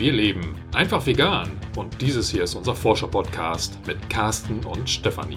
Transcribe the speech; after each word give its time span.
Wir 0.00 0.12
leben 0.12 0.54
einfach 0.72 1.04
vegan 1.04 1.50
und 1.76 2.00
dieses 2.00 2.30
hier 2.30 2.44
ist 2.44 2.54
unser 2.54 2.74
Forscher-Podcast 2.74 3.78
mit 3.86 4.08
Carsten 4.08 4.64
und 4.64 4.88
Stefanie. 4.88 5.36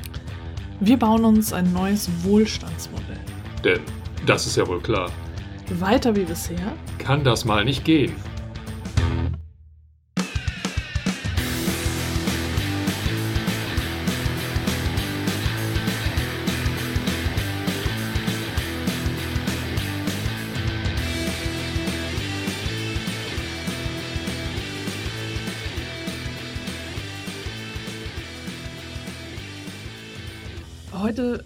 Wir 0.79 0.95
bauen 0.95 1.25
uns 1.25 1.51
ein 1.51 1.73
neues 1.73 2.09
Wohlstandsmodell. 2.23 3.19
Denn, 3.61 3.81
das 4.25 4.47
ist 4.47 4.55
ja 4.55 4.65
wohl 4.65 4.79
klar, 4.79 5.11
Weiter 5.81 6.15
wie 6.15 6.23
bisher? 6.23 6.77
kann 6.97 7.25
das 7.25 7.43
mal 7.43 7.65
nicht 7.65 7.83
gehen. 7.83 8.15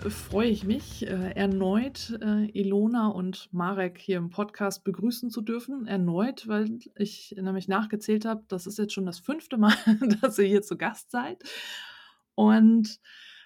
Freue 0.09 0.49
ich 0.49 0.63
mich, 0.63 1.07
äh, 1.07 1.31
erneut 1.31 2.17
äh, 2.21 2.45
Ilona 2.51 3.07
und 3.07 3.47
Marek 3.51 3.97
hier 3.97 4.17
im 4.17 4.29
Podcast 4.29 4.83
begrüßen 4.83 5.29
zu 5.29 5.41
dürfen. 5.41 5.87
Erneut, 5.87 6.47
weil 6.47 6.79
ich 6.95 7.35
nämlich 7.37 7.67
nachgezählt 7.67 8.25
habe, 8.25 8.43
das 8.47 8.67
ist 8.67 8.77
jetzt 8.77 8.93
schon 8.93 9.05
das 9.05 9.19
fünfte 9.19 9.57
Mal, 9.57 9.73
dass 10.21 10.39
ihr 10.39 10.45
hier 10.45 10.61
zu 10.61 10.77
Gast 10.77 11.11
seid. 11.11 11.43
Und 12.35 12.99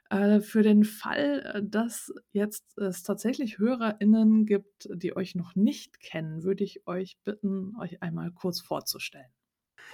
äh, 0.10 0.42
für 0.42 0.64
den 0.64 0.84
Fall, 0.84 1.54
äh, 1.54 1.62
dass 1.64 2.14
jetzt 2.34 2.78
es 2.78 3.04
tatsächlich 3.04 3.58
HörerInnen 3.58 4.46
gibt, 4.46 4.90
die 4.94 5.16
euch 5.16 5.36
noch 5.36 5.56
nicht 5.56 6.00
kennen, 6.00 6.44
würde 6.44 6.64
ich 6.64 6.86
euch 6.88 7.18
bitten, 7.24 7.76
euch 7.80 8.02
einmal 8.02 8.32
kurz 8.32 8.60
vorzustellen. 8.62 9.32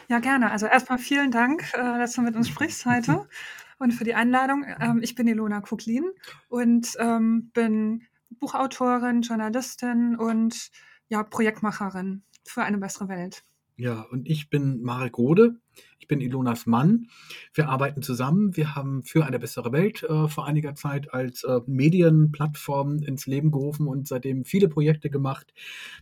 Ja, 0.10 0.20
gerne. 0.20 0.52
Also 0.52 0.68
erstmal 0.68 1.00
vielen 1.00 1.32
Dank, 1.32 1.64
äh, 1.74 2.00
dass 2.00 2.14
du 2.14 2.22
mit 2.22 2.36
uns 2.36 2.48
sprichst 2.48 2.86
heute 2.86 3.28
und 3.78 3.92
für 3.92 4.06
die 4.06 4.16
Einladung. 4.16 4.66
Ähm, 4.80 5.02
ich 5.02 5.16
bin 5.16 5.28
Ilona 5.28 5.60
Kuklin 5.60 6.06
und 6.48 6.96
ähm, 7.00 7.52
bin 7.54 8.04
Buchautorin, 8.30 9.22
Journalistin 9.22 10.16
und 10.16 10.72
ja, 11.10 11.24
Projektmacherin 11.24 12.24
für 12.46 12.64
eine 12.64 12.78
bessere 12.78 13.10
Welt. 13.10 13.44
Ja, 13.80 14.02
und 14.10 14.28
ich 14.28 14.50
bin 14.50 14.82
Marek 14.82 15.20
Rode. 15.20 15.56
Ich 16.00 16.08
bin 16.08 16.20
Ilonas 16.20 16.66
Mann. 16.66 17.10
Wir 17.54 17.70
arbeiten 17.70 18.02
zusammen. 18.02 18.58
Wir 18.58 18.74
haben 18.76 19.04
für 19.04 19.24
eine 19.24 19.38
bessere 19.38 19.72
Welt 19.72 20.02
äh, 20.02 20.28
vor 20.28 20.48
einiger 20.48 20.74
Zeit 20.74 21.14
als 21.14 21.44
äh, 21.44 21.60
Medienplattform 21.68 23.04
ins 23.04 23.28
Leben 23.28 23.52
gerufen 23.52 23.88
und 23.88 24.08
seitdem 24.08 24.46
viele 24.46 24.68
Projekte 24.68 25.12
gemacht. 25.12 25.54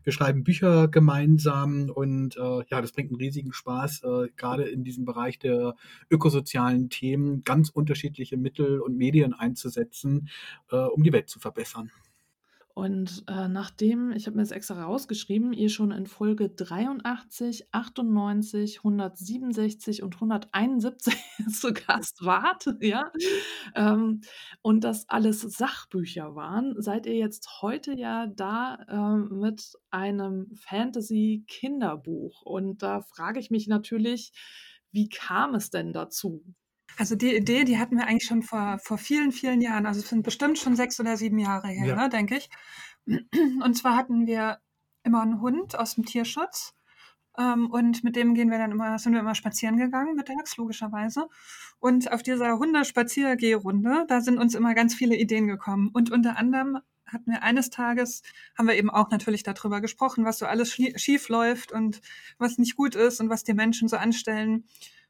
Wir 0.05 0.13
schreiben 0.13 0.45
Bücher 0.45 0.87
gemeinsam 0.87 1.89
und 1.89 2.37
äh, 2.37 2.63
ja, 2.69 2.79
das 2.79 2.93
bringt 2.93 3.11
einen 3.11 3.19
riesigen 3.19 3.51
Spaß, 3.51 4.03
äh, 4.03 4.27
gerade 4.37 4.63
in 4.63 4.85
diesem 4.85 5.03
Bereich 5.03 5.37
der 5.37 5.75
ökosozialen 6.09 6.89
Themen 6.89 7.43
ganz 7.43 7.69
unterschiedliche 7.69 8.37
Mittel 8.37 8.79
und 8.79 8.95
Medien 8.95 9.33
einzusetzen, 9.33 10.29
äh, 10.71 10.77
um 10.77 11.03
die 11.03 11.11
Welt 11.11 11.29
zu 11.29 11.39
verbessern. 11.39 11.91
Und 12.75 13.23
äh, 13.27 13.47
nachdem, 13.47 14.11
ich 14.11 14.27
habe 14.27 14.35
mir 14.35 14.43
das 14.43 14.51
extra 14.51 14.83
rausgeschrieben, 14.83 15.53
ihr 15.53 15.69
schon 15.69 15.91
in 15.91 16.07
Folge 16.07 16.49
83, 16.49 17.73
98, 17.73 18.79
167 18.79 20.03
und 20.03 20.15
171 20.15 21.15
zu 21.53 21.71
Gast 21.71 22.25
wart, 22.25 22.65
ja, 22.81 23.13
ähm, 23.75 24.19
und 24.61 24.83
das 24.83 25.07
alles 25.07 25.39
Sachbücher 25.39 26.35
waren, 26.35 26.75
seid 26.81 27.05
ihr 27.05 27.15
jetzt 27.15 27.61
heute 27.61 27.93
ja 27.93 28.27
da 28.27 28.77
ähm, 28.89 29.39
mit 29.39 29.71
einem 29.89 30.53
Fantasy-Kinderbuch. 30.55 32.41
Und 32.41 32.83
da 32.83 32.99
frage 32.99 33.39
ich 33.39 33.49
mich 33.49 33.67
natürlich, 33.67 34.33
wie 34.91 35.07
kam 35.07 35.55
es 35.55 35.69
denn 35.69 35.93
dazu? 35.93 36.43
Also 36.97 37.15
die 37.15 37.35
Idee, 37.35 37.63
die 37.65 37.77
hatten 37.77 37.97
wir 37.97 38.07
eigentlich 38.07 38.25
schon 38.27 38.41
vor, 38.41 38.79
vor 38.79 38.97
vielen, 38.97 39.31
vielen 39.31 39.61
Jahren. 39.61 39.85
Also 39.85 39.99
es 39.99 40.09
sind 40.09 40.23
bestimmt 40.23 40.57
schon 40.57 40.75
sechs 40.75 40.99
oder 40.99 41.17
sieben 41.17 41.37
Jahre 41.39 41.67
her, 41.67 41.87
Ja. 41.87 41.95
ne, 41.95 42.09
denke 42.09 42.37
ich. 42.37 42.49
Und 43.05 43.77
zwar 43.77 43.95
hatten 43.95 44.27
wir 44.27 44.59
immer 45.03 45.21
einen 45.21 45.41
Hund 45.41 45.77
aus 45.77 45.95
dem 45.95 46.05
Tierschutz. 46.05 46.73
Ähm, 47.37 47.69
und 47.69 48.03
mit 48.03 48.15
dem 48.15 48.33
gehen 48.33 48.49
wir 48.49 48.57
dann 48.57 48.71
immer, 48.71 48.97
sind 48.97 49.13
wir 49.13 49.19
immer 49.19 49.35
spazieren 49.35 49.77
gegangen, 49.77 50.15
mittags, 50.15 50.55
logischerweise. 50.57 51.27
Und 51.79 52.11
auf 52.11 52.23
dieser 52.23 52.57
Hundespaziergehrunde, 52.57 54.05
da 54.07 54.21
sind 54.21 54.37
uns 54.39 54.55
immer 54.55 54.73
ganz 54.73 54.95
viele 54.95 55.15
Ideen 55.17 55.47
gekommen. 55.47 55.89
Und 55.93 56.11
unter 56.11 56.37
anderem 56.37 56.79
hatten 57.05 57.31
wir 57.31 57.43
eines 57.43 57.69
Tages, 57.69 58.23
haben 58.57 58.67
wir 58.67 58.75
eben 58.75 58.89
auch 58.89 59.11
natürlich 59.11 59.43
darüber 59.43 59.81
gesprochen, 59.81 60.25
was 60.25 60.39
so 60.39 60.45
alles 60.45 60.73
schief 60.73 61.29
läuft 61.29 61.71
und 61.71 62.01
was 62.37 62.57
nicht 62.57 62.75
gut 62.75 62.95
ist 62.95 63.19
und 63.19 63.29
was 63.29 63.43
die 63.43 63.53
Menschen 63.53 63.87
so 63.87 63.97
anstellen 63.97 64.65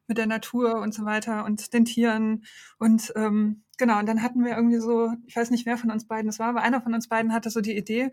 mit 0.08 0.18
der 0.18 0.28
Natur 0.28 0.80
und 0.80 0.94
so 0.94 1.06
weiter 1.06 1.46
und 1.46 1.74
den 1.74 1.86
Tieren. 1.86 2.46
Und 2.78 3.14
ähm, 3.16 3.64
genau, 3.78 4.00
und 4.00 4.08
dann 4.08 4.22
hatten 4.22 4.44
wir 4.44 4.56
irgendwie 4.56 4.80
so, 4.80 5.12
ich 5.26 5.36
weiß 5.36 5.52
nicht, 5.52 5.66
wer 5.66 5.78
von 5.78 5.92
uns 5.92 6.08
beiden 6.08 6.30
es 6.30 6.40
war, 6.40 6.50
aber 6.50 6.62
einer 6.62 6.82
von 6.82 6.94
uns 6.94 7.08
beiden 7.08 7.34
hatte 7.34 7.50
so 7.50 7.62
die 7.62 7.78
Idee, 7.78 8.12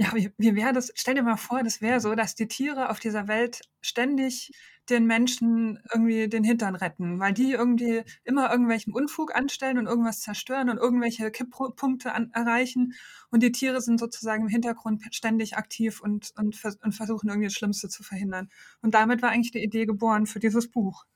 ja, 0.00 0.12
wie, 0.14 0.54
wäre 0.54 0.72
das? 0.72 0.92
Stell 0.94 1.16
dir 1.16 1.24
mal 1.24 1.36
vor, 1.36 1.64
das 1.64 1.80
wäre 1.82 1.98
so, 2.00 2.14
dass 2.14 2.36
die 2.36 2.46
Tiere 2.46 2.90
auf 2.90 3.00
dieser 3.00 3.26
Welt 3.26 3.62
ständig 3.80 4.52
den 4.88 5.06
Menschen 5.06 5.80
irgendwie 5.92 6.28
den 6.28 6.44
Hintern 6.44 6.76
retten, 6.76 7.18
weil 7.18 7.34
die 7.34 7.50
irgendwie 7.50 8.04
immer 8.22 8.48
irgendwelchen 8.50 8.92
Unfug 8.94 9.34
anstellen 9.34 9.76
und 9.76 9.86
irgendwas 9.86 10.20
zerstören 10.20 10.70
und 10.70 10.78
irgendwelche 10.78 11.32
Kipppunkte 11.32 12.12
an, 12.14 12.30
erreichen. 12.32 12.94
Und 13.30 13.42
die 13.42 13.50
Tiere 13.50 13.80
sind 13.80 13.98
sozusagen 13.98 14.44
im 14.44 14.48
Hintergrund 14.48 15.02
ständig 15.10 15.56
aktiv 15.56 16.00
und, 16.00 16.32
und, 16.38 16.56
und 16.82 16.92
versuchen 16.92 17.28
irgendwie 17.28 17.48
das 17.48 17.54
Schlimmste 17.54 17.88
zu 17.88 18.04
verhindern. 18.04 18.48
Und 18.80 18.94
damit 18.94 19.20
war 19.20 19.30
eigentlich 19.30 19.50
die 19.50 19.64
Idee 19.64 19.84
geboren 19.84 20.26
für 20.26 20.38
dieses 20.38 20.70
Buch. 20.70 21.06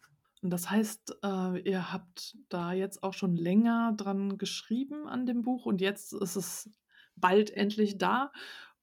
Und 0.43 0.51
das 0.51 0.69
heißt, 0.69 1.19
äh, 1.23 1.61
ihr 1.61 1.93
habt 1.93 2.37
da 2.49 2.73
jetzt 2.73 3.05
auch 3.05 3.15
schon 3.15 3.37
länger 3.37 3.95
dran 3.97 4.39
geschrieben 4.39 5.07
an 5.07 5.25
dem 5.25 5.43
Buch 5.43 5.67
und 5.67 5.81
jetzt 5.81 6.13
ist 6.13 6.35
es 6.35 6.69
bald 7.17 7.51
endlich 7.51 7.99
da? 7.99 8.33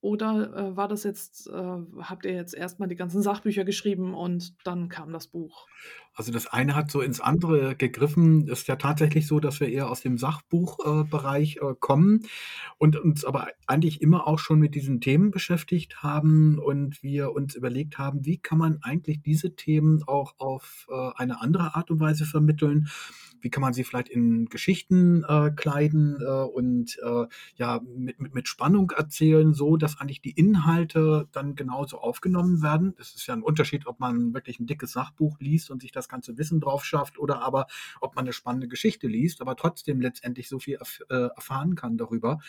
Oder 0.02 0.54
äh, 0.56 0.78
war 0.78 0.88
das 0.88 1.04
jetzt, 1.04 1.48
äh, 1.48 1.78
habt 2.02 2.26
ihr 2.26 2.34
jetzt 2.34 2.54
erstmal 2.54 2.88
die 2.88 2.96
ganzen 2.96 3.22
Sachbücher 3.22 3.66
geschrieben 3.66 4.14
und 4.14 4.56
dann 4.66 4.88
kam 4.88 5.12
das 5.12 5.28
Buch? 5.28 5.68
Also 6.14 6.31
das 6.34 6.47
eine 6.47 6.75
hat 6.75 6.92
so 6.92 7.02
ins 7.02 7.22
andere 7.22 7.75
gegriffen. 7.75 8.47
Es 8.50 8.59
ist 8.59 8.68
ja 8.68 8.75
tatsächlich 8.75 9.25
so, 9.25 9.40
dass 9.40 9.59
wir 9.59 9.70
eher 9.70 9.90
aus 9.90 10.02
dem 10.02 10.18
Sachbuchbereich 10.18 11.58
äh, 11.58 11.75
kommen 11.80 12.25
und 12.78 12.97
uns 12.97 13.24
aber 13.24 13.47
eigentlich 13.68 14.02
immer 14.02 14.28
auch 14.28 14.40
schon 14.40 14.59
mit 14.59 14.75
diesen 14.75 15.00
Themen 15.00 15.31
beschäftigt 15.31 16.03
haben 16.03 16.59
und 16.59 17.03
wir 17.03 17.31
uns 17.31 17.56
überlegt 17.56 17.98
haben, 17.98 18.25
wie 18.25 18.38
kann 18.38 18.58
man 18.58 18.80
eigentlich 18.81 19.22
diese 19.22 19.56
Themen 19.56 20.03
auch 20.08 20.34
auf 20.40 20.88
äh, 20.90 21.12
eine 21.16 21.42
andere 21.42 21.75
Art 21.75 21.90
und 21.90 22.00
Weise 22.00 22.25
vermitteln? 22.25 22.90
Wie 23.42 23.50
kann 23.50 23.62
man 23.62 23.74
sie 23.74 23.84
vielleicht 23.84 24.09
in 24.09 24.48
Geschichten 24.48 25.24
äh, 25.24 25.52
kleiden 25.52 26.18
äh, 26.22 26.25
und 26.25 26.98
äh, 27.03 27.25
ja 27.56 27.80
mit, 27.86 28.19
mit, 28.19 28.34
mit 28.34 28.48
Spannung 28.48 28.92
erzählen, 28.92 29.53
so 29.53 29.78
dass 29.78 30.00
eigentlich 30.00 30.22
die 30.22 30.31
Inhalte 30.31 31.28
dann 31.31 31.56
genauso 31.56 32.00
aufgenommen 32.00 32.62
werden? 32.62 32.94
Das 32.98 33.16
ist 33.16 33.28
ja 33.28 33.34
ein 33.34 33.44
Unterschied, 33.44 33.88
ob 33.88 34.00
man 34.00 34.34
wirklich 34.34 34.59
ein 34.59 34.68
dickes 34.68 34.92
Sachbuch 34.92 35.40
liest 35.40 35.72
und 35.72 35.81
sich 35.81 35.92
das 36.00 36.10
ganze 36.10 36.38
Wissen 36.38 36.60
drauf 36.60 36.86
schafft 36.86 37.20
oder 37.20 37.42
aber 37.42 37.68
ob 38.02 38.16
man 38.16 38.26
eine 38.26 38.34
spannende 38.34 38.68
Geschichte 38.68 39.08
liest, 39.08 39.42
aber 39.42 39.56
trotzdem 39.56 40.02
letztendlich 40.02 40.50
so 40.50 40.60
viel 40.60 40.76
erf 40.76 41.02
äh, 41.10 41.30
erfahren 41.36 41.76
kann 41.76 41.98
darüber 41.98 42.40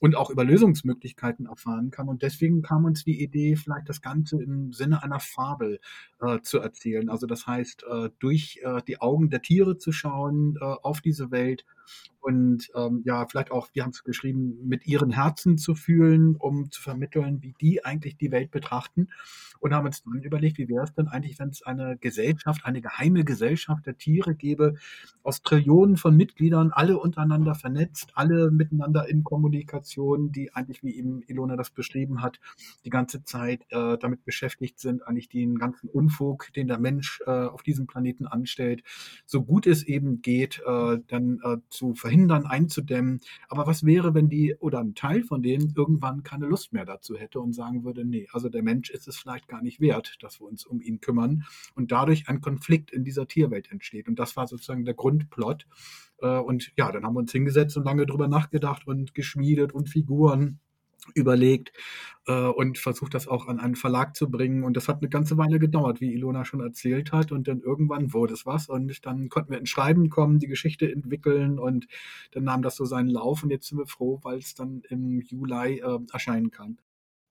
und 0.00 0.16
auch 0.16 0.30
über 0.30 0.44
Lösungsmöglichkeiten 0.44 1.46
erfahren 1.46 1.90
kann. 1.90 2.08
Und 2.08 2.22
deswegen 2.22 2.62
kam 2.62 2.84
uns 2.84 3.04
die 3.04 3.22
Idee, 3.22 3.56
vielleicht 3.56 3.88
das 3.88 4.00
Ganze 4.00 4.42
im 4.42 4.72
Sinne 4.72 5.02
einer 5.02 5.20
Fabel 5.20 5.80
äh, 6.20 6.40
zu 6.40 6.58
erzählen. 6.58 7.08
Also 7.08 7.26
das 7.26 7.46
heißt, 7.46 7.84
äh, 7.84 8.10
durch 8.18 8.60
äh, 8.62 8.82
die 8.86 9.00
Augen 9.00 9.30
der 9.30 9.42
Tiere 9.42 9.78
zu 9.78 9.92
schauen 9.92 10.56
äh, 10.60 10.64
auf 10.64 11.00
diese 11.00 11.30
Welt 11.30 11.64
und 12.22 12.70
ähm, 12.76 13.02
ja, 13.04 13.26
vielleicht 13.26 13.50
auch, 13.50 13.68
wir 13.72 13.82
haben 13.82 13.90
es 13.90 14.04
geschrieben, 14.04 14.56
mit 14.64 14.86
ihren 14.86 15.10
Herzen 15.10 15.58
zu 15.58 15.74
fühlen, 15.74 16.36
um 16.36 16.70
zu 16.70 16.80
vermitteln, 16.80 17.42
wie 17.42 17.52
die 17.60 17.84
eigentlich 17.84 18.16
die 18.16 18.30
Welt 18.30 18.52
betrachten. 18.52 19.08
Und 19.58 19.74
haben 19.74 19.86
uns 19.86 20.02
dann 20.02 20.22
überlegt, 20.22 20.58
wie 20.58 20.68
wäre 20.68 20.84
es 20.84 20.94
denn 20.94 21.08
eigentlich, 21.08 21.38
wenn 21.38 21.48
es 21.48 21.62
eine 21.62 21.96
Gesellschaft, 21.96 22.64
eine 22.64 22.80
geheime 22.80 23.24
Gesellschaft 23.24 23.86
der 23.86 23.96
Tiere 23.96 24.36
gäbe, 24.36 24.74
aus 25.24 25.42
Trillionen 25.42 25.96
von 25.96 26.16
Mitgliedern, 26.16 26.70
alle 26.72 26.98
untereinander 26.98 27.56
vernetzt, 27.56 28.12
alle 28.14 28.50
miteinander 28.52 29.08
in 29.08 29.24
Kommunikation, 29.24 30.30
die 30.30 30.52
eigentlich, 30.54 30.84
wie 30.84 30.96
eben 30.96 31.22
Ilona 31.26 31.56
das 31.56 31.70
beschrieben 31.70 32.22
hat, 32.22 32.38
die 32.84 32.90
ganze 32.90 33.24
Zeit 33.24 33.62
äh, 33.70 33.98
damit 33.98 34.24
beschäftigt 34.24 34.78
sind, 34.78 35.06
eigentlich 35.06 35.28
den 35.28 35.58
ganzen 35.58 35.88
Unfug, 35.88 36.52
den 36.54 36.68
der 36.68 36.78
Mensch 36.78 37.20
äh, 37.26 37.30
auf 37.30 37.62
diesem 37.62 37.88
Planeten 37.88 38.26
anstellt, 38.26 38.82
so 39.26 39.42
gut 39.42 39.66
es 39.66 39.82
eben 39.82 40.22
geht, 40.22 40.60
äh, 40.64 40.98
dann 41.08 41.40
äh, 41.42 41.56
zu 41.68 41.94
verhindern, 41.94 42.11
einzudämmen. 42.20 43.20
Aber 43.48 43.66
was 43.66 43.84
wäre, 43.84 44.14
wenn 44.14 44.28
die 44.28 44.54
oder 44.56 44.80
ein 44.80 44.94
Teil 44.94 45.22
von 45.22 45.42
denen 45.42 45.72
irgendwann 45.76 46.22
keine 46.22 46.46
Lust 46.46 46.72
mehr 46.72 46.84
dazu 46.84 47.16
hätte 47.16 47.40
und 47.40 47.52
sagen 47.52 47.84
würde, 47.84 48.04
nee, 48.04 48.28
also 48.32 48.48
der 48.48 48.62
Mensch 48.62 48.90
ist 48.90 49.08
es 49.08 49.16
vielleicht 49.16 49.48
gar 49.48 49.62
nicht 49.62 49.80
wert, 49.80 50.16
dass 50.20 50.40
wir 50.40 50.46
uns 50.46 50.64
um 50.64 50.80
ihn 50.80 51.00
kümmern 51.00 51.44
und 51.74 51.92
dadurch 51.92 52.28
ein 52.28 52.40
Konflikt 52.40 52.90
in 52.90 53.04
dieser 53.04 53.26
Tierwelt 53.26 53.70
entsteht. 53.70 54.08
Und 54.08 54.18
das 54.18 54.36
war 54.36 54.46
sozusagen 54.46 54.84
der 54.84 54.94
Grundplot. 54.94 55.66
Äh, 56.18 56.38
Und 56.38 56.72
ja, 56.76 56.90
dann 56.92 57.04
haben 57.04 57.14
wir 57.14 57.20
uns 57.20 57.32
hingesetzt 57.32 57.76
und 57.76 57.84
lange 57.84 58.06
drüber 58.06 58.28
nachgedacht 58.28 58.86
und 58.86 59.14
geschmiedet 59.14 59.72
und 59.72 59.88
Figuren 59.88 60.60
überlegt 61.14 61.72
äh, 62.26 62.32
und 62.32 62.78
versucht 62.78 63.14
das 63.14 63.28
auch 63.28 63.48
an 63.48 63.60
einen 63.60 63.76
Verlag 63.76 64.16
zu 64.16 64.30
bringen. 64.30 64.64
Und 64.64 64.76
das 64.76 64.88
hat 64.88 64.98
eine 64.98 65.08
ganze 65.08 65.36
Weile 65.38 65.58
gedauert, 65.58 66.00
wie 66.00 66.12
Ilona 66.12 66.44
schon 66.44 66.60
erzählt 66.60 67.12
hat. 67.12 67.32
Und 67.32 67.48
dann 67.48 67.60
irgendwann 67.60 68.12
wurde 68.12 68.34
es 68.34 68.46
was 68.46 68.68
und 68.68 69.04
dann 69.06 69.28
konnten 69.28 69.52
wir 69.52 69.58
ins 69.58 69.70
Schreiben 69.70 70.10
kommen, 70.10 70.38
die 70.38 70.48
Geschichte 70.48 70.90
entwickeln 70.90 71.58
und 71.58 71.86
dann 72.32 72.44
nahm 72.44 72.62
das 72.62 72.76
so 72.76 72.84
seinen 72.84 73.08
Lauf. 73.08 73.42
Und 73.42 73.50
jetzt 73.50 73.68
sind 73.68 73.78
wir 73.78 73.86
froh, 73.86 74.20
weil 74.22 74.38
es 74.38 74.54
dann 74.54 74.82
im 74.88 75.20
Juli 75.20 75.80
äh, 75.80 75.98
erscheinen 76.12 76.50
kann. 76.50 76.78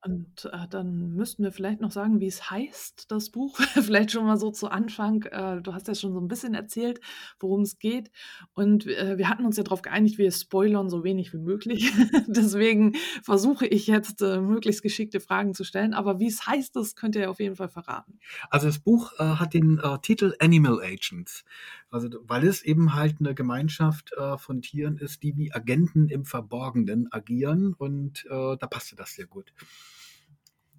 Und 0.04 0.50
äh, 0.52 0.66
dann 0.68 1.14
müssten 1.14 1.44
wir 1.44 1.52
vielleicht 1.52 1.80
noch 1.80 1.92
sagen, 1.92 2.18
wie 2.18 2.26
es 2.26 2.50
heißt, 2.50 3.10
das 3.12 3.30
Buch. 3.30 3.56
vielleicht 3.74 4.10
schon 4.10 4.26
mal 4.26 4.36
so 4.36 4.50
zu 4.50 4.68
Anfang. 4.68 5.22
Äh, 5.22 5.62
du 5.62 5.74
hast 5.74 5.86
ja 5.86 5.94
schon 5.94 6.12
so 6.12 6.20
ein 6.20 6.26
bisschen 6.26 6.54
erzählt, 6.54 7.00
worum 7.38 7.62
es 7.62 7.78
geht. 7.78 8.10
Und 8.52 8.86
äh, 8.88 9.16
wir 9.16 9.28
hatten 9.28 9.46
uns 9.46 9.56
ja 9.56 9.62
darauf 9.62 9.80
geeinigt, 9.80 10.18
wir 10.18 10.32
spoilern 10.32 10.90
so 10.90 11.04
wenig 11.04 11.32
wie 11.32 11.38
möglich. 11.38 11.92
Deswegen 12.26 12.94
versuche 13.22 13.64
ich 13.64 13.86
jetzt, 13.86 14.22
äh, 14.22 14.40
möglichst 14.40 14.82
geschickte 14.82 15.20
Fragen 15.20 15.54
zu 15.54 15.62
stellen. 15.62 15.94
Aber 15.94 16.18
wie 16.18 16.26
es 16.26 16.48
heißt, 16.48 16.74
das 16.74 16.96
könnt 16.96 17.14
ihr 17.14 17.30
auf 17.30 17.38
jeden 17.38 17.54
Fall 17.54 17.68
verraten. 17.68 18.18
Also 18.50 18.66
das 18.66 18.80
Buch 18.80 19.12
äh, 19.20 19.22
hat 19.22 19.54
den 19.54 19.78
äh, 19.78 19.98
Titel 20.02 20.34
Animal 20.40 20.80
Agents. 20.82 21.44
Also 21.90 22.08
weil 22.22 22.44
es 22.44 22.62
eben 22.62 22.94
halt 22.94 23.16
eine 23.20 23.34
Gemeinschaft 23.34 24.12
von 24.38 24.62
Tieren 24.62 24.96
ist, 24.96 25.22
die 25.22 25.36
wie 25.36 25.52
Agenten 25.52 26.08
im 26.08 26.24
Verborgenen 26.24 27.12
agieren. 27.12 27.74
Und 27.74 28.24
da 28.30 28.56
passte 28.56 28.96
das 28.96 29.12
sehr 29.12 29.26
gut. 29.26 29.52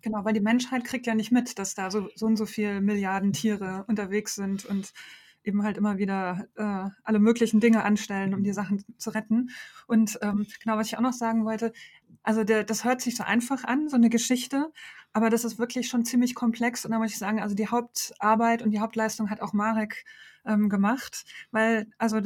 Genau, 0.04 0.26
weil 0.26 0.34
die 0.34 0.42
Menschheit 0.42 0.84
kriegt 0.84 1.08
ja 1.08 1.16
nicht 1.16 1.32
mit, 1.32 1.58
dass 1.58 1.76
da 1.76 1.90
so, 1.90 2.10
so 2.16 2.26
und 2.26 2.36
so 2.36 2.46
viele 2.46 2.82
Milliarden 2.82 3.32
Tiere 3.32 3.86
unterwegs 3.88 4.36
sind 4.36 4.66
und 4.66 4.92
eben 5.46 5.64
halt 5.64 5.78
immer 5.78 5.98
wieder 5.98 6.46
äh, 6.56 6.90
alle 7.04 7.20
möglichen 7.20 7.62
Dinge 7.62 7.84
anstellen, 7.84 8.34
um 8.34 8.44
die 8.44 8.52
Sachen 8.52 8.84
zu 8.98 9.12
retten. 9.12 9.50
Und 9.88 10.20
ähm, 10.22 10.46
genau, 10.62 10.78
was 10.78 10.88
ich 10.88 10.98
auch 10.98 11.02
noch 11.02 11.14
sagen 11.14 11.46
wollte, 11.46 11.72
also 12.22 12.44
der, 12.44 12.66
das 12.66 12.84
hört 12.84 13.00
sich 13.02 13.16
so 13.16 13.24
einfach 13.24 13.64
an, 13.64 13.88
so 13.88 13.96
eine 13.96 14.10
Geschichte, 14.10 14.72
aber 15.14 15.30
das 15.30 15.46
ist 15.46 15.58
wirklich 15.58 15.88
schon 15.88 16.04
ziemlich 16.06 16.36
komplex. 16.36 16.84
Und 16.86 16.92
da 16.92 17.00
muss 17.00 17.12
ich 17.12 17.18
sagen, 17.18 17.42
also 17.42 17.56
die 17.56 17.68
Hauptarbeit 17.70 18.62
und 18.62 18.72
die 18.72 18.80
Hauptleistung 18.82 19.30
hat 19.30 19.42
auch 19.42 19.54
Marek 19.54 20.04
ähm, 20.46 20.68
gemacht, 20.70 21.24
weil 21.52 21.88
also 21.98 22.22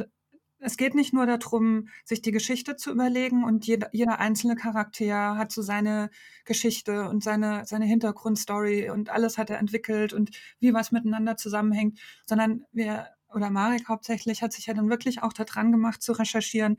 es 0.60 0.76
geht 0.76 0.94
nicht 0.94 1.12
nur 1.12 1.26
darum, 1.26 1.88
sich 2.04 2.22
die 2.22 2.32
Geschichte 2.32 2.76
zu 2.76 2.90
überlegen 2.90 3.44
und 3.44 3.66
jeder, 3.66 3.88
jeder 3.92 4.18
einzelne 4.18 4.56
Charakter 4.56 5.36
hat 5.36 5.52
so 5.52 5.62
seine 5.62 6.10
Geschichte 6.44 7.08
und 7.08 7.22
seine, 7.22 7.64
seine 7.64 7.84
Hintergrundstory 7.84 8.90
und 8.90 9.10
alles 9.10 9.38
hat 9.38 9.50
er 9.50 9.58
entwickelt 9.58 10.12
und 10.12 10.30
wie 10.60 10.74
was 10.74 10.92
miteinander 10.92 11.36
zusammenhängt, 11.36 12.00
sondern 12.26 12.64
wir, 12.72 13.08
oder 13.32 13.50
Marek 13.50 13.88
hauptsächlich, 13.88 14.42
hat 14.42 14.52
sich 14.52 14.66
ja 14.66 14.74
dann 14.74 14.90
wirklich 14.90 15.22
auch 15.22 15.32
daran 15.32 15.72
gemacht 15.72 16.02
zu 16.02 16.12
recherchieren, 16.12 16.76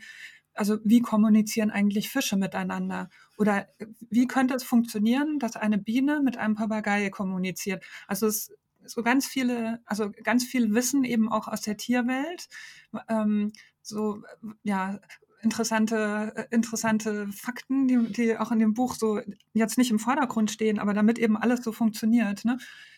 also 0.53 0.77
wie 0.83 1.01
kommunizieren 1.01 1.71
eigentlich 1.71 2.09
Fische 2.09 2.35
miteinander? 2.35 3.09
Oder 3.37 3.69
wie 4.09 4.27
könnte 4.27 4.55
es 4.55 4.63
funktionieren, 4.63 5.39
dass 5.39 5.55
eine 5.55 5.77
Biene 5.77 6.21
mit 6.21 6.37
einem 6.37 6.55
Papagei 6.55 7.09
kommuniziert? 7.09 7.85
Also 8.07 8.27
es 8.27 8.51
so 8.89 9.03
ganz 9.03 9.25
viele, 9.27 9.81
also 9.85 10.11
ganz 10.23 10.45
viel 10.45 10.73
Wissen 10.73 11.03
eben 11.03 11.31
auch 11.31 11.47
aus 11.47 11.61
der 11.61 11.77
Tierwelt, 11.77 12.47
ähm, 13.07 13.51
so 13.81 14.23
ja 14.63 14.99
interessante 15.41 16.33
äh, 16.35 16.45
interessante 16.53 17.27
Fakten, 17.31 17.87
die, 17.87 18.11
die 18.11 18.37
auch 18.37 18.51
in 18.51 18.59
dem 18.59 18.73
Buch 18.73 18.95
so 18.95 19.21
jetzt 19.53 19.77
nicht 19.77 19.91
im 19.91 19.99
Vordergrund 19.99 20.51
stehen, 20.51 20.79
aber 20.79 20.93
damit 20.93 21.17
eben 21.17 21.37
alles 21.37 21.63
so 21.63 21.71
funktioniert, 21.71 22.43
ne, 22.45 22.57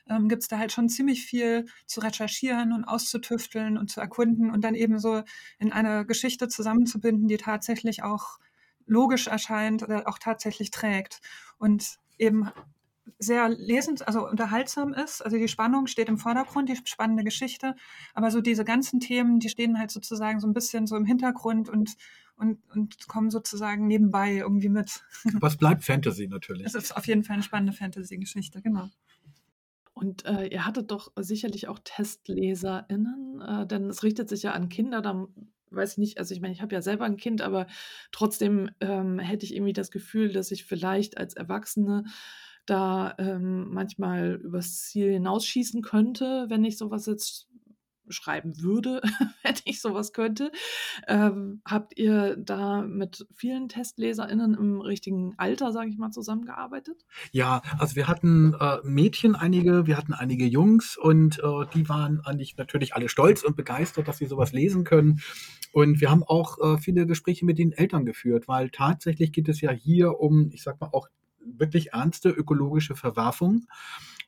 ähm, 0.10 0.28
gibt 0.28 0.42
es 0.42 0.48
da 0.48 0.58
halt 0.58 0.72
schon 0.72 0.90
ziemlich 0.90 1.26
viel 1.26 1.66
zu 1.86 2.00
recherchieren 2.00 2.74
und 2.74 2.86
auszutüfteln 2.86 3.78
und 3.78 3.92
zu 3.92 4.02
erkunden 4.02 4.50
und 4.50 4.64
dann 4.64 4.76
eben 4.76 5.00
so 5.00 5.24
in 5.60 5.72
eine 5.72 6.06
Geschichte 6.06 6.48
zusammenzubinden, 6.48 7.28
die 7.28 7.38
tatsächlich 7.38 8.04
auch 8.04 8.40
logisch 8.88 9.28
erscheint 9.28 9.84
oder 9.84 10.08
auch 10.08 10.20
tatsächlich 10.20 10.72
trägt. 10.72 11.22
Und 11.58 11.98
eben 12.18 12.50
sehr 13.20 13.50
lesend, 13.50 14.08
also 14.08 14.28
unterhaltsam 14.28 14.94
ist. 14.94 15.22
Also 15.22 15.38
die 15.38 15.48
Spannung 15.48 15.88
steht 15.88 16.10
im 16.10 16.18
Vordergrund, 16.18 16.70
die 16.70 16.78
spannende 16.84 17.24
Geschichte. 17.24 17.76
Aber 18.14 18.32
so 18.32 18.42
diese 18.42 18.66
ganzen 18.66 19.00
Themen, 19.00 19.40
die 19.40 19.50
stehen 19.50 19.80
halt 19.80 19.92
sozusagen 19.92 20.40
so 20.40 20.48
ein 20.48 20.54
bisschen 20.54 20.88
so 20.88 20.96
im 20.96 21.06
Hintergrund 21.06 21.70
und, 21.70 21.92
und, 22.36 22.60
und 22.74 23.08
kommen 23.08 23.30
sozusagen 23.30 23.88
nebenbei 23.88 24.38
irgendwie 24.38 24.70
mit. 24.70 25.04
Was 25.40 25.58
bleibt 25.58 25.84
Fantasy 25.84 26.28
natürlich? 26.28 26.66
Es 26.66 26.76
ist 26.76 26.96
auf 26.96 27.08
jeden 27.08 27.24
Fall 27.24 27.36
eine 27.36 27.44
spannende 27.44 27.74
Fantasy-Geschichte, 27.74 28.62
genau. 28.62 28.90
Und 29.94 30.26
äh, 30.26 30.48
ihr 30.48 30.66
hattet 30.66 30.90
doch 30.90 31.12
sicherlich 31.16 31.68
auch 31.68 31.80
TestleserInnen, 31.84 33.42
äh, 33.42 33.68
denn 33.68 33.86
es 33.86 34.04
richtet 34.04 34.30
sich 34.30 34.44
ja 34.44 34.54
an 34.54 34.70
Kinder, 34.70 35.02
da 35.02 35.28
weiß 35.70 35.94
ich 35.94 35.98
nicht, 35.98 36.18
also 36.18 36.34
ich 36.34 36.42
meine, 36.42 36.54
ich 36.54 36.62
habe 36.62 36.74
ja 36.74 36.82
selber 36.82 37.06
ein 37.06 37.18
Kind, 37.18 37.42
aber 37.42 37.68
trotzdem 38.12 38.72
ähm, 38.80 39.20
hätte 39.20 39.46
ich 39.46 39.56
irgendwie 39.56 39.74
das 39.74 39.92
Gefühl, 39.92 40.34
dass 40.34 40.52
ich 40.52 40.66
vielleicht 40.66 41.18
als 41.18 41.34
Erwachsene 41.34 42.06
da 42.66 43.16
ähm, 43.18 43.74
manchmal 43.74 44.40
übers 44.44 44.84
Ziel 44.84 45.12
hinausschießen 45.12 45.82
könnte, 45.82 46.46
wenn 46.50 46.64
ich 46.64 46.78
sowas 46.78 47.06
jetzt 47.06 47.52
schreiben 48.12 48.62
würde, 48.62 49.02
wenn 49.44 49.56
ich 49.66 49.82
sowas 49.82 50.14
könnte. 50.14 50.52
Ähm, 51.08 51.62
habt 51.66 51.98
ihr 51.98 52.36
da 52.38 52.82
mit 52.82 53.26
vielen 53.34 53.70
TestleserInnen 53.70 54.54
im 54.54 54.82
richtigen 54.82 55.34
Alter, 55.38 55.72
sage 55.72 55.90
ich 55.90 55.98
mal, 55.98 56.12
zusammengearbeitet? 56.12 57.06
Ja, 57.32 57.62
also 57.78 57.96
wir 57.96 58.08
hatten 58.08 58.54
äh, 58.60 58.78
Mädchen 58.84 59.36
einige, 59.36 59.88
wir 59.88 59.98
hatten 59.98 60.14
einige 60.14 60.46
Jungs 60.46 60.98
und 60.98 61.40
äh, 61.40 61.66
die 61.74 61.88
waren 61.90 62.22
eigentlich 62.26 62.58
natürlich 62.58 62.96
alle 62.96 63.10
stolz 63.10 63.44
und 63.44 63.56
begeistert, 63.56 64.08
dass 64.08 64.18
sie 64.18 64.26
sowas 64.26 64.52
lesen 64.52 64.84
können. 64.84 65.22
Und 65.74 66.02
wir 66.02 66.12
haben 66.12 66.24
auch 66.24 66.58
äh, 66.60 66.78
viele 66.80 67.06
Gespräche 67.06 67.46
mit 67.46 67.58
den 67.58 67.72
Eltern 67.72 68.06
geführt, 68.06 68.48
weil 68.48 68.70
tatsächlich 68.70 69.32
geht 69.32 69.48
es 69.48 69.62
ja 69.62 69.72
hier 69.72 70.20
um, 70.20 70.50
ich 70.52 70.64
sag 70.64 70.82
mal, 70.82 70.90
auch 70.92 71.08
wirklich 71.46 71.94
ernste 71.94 72.30
ökologische 72.30 72.96
Verwerfung 72.96 73.68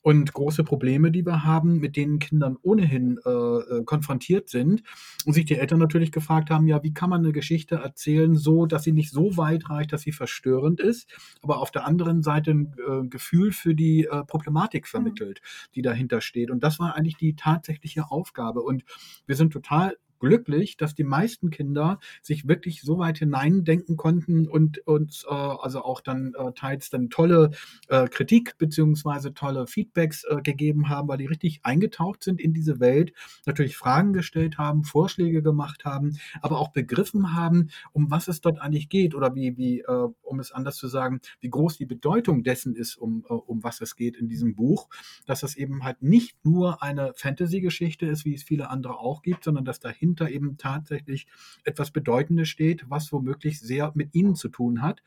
und 0.04 0.34
große 0.34 0.66
Probleme, 0.66 1.12
die 1.12 1.26
wir 1.26 1.46
haben, 1.46 1.80
mit 1.80 1.96
denen 1.96 2.20
Kindern 2.20 2.58
ohnehin 2.62 3.20
äh, 3.26 3.30
äh, 3.30 3.84
konfrontiert 3.86 4.50
sind 4.50 4.84
und 5.26 5.34
sich 5.34 5.46
die 5.46 5.56
Eltern 5.56 5.80
natürlich 5.80 6.12
gefragt 6.12 6.50
haben, 6.50 6.68
ja, 6.68 6.84
wie 6.84 6.94
kann 6.94 7.10
man 7.10 7.22
eine 7.24 7.32
Geschichte 7.32 7.76
erzählen, 7.76 8.36
so 8.36 8.66
dass 8.66 8.84
sie 8.84 8.92
nicht 8.92 9.12
so 9.12 9.38
weit 9.38 9.70
reicht, 9.70 9.94
dass 9.94 10.02
sie 10.02 10.12
verstörend 10.12 10.82
ist, 10.82 11.10
aber 11.42 11.60
auf 11.60 11.72
der 11.72 11.88
anderen 11.88 12.22
Seite 12.22 12.52
ein 12.52 12.76
äh, 12.78 13.08
Gefühl 13.08 13.54
für 13.54 13.74
die 13.74 14.04
äh, 14.06 14.26
Problematik 14.26 14.88
vermittelt, 14.88 15.42
die 15.74 15.82
dahinter 15.82 16.20
steht. 16.20 16.52
Und 16.52 16.64
das 16.64 16.80
war 16.80 16.96
eigentlich 16.96 17.18
die 17.18 17.38
tatsächliche 17.38 18.12
Aufgabe. 18.12 18.62
Und 18.62 18.84
wir 19.26 19.38
sind 19.38 19.54
total 19.54 19.96
glücklich, 20.24 20.78
dass 20.78 20.96
die 20.96 21.04
meisten 21.04 21.50
Kinder 21.50 22.00
sich 22.22 22.48
wirklich 22.48 22.82
so 22.82 22.98
weit 22.98 23.18
hineindenken 23.18 23.98
konnten 23.98 24.48
und 24.48 24.80
uns 24.88 25.26
äh, 25.30 25.34
also 25.34 25.84
auch 25.84 26.00
dann 26.00 26.34
äh, 26.38 26.54
teils 26.54 26.90
dann 26.90 27.10
tolle 27.10 27.52
äh, 27.90 28.08
Kritik 28.08 28.58
beziehungsweise 28.58 29.34
tolle 29.34 29.68
Feedbacks 29.68 30.24
äh, 30.24 30.42
gegeben 30.42 30.88
haben, 30.88 31.10
weil 31.10 31.18
die 31.18 31.26
richtig 31.26 31.60
eingetaucht 31.64 32.24
sind 32.24 32.40
in 32.40 32.54
diese 32.54 32.80
Welt, 32.80 33.12
natürlich 33.46 33.76
Fragen 33.76 34.14
gestellt 34.14 34.58
haben, 34.58 34.86
Vorschläge 34.86 35.44
gemacht 35.44 35.84
haben, 35.84 36.18
aber 36.42 36.58
auch 36.58 36.72
begriffen 36.72 37.36
haben, 37.36 37.70
um 37.92 38.10
was 38.10 38.30
es 38.30 38.40
dort 38.40 38.62
eigentlich 38.62 38.88
geht 38.88 39.16
oder 39.16 39.36
wie, 39.36 39.58
wie 39.58 39.82
äh, 39.82 40.08
um 40.22 40.40
es 40.40 40.54
anders 40.54 40.78
zu 40.78 40.88
sagen, 40.88 41.20
wie 41.42 41.50
groß 41.50 41.78
die 41.78 41.86
Bedeutung 41.86 42.44
dessen 42.44 42.78
ist, 42.78 42.96
um, 42.96 43.26
äh, 43.30 43.34
um 43.34 43.62
was 43.62 43.82
es 43.82 43.98
geht 43.98 44.16
in 44.16 44.30
diesem 44.30 44.56
Buch, 44.56 44.88
dass 45.26 45.44
es 45.44 45.58
eben 45.58 45.84
halt 45.84 46.02
nicht 46.02 46.46
nur 46.46 46.82
eine 46.82 47.12
Fantasy-Geschichte 47.14 48.06
ist, 48.06 48.24
wie 48.24 48.36
es 48.36 48.44
viele 48.44 48.70
andere 48.70 49.00
auch 49.00 49.22
gibt, 49.22 49.44
sondern 49.44 49.66
dass 49.66 49.82
dahinter 49.82 50.13
dahinter 50.16 50.30
eben 50.30 50.58
tatsächlich 50.58 51.28
etwas 51.64 51.92
Bedeutendes 51.92 52.50
steht, 52.50 52.86
was 52.90 53.12
womöglich 53.12 53.60
sehr 53.60 53.92
mit 53.96 54.14
ihnen 54.14 54.36
zu 54.36 54.50
tun 54.50 54.82
hat. 54.82 55.02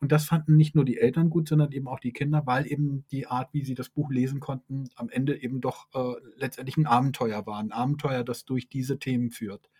Und 0.00 0.10
das 0.10 0.24
fanden 0.24 0.56
nicht 0.56 0.74
nur 0.74 0.84
die 0.84 0.98
Eltern 0.98 1.30
gut, 1.30 1.48
sondern 1.48 1.70
eben 1.70 1.86
auch 1.86 2.00
die 2.00 2.12
Kinder, 2.12 2.42
weil 2.44 2.66
eben 2.66 3.04
die 3.12 3.28
Art, 3.28 3.54
wie 3.54 3.64
sie 3.64 3.74
das 3.74 3.88
Buch 3.88 4.10
lesen 4.10 4.40
konnten, 4.40 4.88
am 4.96 5.08
Ende 5.08 5.40
eben 5.40 5.60
doch 5.60 5.86
äh, 5.94 6.20
letztendlich 6.36 6.76
ein 6.76 6.86
Abenteuer 6.86 7.46
war. 7.46 7.58
Ein 7.58 7.70
Abenteuer, 7.70 8.24
das 8.24 8.44
durch 8.44 8.68
diese 8.68 8.98
Themen 8.98 9.30
führt. 9.30 9.70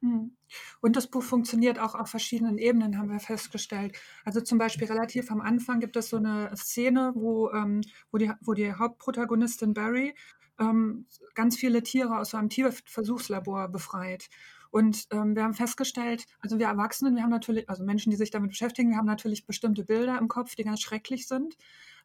Hm. 0.00 0.36
Und 0.80 0.96
das 0.96 1.08
Buch 1.08 1.22
funktioniert 1.22 1.80
auch 1.80 1.96
auf 1.96 2.08
verschiedenen 2.08 2.58
Ebenen, 2.58 2.96
haben 2.96 3.10
wir 3.10 3.18
festgestellt. 3.18 3.96
Also 4.24 4.40
zum 4.40 4.58
Beispiel 4.58 4.86
relativ 4.86 5.32
am 5.32 5.40
Anfang 5.40 5.80
gibt 5.80 5.96
es 5.96 6.10
so 6.10 6.16
eine 6.16 6.56
Szene, 6.56 7.12
wo, 7.16 7.50
ähm, 7.50 7.80
wo, 8.12 8.18
die, 8.18 8.30
wo 8.40 8.54
die 8.54 8.72
Hauptprotagonistin 8.72 9.74
Barry 9.74 10.14
ähm, 10.58 11.06
ganz 11.34 11.56
viele 11.56 11.82
Tiere 11.82 12.18
aus 12.18 12.30
so 12.30 12.36
einem 12.36 12.48
Tierversuchslabor 12.48 13.68
befreit. 13.68 14.28
Und 14.70 15.06
ähm, 15.10 15.36
wir 15.36 15.44
haben 15.44 15.52
festgestellt, 15.52 16.24
also 16.40 16.58
wir 16.58 16.66
Erwachsenen, 16.66 17.14
wir 17.14 17.22
haben 17.22 17.30
natürlich, 17.30 17.68
also 17.68 17.84
Menschen, 17.84 18.10
die 18.10 18.16
sich 18.16 18.30
damit 18.30 18.50
beschäftigen, 18.50 18.90
wir 18.90 18.96
haben 18.96 19.06
natürlich 19.06 19.44
bestimmte 19.44 19.84
Bilder 19.84 20.18
im 20.18 20.28
Kopf, 20.28 20.54
die 20.54 20.64
ganz 20.64 20.80
schrecklich 20.80 21.28
sind. 21.28 21.56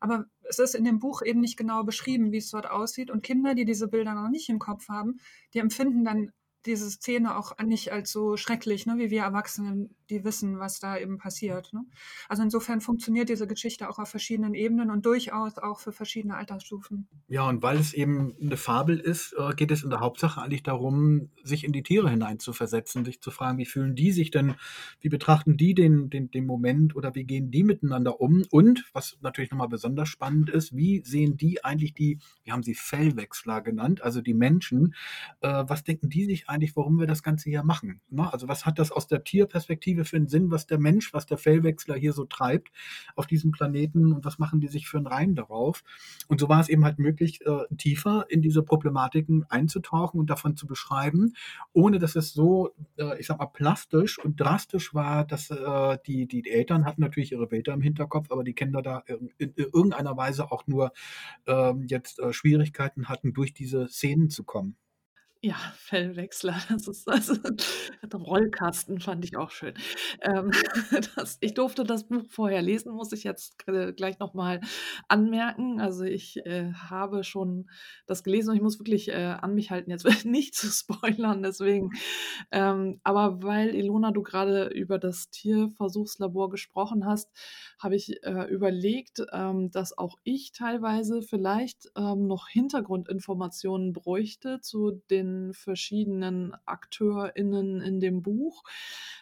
Aber 0.02 0.26
es 0.44 0.60
ist 0.60 0.76
in 0.76 0.84
dem 0.84 1.00
Buch 1.00 1.22
eben 1.22 1.40
nicht 1.40 1.58
genau 1.58 1.84
beschrieben, 1.84 2.32
wie 2.32 2.38
es 2.38 2.50
dort 2.50 2.70
aussieht. 2.70 3.10
Und 3.10 3.24
Kinder, 3.24 3.56
die 3.56 3.66
diese 3.66 3.88
Bilder 3.88 4.14
noch 4.14 4.30
nicht 4.30 4.50
im 4.50 4.60
Kopf 4.60 4.90
haben, 4.90 5.20
die 5.54 5.60
empfinden 5.60 6.04
dann 6.04 6.32
diese 6.66 6.90
Szene 6.92 7.38
auch 7.38 7.58
nicht 7.60 7.94
als 7.94 8.12
so 8.12 8.36
schrecklich, 8.36 8.86
ne, 8.86 8.98
wie 8.98 9.10
wir 9.10 9.24
Erwachsenen 9.24 9.96
die 10.10 10.24
wissen, 10.24 10.60
was 10.60 10.80
da 10.80 10.98
eben 10.98 11.18
passiert. 11.18 11.74
Ne? 11.74 11.86
Also 12.30 12.44
insofern 12.44 12.82
funktioniert 12.82 13.30
diese 13.30 13.48
Geschichte 13.48 13.90
auch 13.90 14.00
auf 14.00 14.10
verschiedenen 14.10 14.54
Ebenen 14.54 14.92
und 14.92 15.06
durchaus 15.06 15.58
auch 15.58 15.80
für 15.80 15.92
verschiedene 15.92 16.36
Altersstufen. 16.36 17.08
Ja, 17.28 17.48
und 17.48 17.62
weil 17.62 17.78
es 17.78 17.94
eben 17.94 18.36
eine 18.42 18.58
Fabel 18.58 19.00
ist, 19.00 19.34
äh, 19.38 19.54
geht 19.56 19.72
es 19.72 19.84
in 19.84 19.90
der 19.90 20.00
Hauptsache 20.00 20.42
eigentlich 20.42 20.64
darum, 20.64 21.30
sich 21.44 21.64
in 21.64 21.74
die 21.74 21.84
Tiere 21.84 22.10
hineinzuversetzen, 22.10 23.06
sich 23.06 23.22
zu 23.22 23.32
fragen, 23.32 23.58
wie 23.58 23.66
fühlen 23.66 23.96
die 23.96 24.12
sich 24.12 24.32
denn, 24.32 24.56
wie 25.00 25.10
betrachten 25.10 25.58
die 25.58 25.74
den, 25.74 26.10
den, 26.10 26.32
den 26.32 26.46
Moment 26.46 26.96
oder 26.96 27.16
wie 27.16 27.26
gehen 27.26 27.52
die 27.52 27.64
miteinander 27.64 28.20
um? 28.20 28.44
Und 28.50 28.86
was 28.94 29.18
natürlich 29.22 29.52
nochmal 29.52 29.70
besonders 29.70 30.10
spannend 30.10 30.50
ist, 30.50 30.76
wie 30.76 31.04
sehen 31.06 31.38
die 31.38 31.64
eigentlich 31.64 31.94
die, 31.94 32.20
wir 32.44 32.54
haben 32.54 32.64
sie 32.64 32.76
Fellwechsler 32.76 33.62
genannt, 33.62 34.02
also 34.02 34.22
die 34.22 34.34
Menschen, 34.34 34.96
äh, 35.42 35.64
was 35.68 35.84
denken 35.84 36.10
die 36.10 36.26
sich 36.26 36.50
eigentlich, 36.50 36.76
warum 36.76 37.00
wir 37.00 37.08
das 37.08 37.24
Ganze 37.24 37.50
hier 37.50 37.64
machen? 37.64 38.02
Ne? 38.10 38.32
Also 38.32 38.48
was 38.48 38.66
hat 38.66 38.80
das 38.80 38.92
aus 38.92 39.08
der 39.08 39.24
Tierperspektive 39.24 39.97
für 40.06 40.18
einen 40.18 40.28
Sinn, 40.28 40.52
was 40.52 40.66
der 40.68 40.80
Mensch, 40.80 41.14
was 41.14 41.26
der 41.26 41.38
Fellwechsler 41.38 41.96
hier 41.96 42.14
so 42.14 42.26
treibt 42.26 42.70
auf 43.16 43.28
diesem 43.28 43.52
Planeten 43.52 44.14
und 44.14 44.26
was 44.26 44.40
machen 44.40 44.60
die 44.60 44.68
sich 44.68 44.88
für 44.88 44.98
einen 44.98 45.08
Reim 45.08 45.36
darauf? 45.36 45.84
Und 46.28 46.40
so 46.40 46.50
war 46.50 46.60
es 46.60 46.70
eben 46.70 46.86
halt 46.86 47.00
möglich, 47.00 47.42
äh, 47.46 47.64
tiefer 47.78 48.26
in 48.30 48.42
diese 48.42 48.64
Problematiken 48.64 49.46
einzutauchen 49.50 50.20
und 50.20 50.30
davon 50.30 50.56
zu 50.56 50.68
beschreiben, 50.68 51.34
ohne 51.74 52.00
dass 52.00 52.16
es 52.16 52.34
so, 52.34 52.72
äh, 52.98 53.20
ich 53.20 53.28
sag 53.28 53.40
mal, 53.40 53.48
plastisch 53.48 54.20
und 54.20 54.40
drastisch 54.40 54.94
war, 54.94 55.26
dass 55.26 55.50
äh, 55.50 55.98
die, 56.06 56.28
die 56.28 56.50
Eltern 56.50 56.86
hatten 56.86 57.02
natürlich 57.02 57.32
ihre 57.32 57.48
Bilder 57.48 57.74
im 57.74 57.82
Hinterkopf, 57.82 58.32
aber 58.32 58.44
die 58.44 58.54
Kinder 58.54 58.82
da 58.82 59.04
in, 59.08 59.32
in 59.38 59.54
irgendeiner 59.56 60.16
Weise 60.18 60.52
auch 60.52 60.68
nur 60.68 60.92
ähm, 61.46 61.86
jetzt 61.88 62.20
äh, 62.20 62.34
Schwierigkeiten 62.34 63.10
hatten, 63.10 63.34
durch 63.34 63.54
diese 63.54 63.88
Szenen 63.88 64.30
zu 64.30 64.44
kommen. 64.44 64.76
Ja, 65.44 65.56
Fellwechsler, 65.76 66.56
das 66.70 66.88
ist 66.88 67.08
also 67.08 67.36
Rollkasten 68.14 69.00
fand 69.00 69.24
ich 69.24 69.38
auch 69.38 69.52
schön. 69.52 69.76
Ähm, 70.22 70.52
das 71.16 71.38
ich 71.42 71.54
durfte 71.54 71.84
das 71.84 72.08
Buch 72.08 72.24
vorher 72.30 72.62
lesen, 72.62 72.94
muss 72.94 73.12
ich 73.12 73.24
jetzt 73.24 73.58
gleich 73.60 74.18
noch 74.20 74.34
mal 74.34 74.62
anmerken. 75.08 75.80
Also, 75.80 76.04
ich, 76.06 76.38
äh, 76.46 76.72
habe 76.74 77.24
schon 77.24 77.70
das 78.08 78.24
gelesen 78.24 78.52
und 78.52 78.56
ich 78.56 78.62
muss 78.64 78.80
wirklich, 78.80 79.10
äh, 79.10 79.14
an 79.40 79.54
mich 79.54 79.70
halten, 79.70 79.92
jetzt 79.92 80.06
nicht 80.26 80.56
zu 80.56 80.68
spoilern, 80.72 81.44
deswegen. 81.44 81.92
Ähm, 82.52 83.00
aber 83.04 83.44
weil, 83.44 83.76
Ilona, 83.76 84.12
du 84.12 84.24
gerade 84.24 84.68
über 84.68 84.98
das 84.98 85.30
Tierversuchslabor 85.30 86.50
gesprochen 86.50 87.06
hast, 87.06 87.30
habe 87.80 87.96
ich, 87.96 88.24
äh, 88.24 88.46
überlegt, 88.50 89.22
ähm, 89.32 89.70
dass 89.72 89.98
auch 89.98 90.18
ich 90.24 90.52
teilweise 90.52 91.22
vielleicht, 91.22 91.90
ähm, 91.96 92.28
noch 92.28 92.48
Hintergrundinformationen 92.50 93.94
bräuchte 93.94 94.60
zu 94.62 95.02
den 95.12 95.27
den 95.28 95.54
verschiedenen 95.54 96.54
AkteurInnen 96.66 97.82
in 97.82 98.00
dem 98.00 98.22
Buch. 98.22 98.64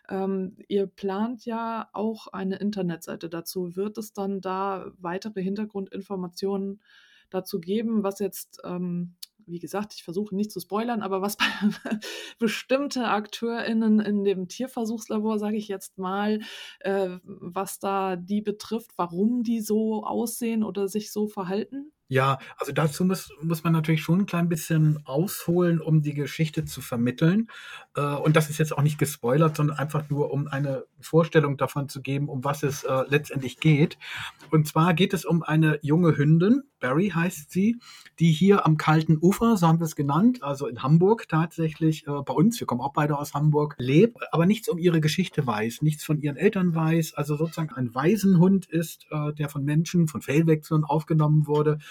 Ähm, 0.09 0.57
ihr 0.67 0.88
plant 0.88 1.45
ja 1.45 1.89
auch 1.93 2.27
eine 2.27 2.57
Internetseite 2.57 3.29
dazu. 3.29 3.75
Wird 3.75 3.97
es 3.97 4.13
dann 4.13 4.41
da 4.41 4.91
weitere 4.97 5.41
Hintergrundinformationen 5.41 6.81
dazu 7.29 7.59
geben, 7.59 8.03
was 8.03 8.19
jetzt 8.19 8.62
ähm, 8.63 9.15
wie 9.47 9.59
gesagt, 9.59 9.93
ich 9.93 10.03
versuche 10.03 10.35
nicht 10.35 10.51
zu 10.51 10.59
spoilern, 10.59 11.01
aber 11.01 11.21
was 11.21 11.38
bestimmte 12.39 13.07
AkteurInnen 13.07 14.00
in 14.00 14.24
dem 14.24 14.47
Tierversuchslabor, 14.47 15.39
sage 15.39 15.57
ich 15.57 15.67
jetzt 15.67 15.97
mal, 15.97 16.39
äh, 16.79 17.17
was 17.24 17.79
da 17.79 18.15
die 18.15 18.41
betrifft, 18.41 18.91
warum 18.97 19.43
die 19.43 19.62
so 19.62 20.03
aussehen 20.03 20.63
oder 20.63 20.88
sich 20.88 21.12
so 21.12 21.27
verhalten? 21.27 21.91
Ja, 22.07 22.38
also 22.57 22.71
dazu 22.71 23.03
muss, 23.03 23.31
muss 23.41 23.63
man 23.63 23.74
natürlich 23.74 24.03
schon 24.03 24.19
ein 24.21 24.25
klein 24.27 24.47
bisschen 24.47 25.00
ausholen, 25.05 25.81
um 25.81 26.03
die 26.03 26.13
Geschichte 26.13 26.63
zu 26.63 26.81
vermitteln. 26.81 27.47
Äh, 27.95 28.01
und 28.01 28.35
das 28.35 28.51
ist 28.51 28.59
jetzt 28.59 28.77
auch 28.77 28.83
nicht 28.83 29.00
gespoilert, 29.00 29.57
sondern 29.57 29.77
einfach 29.77 30.07
nur, 30.09 30.31
um 30.31 30.47
eine 30.47 30.85
Vorstellung 31.01 31.57
davon 31.57 31.89
zu 31.89 32.03
geben, 32.03 32.29
um 32.29 32.43
was 32.43 32.62
es 32.62 32.83
äh, 32.83 33.03
letztendlich 33.07 33.59
geht. 33.59 33.97
Und 34.51 34.67
zwar 34.67 34.93
geht 34.93 35.15
es 35.15 35.25
um 35.25 35.41
eine 35.41 35.79
junge 35.81 36.15
Hündin, 36.15 36.63
Barry 36.79 37.09
heißt 37.09 37.51
sie, 37.51 37.79
die 38.19 38.31
hier 38.31 38.65
am 38.65 38.77
kalten 38.77 39.17
Ufer, 39.19 39.57
so 39.57 39.65
haben 39.65 39.79
wir 39.79 39.85
es 39.85 39.95
genannt, 39.95 40.43
also 40.43 40.67
in 40.67 40.83
Hamburg 40.83 41.27
tatsächlich, 41.27 42.05
äh, 42.05 42.21
bei 42.24 42.33
uns, 42.33 42.59
wir 42.59 42.67
kommen 42.67 42.81
auch 42.81 42.93
beide 42.93 43.17
aus 43.17 43.33
Hamburg, 43.33 43.75
lebt, 43.79 44.17
aber 44.31 44.45
nichts 44.45 44.69
um 44.69 44.77
ihre 44.77 45.01
Geschichte 45.01 45.47
weiß, 45.47 45.81
nichts 45.81 46.03
von 46.03 46.19
ihren 46.19 46.38
Eltern 46.38 46.75
weiß, 46.75 47.15
also 47.15 47.35
sozusagen 47.35 47.74
ein 47.74 47.95
Waisenhund 47.95 48.67
ist, 48.67 49.07
der 49.38 49.50
von 49.50 49.63
Menschen, 49.63 50.07
von 50.07 50.21
Fellwechseln 50.21 50.83
aufgenommen 50.83 51.47
wurde 51.47 51.79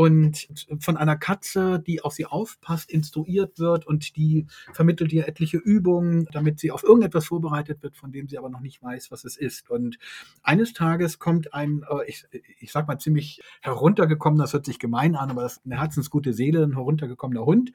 und 0.00 0.48
von 0.78 0.96
einer 0.96 1.16
Katze, 1.16 1.78
die 1.78 2.00
auf 2.00 2.14
sie 2.14 2.24
aufpasst, 2.24 2.90
instruiert 2.90 3.58
wird 3.58 3.86
und 3.86 4.16
die 4.16 4.46
vermittelt 4.72 5.12
ihr 5.12 5.28
etliche 5.28 5.58
Übungen, 5.58 6.26
damit 6.32 6.58
sie 6.58 6.70
auf 6.70 6.84
irgendetwas 6.84 7.26
vorbereitet 7.26 7.82
wird, 7.82 7.98
von 7.98 8.10
dem 8.10 8.26
sie 8.26 8.38
aber 8.38 8.48
noch 8.48 8.60
nicht 8.60 8.82
weiß, 8.82 9.10
was 9.10 9.24
es 9.24 9.36
ist. 9.36 9.68
Und 9.68 9.98
eines 10.42 10.72
Tages 10.72 11.18
kommt 11.18 11.52
ein, 11.52 11.84
äh, 11.86 12.08
ich, 12.08 12.24
ich 12.60 12.72
sag 12.72 12.88
mal 12.88 12.96
ziemlich 12.96 13.42
heruntergekommener, 13.60 14.44
das 14.44 14.54
hört 14.54 14.64
sich 14.64 14.78
gemein 14.78 15.16
an, 15.16 15.28
aber 15.28 15.42
das 15.42 15.58
ist 15.58 15.66
eine 15.66 15.78
herzensgute 15.78 16.32
Seele, 16.32 16.62
ein 16.62 16.76
heruntergekommener 16.76 17.44
Hund. 17.44 17.70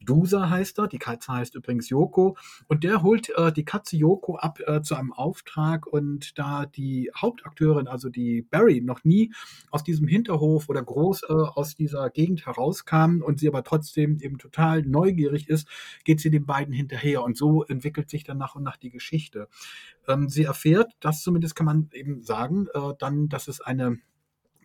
Dusa 0.00 0.50
heißt 0.50 0.80
er, 0.80 0.88
die 0.88 0.98
Katze 0.98 1.32
heißt 1.32 1.54
übrigens 1.54 1.90
Yoko 1.90 2.36
und 2.66 2.82
der 2.82 3.02
holt 3.02 3.30
äh, 3.36 3.52
die 3.52 3.64
Katze 3.64 3.96
Yoko 3.96 4.36
ab 4.36 4.58
äh, 4.66 4.82
zu 4.82 4.96
einem 4.96 5.12
Auftrag 5.12 5.86
und 5.86 6.36
da 6.40 6.66
die 6.66 7.12
Hauptakteurin, 7.16 7.86
also 7.86 8.08
die 8.08 8.42
Barry, 8.42 8.80
noch 8.80 9.04
nie 9.04 9.32
aus 9.70 9.84
diesem 9.84 10.08
Hinterhof 10.08 10.68
oder 10.68 10.82
groß 10.82 11.22
äh, 11.22 11.32
aus 11.32 11.67
dieser 11.74 12.10
Gegend 12.10 12.46
herauskam 12.46 13.22
und 13.22 13.40
sie 13.40 13.48
aber 13.48 13.62
trotzdem 13.64 14.18
eben 14.20 14.38
total 14.38 14.82
neugierig 14.82 15.48
ist, 15.48 15.68
geht 16.04 16.20
sie 16.20 16.30
den 16.30 16.46
beiden 16.46 16.72
hinterher 16.72 17.22
und 17.22 17.36
so 17.36 17.64
entwickelt 17.64 18.10
sich 18.10 18.24
dann 18.24 18.38
nach 18.38 18.54
und 18.54 18.62
nach 18.62 18.76
die 18.76 18.90
Geschichte. 18.90 19.48
Ähm, 20.06 20.28
sie 20.28 20.44
erfährt, 20.44 20.92
das 21.00 21.22
zumindest 21.22 21.54
kann 21.54 21.66
man 21.66 21.90
eben 21.92 22.22
sagen, 22.22 22.66
äh, 22.74 22.94
dann, 22.98 23.28
dass 23.28 23.48
es 23.48 23.60
eine 23.60 23.98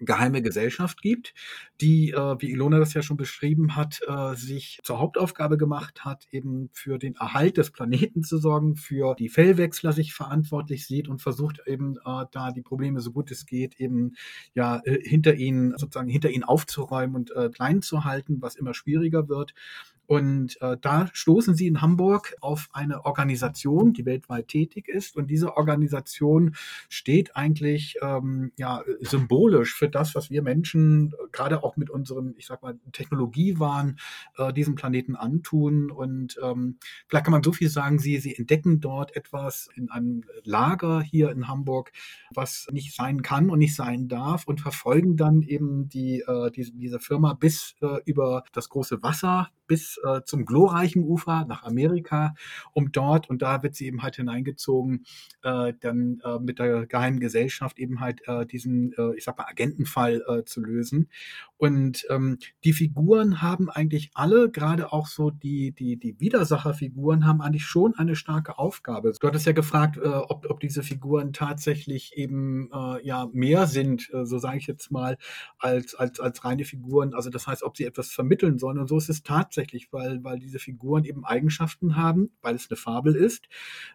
geheime 0.06 0.42
Gesellschaft 0.42 1.02
gibt, 1.02 1.34
die, 1.82 2.12
äh, 2.12 2.36
wie 2.40 2.52
Ilona 2.52 2.80
das 2.80 2.94
ja 2.94 3.02
schon 3.02 3.18
beschrieben 3.18 3.76
hat, 3.76 4.02
äh, 4.08 4.36
sich 4.36 4.80
zur 4.84 5.00
Hauptaufgabe 5.00 5.58
gemacht 5.58 6.06
hat, 6.06 6.28
eben 6.32 6.70
für 6.74 6.98
den 6.98 7.16
Erhalt 7.16 7.58
des 7.58 7.72
Planeten 7.72 8.24
zu 8.24 8.38
sorgen, 8.38 8.76
für 8.76 9.16
die 9.16 9.30
Fellwechsler 9.30 9.94
sich 9.94 10.14
verantwortlich 10.14 10.86
sieht 10.88 11.08
und 11.08 11.22
versucht 11.22 11.62
eben 11.66 11.98
äh, 12.06 12.26
da 12.32 12.52
die 12.52 12.62
Probleme 12.62 13.00
so 13.02 13.12
gut 13.12 13.32
es 13.32 13.46
geht 13.46 13.80
eben 13.80 14.16
ja 14.54 14.82
äh, 14.86 15.00
hinter 15.02 15.36
ihnen 15.36 15.78
sozusagen 15.78 16.10
hinter 16.10 16.30
ihnen 16.30 16.44
aufzuräumen 16.44 17.16
und 17.16 17.32
äh, 17.36 17.50
klein 17.50 17.82
zu 17.82 18.04
halten, 18.04 18.42
was 18.42 18.56
immer 18.56 18.74
schwieriger 18.74 19.28
wird. 19.30 19.54
Und 20.06 20.62
äh, 20.62 20.78
da 20.80 21.08
stoßen 21.14 21.56
sie 21.56 21.68
in 21.68 21.82
Hamburg 21.82 22.36
auf 22.42 22.70
eine 22.74 23.06
Organisation, 23.06 23.94
die 23.94 24.06
weltweit 24.06 24.50
tätig 24.50 24.88
ist. 24.88 25.16
Und 25.16 25.28
diese 25.28 25.56
Organisation 25.56 26.56
steht 26.90 27.36
eigentlich 27.36 27.98
ähm, 28.02 28.52
ja, 28.58 28.84
symbolisch 29.00 29.74
für 29.74 29.90
das, 29.90 30.14
was 30.14 30.30
wir 30.30 30.42
Menschen 30.42 31.14
äh, 31.14 31.30
gerade 31.32 31.64
auch 31.64 31.78
mit 31.78 31.90
unserem, 31.90 32.36
ich 32.38 32.48
sag 32.48 32.62
mal, 32.62 32.78
Technologiewahn 32.92 33.98
äh, 34.38 34.52
diesem 34.52 34.76
Planeten 34.76 35.16
antun. 35.16 35.90
Und 35.90 36.38
ähm, 36.44 36.78
vielleicht 37.08 37.26
kann 37.26 37.32
man 37.32 37.44
so 37.44 37.54
viel 37.54 37.70
sagen, 37.70 37.98
sie, 37.98 38.18
sie 38.20 38.36
entdecken 38.36 38.82
dort 38.82 39.16
etwas 39.16 39.70
in 39.76 39.90
einem 39.90 40.24
Lager 40.44 41.02
hier 41.02 41.32
in 41.32 41.48
Hamburg, 41.48 41.92
was 42.34 42.68
nicht 42.72 42.94
sein 42.94 43.22
kann 43.22 43.50
und 43.50 43.60
nicht 43.60 43.76
sein 43.76 44.08
darf 44.10 44.48
und 44.48 44.60
verfolgen 44.60 45.16
dann 45.16 45.42
eben 45.42 45.88
die, 45.88 46.22
äh, 46.22 46.52
diese, 46.52 46.74
diese 46.74 47.00
Firma 47.00 47.34
bis 47.34 47.76
äh, 47.82 48.02
über 48.06 48.44
das 48.52 48.70
große 48.70 49.02
Wasser 49.02 49.50
bis 49.68 49.93
äh, 50.04 50.22
zum 50.26 50.46
glorreichen 50.46 51.04
Ufer 51.04 51.46
nach 51.48 51.64
Amerika, 51.64 52.36
um 52.74 52.92
dort, 52.92 53.30
und 53.30 53.42
da 53.42 53.64
wird 53.64 53.76
sie 53.76 53.88
eben 53.88 54.04
halt 54.04 54.16
hineingezogen, 54.16 55.06
äh, 55.44 55.74
dann 55.80 56.22
äh, 56.24 56.40
mit 56.40 56.60
der 56.60 56.86
geheimen 56.86 57.20
Gesellschaft 57.20 57.80
eben 57.80 58.00
halt 58.00 58.28
äh, 58.28 58.46
diesen, 58.46 58.94
äh, 58.94 59.16
ich 59.16 59.24
sag 59.24 59.38
mal, 59.38 59.46
Agentenfall 59.48 60.24
äh, 60.28 60.44
zu 60.46 60.62
lösen. 60.62 61.10
Und 61.64 62.06
ähm, 62.10 62.40
die 62.66 62.74
Figuren 62.74 63.42
haben 63.42 63.70
eigentlich 63.70 64.12
alle, 64.16 64.52
gerade 64.52 64.92
auch 64.92 65.08
so 65.08 65.30
die, 65.30 65.72
die, 65.72 65.96
die 65.96 66.20
Widersacherfiguren, 66.20 67.26
haben 67.26 67.42
eigentlich 67.42 67.66
schon 67.66 67.96
eine 67.96 68.18
starke 68.18 68.60
Aufgabe. 68.60 69.14
Du 69.18 69.26
hattest 69.26 69.46
ja 69.46 69.54
gefragt, 69.54 69.96
äh, 69.96 70.10
ob, 70.10 70.46
ob 70.50 70.60
diese 70.60 70.84
Figuren 70.84 71.32
tatsächlich 71.32 72.18
eben 72.18 72.70
äh, 72.74 73.08
ja 73.08 73.30
mehr 73.32 73.66
sind, 73.66 74.14
äh, 74.14 74.26
so 74.26 74.40
sage 74.40 74.58
ich 74.58 74.68
jetzt 74.68 74.92
mal, 74.92 75.18
als, 75.58 75.96
als, 75.96 76.20
als 76.20 76.44
reine 76.44 76.66
Figuren. 76.66 77.14
Also 77.14 77.30
das 77.30 77.48
heißt, 77.48 77.64
ob 77.64 77.78
sie 77.78 77.86
etwas 77.86 78.12
vermitteln 78.12 78.60
sollen. 78.60 78.78
Und 78.78 78.90
so 78.90 78.98
ist 78.98 79.08
es 79.08 79.24
tatsächlich, 79.24 79.94
weil, 79.94 80.22
weil 80.22 80.40
diese 80.40 80.60
Figuren 80.60 81.06
eben 81.06 81.24
Eigenschaften 81.24 81.96
haben, 81.96 82.32
weil 82.42 82.56
es 82.56 82.70
eine 82.70 82.76
Fabel 82.76 83.16
ist, 83.16 83.48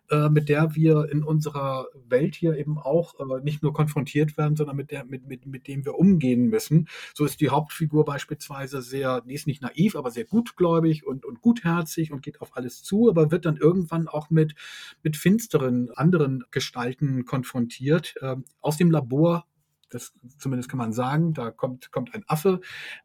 äh, 0.08 0.30
mit 0.30 0.48
der 0.48 0.74
wir 0.74 1.10
in 1.12 1.22
unserer 1.22 1.88
Welt 2.08 2.34
hier 2.34 2.56
eben 2.56 2.78
auch 2.78 3.20
äh, 3.20 3.42
nicht 3.42 3.62
nur 3.62 3.74
konfrontiert 3.74 4.38
werden, 4.38 4.56
sondern 4.56 4.76
mit 4.76 4.90
der, 4.90 5.04
mit, 5.04 5.28
mit, 5.28 5.44
mit 5.44 5.68
dem 5.68 5.84
wir 5.84 5.96
umgehen 5.96 6.46
müssen. 6.46 6.88
So 7.12 7.26
ist 7.26 7.42
die 7.42 7.57
Hauptfigur 7.58 8.04
beispielsweise 8.04 8.82
sehr, 8.82 9.20
die 9.22 9.34
ist 9.34 9.48
nicht 9.48 9.62
naiv, 9.62 9.96
aber 9.96 10.12
sehr 10.12 10.24
gutgläubig 10.24 11.04
und, 11.04 11.24
und 11.24 11.40
gutherzig 11.40 12.12
und 12.12 12.22
geht 12.22 12.40
auf 12.40 12.56
alles 12.56 12.84
zu, 12.84 13.10
aber 13.10 13.32
wird 13.32 13.46
dann 13.46 13.56
irgendwann 13.56 14.06
auch 14.06 14.30
mit, 14.30 14.54
mit 15.02 15.16
finsteren 15.16 15.90
anderen 15.90 16.44
Gestalten 16.52 17.24
konfrontiert. 17.24 18.14
Ähm, 18.22 18.44
aus 18.60 18.76
dem 18.76 18.92
Labor 18.92 19.44
das 19.90 20.12
zumindest 20.38 20.68
kann 20.68 20.78
man 20.78 20.92
sagen, 20.92 21.32
da 21.34 21.50
kommt, 21.50 21.90
kommt 21.92 22.14
ein 22.14 22.24
Affe, 22.26 22.60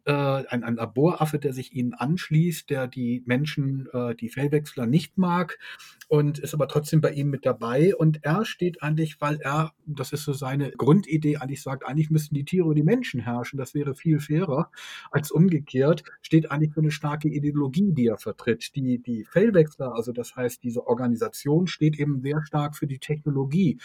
äh, 0.05 0.11
ein, 0.13 0.63
ein 0.63 0.75
Laboraffe, 0.75 1.39
der 1.39 1.53
sich 1.53 1.73
ihnen 1.73 1.93
anschließt, 1.93 2.69
der 2.69 2.87
die 2.87 3.23
Menschen, 3.25 3.87
äh, 3.93 4.15
die 4.15 4.29
Fellwechsler 4.29 4.85
nicht 4.85 5.17
mag 5.17 5.59
und 6.07 6.39
ist 6.39 6.53
aber 6.53 6.67
trotzdem 6.67 7.01
bei 7.01 7.11
ihm 7.11 7.29
mit 7.29 7.45
dabei. 7.45 7.95
Und 7.95 8.23
er 8.23 8.45
steht 8.45 8.83
eigentlich, 8.83 9.21
weil 9.21 9.39
er, 9.41 9.73
das 9.85 10.13
ist 10.13 10.23
so 10.23 10.33
seine 10.33 10.71
Grundidee, 10.71 11.37
eigentlich 11.37 11.61
sagt, 11.61 11.85
eigentlich 11.85 12.09
müssten 12.09 12.35
die 12.35 12.45
Tiere 12.45 12.65
über 12.65 12.75
die 12.75 12.83
Menschen 12.83 13.19
herrschen, 13.19 13.57
das 13.57 13.73
wäre 13.73 13.95
viel 13.95 14.19
fairer 14.19 14.69
als 15.11 15.31
umgekehrt, 15.31 16.03
steht 16.21 16.51
eigentlich 16.51 16.73
für 16.73 16.81
eine 16.81 16.91
starke 16.91 17.29
Ideologie, 17.29 17.93
die 17.93 18.07
er 18.07 18.17
vertritt. 18.17 18.75
Die, 18.75 19.01
die 19.01 19.25
Fellwechsler, 19.25 19.93
also 19.95 20.11
das 20.11 20.35
heißt, 20.35 20.63
diese 20.63 20.87
Organisation 20.87 21.67
steht 21.67 21.99
eben 21.99 22.21
sehr 22.21 22.43
stark 22.45 22.75
für 22.75 22.87
die 22.87 22.99
Technologie. 22.99 23.79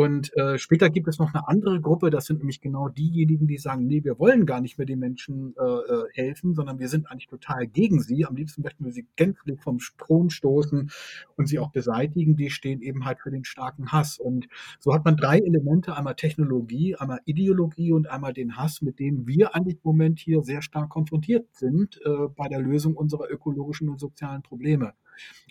Und 0.00 0.34
äh, 0.34 0.56
später 0.56 0.88
gibt 0.88 1.08
es 1.08 1.18
noch 1.18 1.34
eine 1.34 1.46
andere 1.46 1.78
Gruppe, 1.78 2.08
das 2.08 2.24
sind 2.24 2.38
nämlich 2.38 2.62
genau 2.62 2.88
diejenigen, 2.88 3.46
die 3.46 3.58
sagen, 3.58 3.86
nee, 3.86 4.02
wir 4.02 4.18
wollen 4.18 4.46
gar 4.46 4.62
nicht 4.62 4.78
mehr 4.78 4.86
den 4.86 4.98
Menschen 4.98 5.54
äh, 5.58 5.62
äh, 5.62 6.04
helfen, 6.14 6.54
sondern 6.54 6.78
wir 6.78 6.88
sind 6.88 7.10
eigentlich 7.10 7.26
total 7.26 7.66
gegen 7.66 8.00
sie. 8.00 8.24
Am 8.24 8.34
liebsten 8.34 8.62
möchten 8.62 8.86
wir 8.86 8.92
sie 8.92 9.06
gänzlich 9.16 9.60
vom 9.60 9.78
Thron 9.98 10.30
stoßen 10.30 10.90
und 11.36 11.46
sie 11.46 11.58
auch 11.58 11.70
beseitigen. 11.70 12.34
Die 12.34 12.48
stehen 12.48 12.80
eben 12.80 13.04
halt 13.04 13.20
für 13.20 13.30
den 13.30 13.44
starken 13.44 13.92
Hass. 13.92 14.18
Und 14.18 14.48
so 14.78 14.94
hat 14.94 15.04
man 15.04 15.18
drei 15.18 15.36
Elemente, 15.36 15.94
einmal 15.94 16.14
Technologie, 16.14 16.96
einmal 16.96 17.20
Ideologie 17.26 17.92
und 17.92 18.08
einmal 18.08 18.32
den 18.32 18.56
Hass, 18.56 18.80
mit 18.80 19.00
dem 19.00 19.28
wir 19.28 19.54
eigentlich 19.54 19.74
im 19.74 19.80
Moment 19.84 20.18
hier 20.18 20.40
sehr 20.42 20.62
stark 20.62 20.88
konfrontiert 20.88 21.46
sind 21.52 22.00
äh, 22.06 22.28
bei 22.34 22.48
der 22.48 22.60
Lösung 22.60 22.96
unserer 22.96 23.30
ökologischen 23.30 23.90
und 23.90 24.00
sozialen 24.00 24.40
Probleme. 24.40 24.94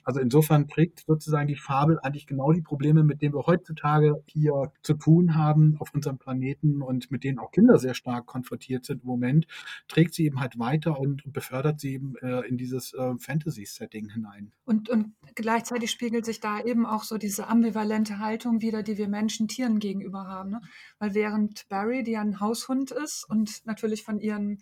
Also 0.04 0.20
insofern 0.22 0.68
trägt 0.68 1.04
sozusagen 1.06 1.48
die 1.48 1.56
Fabel 1.56 2.00
eigentlich 2.00 2.26
genau 2.26 2.52
die 2.52 2.62
Probleme, 2.62 3.04
mit 3.04 3.22
denen 3.22 3.36
wir 3.36 3.46
heutzutage 3.46 4.24
hier 4.26 4.72
zu 4.82 4.96
tun 4.96 5.36
haben 5.36 5.78
auf 5.80 5.94
unserem 5.94 6.18
Planeten 6.18 6.82
und 6.82 7.12
mit 7.12 7.24
denen 7.24 7.40
auch 7.40 7.52
Kinder 7.52 7.78
sehr 7.78 7.94
stark 7.94 8.26
konfrontiert 8.26 8.86
sind 8.86 9.04
im 9.04 9.08
Moment, 9.08 9.48
trägt 9.88 10.14
sie 10.14 10.26
eben 10.26 10.40
halt 10.40 10.58
weiter 10.58 11.00
und 11.00 11.32
befördert 11.32 11.80
sie 11.80 11.94
eben 11.94 12.16
äh, 12.24 12.48
in 12.48 12.58
dieses 12.58 12.94
äh, 12.94 13.18
Fantasy-Setting 13.18 14.10
hinein. 14.10 14.52
Und, 14.66 14.90
und 14.90 15.14
gleichzeitig 15.36 15.92
spiegelt 15.92 16.26
sich 16.26 16.40
da 16.40 16.60
eben 16.60 16.86
auch 16.86 17.04
so 17.04 17.18
diese 17.18 17.48
ambivalente 17.48 18.20
Haltung 18.20 18.62
wieder, 18.62 18.84
die 18.84 18.98
wir 18.98 19.08
Menschen 19.08 19.48
Tieren 19.48 19.80
gegenüber 19.80 20.28
haben. 20.28 20.52
Ne? 20.52 20.62
Weil 20.98 21.14
während 21.14 21.68
Barry, 21.70 22.04
die 22.04 22.12
ja 22.12 22.22
ein 22.22 22.40
Haushund 22.40 22.92
ist 22.92 23.26
und 23.30 23.66
natürlich 23.66 24.04
von 24.04 24.20
ihren 24.20 24.60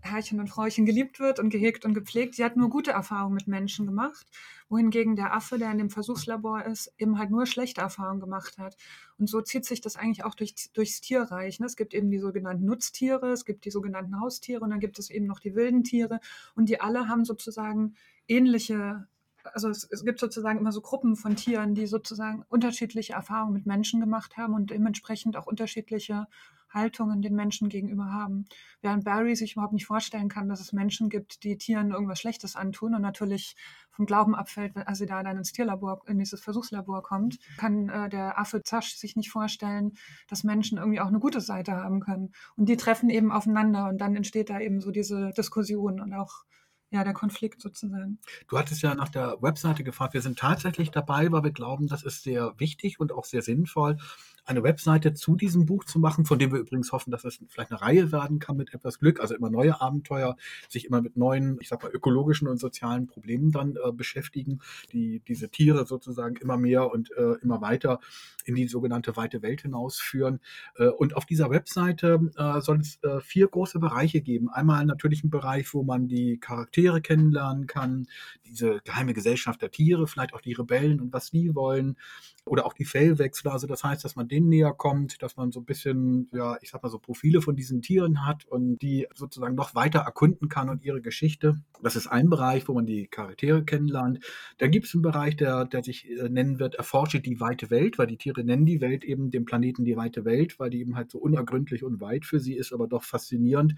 Herrchen 0.00 0.38
und 0.38 0.48
Frauchen 0.48 0.86
geliebt 0.86 1.18
wird 1.18 1.40
und 1.40 1.50
gehegt 1.50 1.84
und 1.84 1.94
gepflegt. 1.94 2.36
Sie 2.36 2.44
hat 2.44 2.56
nur 2.56 2.70
gute 2.70 2.92
Erfahrungen 2.92 3.34
mit 3.34 3.48
Menschen 3.48 3.86
gemacht, 3.86 4.26
wohingegen 4.68 5.16
der 5.16 5.34
Affe, 5.34 5.58
der 5.58 5.72
in 5.72 5.78
dem 5.78 5.90
Versuchslabor 5.90 6.64
ist, 6.64 6.92
eben 6.98 7.18
halt 7.18 7.30
nur 7.30 7.46
schlechte 7.46 7.80
Erfahrungen 7.80 8.20
gemacht 8.20 8.58
hat. 8.58 8.76
Und 9.18 9.28
so 9.28 9.40
zieht 9.40 9.64
sich 9.64 9.80
das 9.80 9.96
eigentlich 9.96 10.24
auch 10.24 10.34
durch, 10.34 10.54
durchs 10.72 11.00
Tierreich. 11.00 11.58
Ne? 11.58 11.66
Es 11.66 11.76
gibt 11.76 11.94
eben 11.94 12.10
die 12.10 12.20
sogenannten 12.20 12.64
Nutztiere, 12.64 13.32
es 13.32 13.44
gibt 13.44 13.64
die 13.64 13.70
sogenannten 13.70 14.20
Haustiere 14.20 14.62
und 14.62 14.70
dann 14.70 14.80
gibt 14.80 14.98
es 14.98 15.10
eben 15.10 15.26
noch 15.26 15.40
die 15.40 15.54
wilden 15.54 15.82
Tiere 15.82 16.20
und 16.54 16.68
die 16.68 16.80
alle 16.80 17.08
haben 17.08 17.24
sozusagen 17.24 17.94
ähnliche 18.28 19.06
also 19.54 19.68
es, 19.68 19.82
es, 19.90 20.04
gibt 20.04 20.20
sozusagen 20.20 20.60
immer 20.60 20.70
so 20.70 20.80
Gruppen 20.80 21.16
von 21.16 21.34
Tieren, 21.34 21.74
die 21.74 21.86
sozusagen 21.86 22.44
unterschiedliche 22.48 23.14
Erfahrungen 23.14 23.54
mit 23.54 23.66
Menschen 23.66 23.98
gemacht 23.98 24.36
haben 24.36 24.54
und 24.54 24.70
dementsprechend 24.70 25.36
auch 25.36 25.46
unterschiedliche 25.46 26.28
Haltungen 26.72 27.22
den 27.22 27.34
Menschen 27.34 27.68
gegenüber 27.68 28.12
haben. 28.12 28.46
Während 28.80 29.04
Barry 29.04 29.36
sich 29.36 29.52
überhaupt 29.52 29.72
nicht 29.72 29.86
vorstellen 29.86 30.28
kann, 30.28 30.48
dass 30.48 30.60
es 30.60 30.72
Menschen 30.72 31.08
gibt, 31.08 31.44
die 31.44 31.56
Tieren 31.56 31.90
irgendwas 31.90 32.20
Schlechtes 32.20 32.56
antun 32.56 32.94
und 32.94 33.02
natürlich 33.02 33.56
vom 33.90 34.06
Glauben 34.06 34.34
abfällt, 34.34 34.76
als 34.76 34.98
sie 34.98 35.06
da 35.06 35.22
dann 35.22 35.36
ins 35.36 35.52
Tierlabor, 35.52 36.02
in 36.06 36.18
dieses 36.18 36.40
Versuchslabor 36.42 37.02
kommt, 37.02 37.38
kann 37.58 37.88
äh, 37.88 38.08
der 38.08 38.38
Affe 38.38 38.62
Zasch 38.62 38.96
sich 38.96 39.16
nicht 39.16 39.30
vorstellen, 39.30 39.92
dass 40.28 40.44
Menschen 40.44 40.78
irgendwie 40.78 41.00
auch 41.00 41.08
eine 41.08 41.18
gute 41.18 41.40
Seite 41.40 41.72
haben 41.72 42.00
können. 42.00 42.32
Und 42.56 42.68
die 42.68 42.76
treffen 42.76 43.10
eben 43.10 43.30
aufeinander 43.30 43.88
und 43.88 43.98
dann 43.98 44.16
entsteht 44.16 44.50
da 44.50 44.60
eben 44.60 44.80
so 44.80 44.90
diese 44.90 45.30
Diskussion 45.36 46.00
und 46.00 46.14
auch 46.14 46.44
ja, 46.92 47.04
der 47.04 47.14
Konflikt 47.14 47.62
sozusagen. 47.62 48.18
Du 48.48 48.58
hattest 48.58 48.82
ja 48.82 48.94
nach 48.94 49.08
der 49.08 49.38
Webseite 49.40 49.82
gefragt. 49.82 50.12
Wir 50.12 50.20
sind 50.20 50.38
tatsächlich 50.38 50.90
dabei, 50.90 51.32
weil 51.32 51.42
wir 51.42 51.50
glauben, 51.50 51.88
das 51.88 52.02
ist 52.02 52.22
sehr 52.22 52.52
wichtig 52.58 53.00
und 53.00 53.12
auch 53.12 53.24
sehr 53.24 53.40
sinnvoll, 53.40 53.96
eine 54.44 54.62
Webseite 54.62 55.14
zu 55.14 55.36
diesem 55.36 55.66
Buch 55.66 55.84
zu 55.84 55.98
machen, 55.98 56.24
von 56.24 56.38
dem 56.38 56.52
wir 56.52 56.60
übrigens 56.60 56.92
hoffen, 56.92 57.10
dass 57.10 57.24
es 57.24 57.40
vielleicht 57.48 57.70
eine 57.70 57.80
Reihe 57.80 58.12
werden 58.12 58.38
kann 58.38 58.56
mit 58.56 58.74
etwas 58.74 58.98
Glück, 58.98 59.20
also 59.20 59.34
immer 59.34 59.50
neue 59.50 59.80
Abenteuer, 59.80 60.36
sich 60.68 60.86
immer 60.86 61.00
mit 61.00 61.16
neuen, 61.16 61.58
ich 61.60 61.68
sag 61.68 61.82
mal, 61.82 61.92
ökologischen 61.92 62.48
und 62.48 62.58
sozialen 62.58 63.06
Problemen 63.06 63.52
dann 63.52 63.76
äh, 63.76 63.92
beschäftigen, 63.92 64.60
die 64.92 65.20
diese 65.28 65.48
Tiere 65.48 65.86
sozusagen 65.86 66.36
immer 66.36 66.56
mehr 66.56 66.90
und 66.90 67.10
äh, 67.12 67.34
immer 67.42 67.60
weiter 67.60 68.00
in 68.44 68.54
die 68.54 68.66
sogenannte 68.66 69.16
weite 69.16 69.42
Welt 69.42 69.62
hinausführen. 69.62 70.40
Äh, 70.76 70.88
und 70.88 71.16
auf 71.16 71.24
dieser 71.24 71.50
Webseite 71.50 72.30
äh, 72.36 72.60
soll 72.60 72.80
es 72.80 73.02
äh, 73.02 73.20
vier 73.20 73.48
große 73.48 73.78
Bereiche 73.78 74.20
geben. 74.20 74.48
Einmal 74.48 74.84
natürlich 74.86 75.22
ein 75.24 75.30
Bereich, 75.30 75.72
wo 75.74 75.82
man 75.82 76.08
die 76.08 76.38
Charaktere 76.38 77.00
kennenlernen 77.00 77.66
kann, 77.66 78.06
diese 78.46 78.80
geheime 78.84 79.14
Gesellschaft 79.14 79.62
der 79.62 79.70
Tiere, 79.70 80.06
vielleicht 80.06 80.34
auch 80.34 80.40
die 80.40 80.52
Rebellen 80.52 81.00
und 81.00 81.12
was 81.12 81.30
die 81.30 81.54
wollen 81.54 81.96
oder 82.44 82.66
auch 82.66 82.72
die 82.72 82.84
Fellwechsler. 82.84 83.52
Also 83.52 83.66
das 83.66 83.84
heißt, 83.84 84.04
dass 84.04 84.16
man 84.16 84.26
denen 84.26 84.48
näher 84.48 84.72
kommt, 84.72 85.22
dass 85.22 85.36
man 85.36 85.52
so 85.52 85.60
ein 85.60 85.64
bisschen, 85.64 86.28
ja, 86.32 86.56
ich 86.60 86.70
sag 86.70 86.82
mal 86.82 86.88
so 86.88 86.98
Profile 86.98 87.40
von 87.40 87.54
diesen 87.54 87.82
Tieren 87.82 88.26
hat 88.26 88.44
und 88.44 88.78
die 88.82 89.06
sozusagen 89.14 89.54
noch 89.54 89.74
weiter 89.74 90.00
erkunden 90.00 90.48
kann 90.48 90.68
und 90.68 90.84
ihre 90.84 91.00
Geschichte. 91.00 91.60
Das 91.82 91.94
ist 91.94 92.08
ein 92.08 92.30
Bereich, 92.30 92.66
wo 92.66 92.74
man 92.74 92.84
die 92.84 93.06
Charaktere 93.06 93.64
kennenlernt. 93.64 94.24
Da 94.58 94.66
gibt 94.66 94.86
es 94.86 94.94
einen 94.94 95.02
Bereich, 95.02 95.36
der, 95.36 95.64
der 95.66 95.84
sich 95.84 96.10
äh, 96.10 96.28
nennen 96.28 96.58
wird, 96.58 96.74
erforsche 96.74 97.20
die 97.20 97.38
weite 97.38 97.70
Welt, 97.70 97.98
weil 97.98 98.08
die 98.08 98.16
Tiere 98.16 98.42
nennen 98.42 98.66
die 98.66 98.80
Welt 98.80 99.04
eben 99.04 99.30
den 99.30 99.44
Planeten 99.44 99.84
die 99.84 99.96
weite 99.96 100.24
Welt, 100.24 100.58
weil 100.58 100.70
die 100.70 100.80
eben 100.80 100.96
halt 100.96 101.12
so 101.12 101.18
unergründlich 101.18 101.84
und 101.84 102.00
weit 102.00 102.24
für 102.24 102.40
sie 102.40 102.54
ist, 102.54 102.72
aber 102.72 102.88
doch 102.88 103.04
faszinierend, 103.04 103.74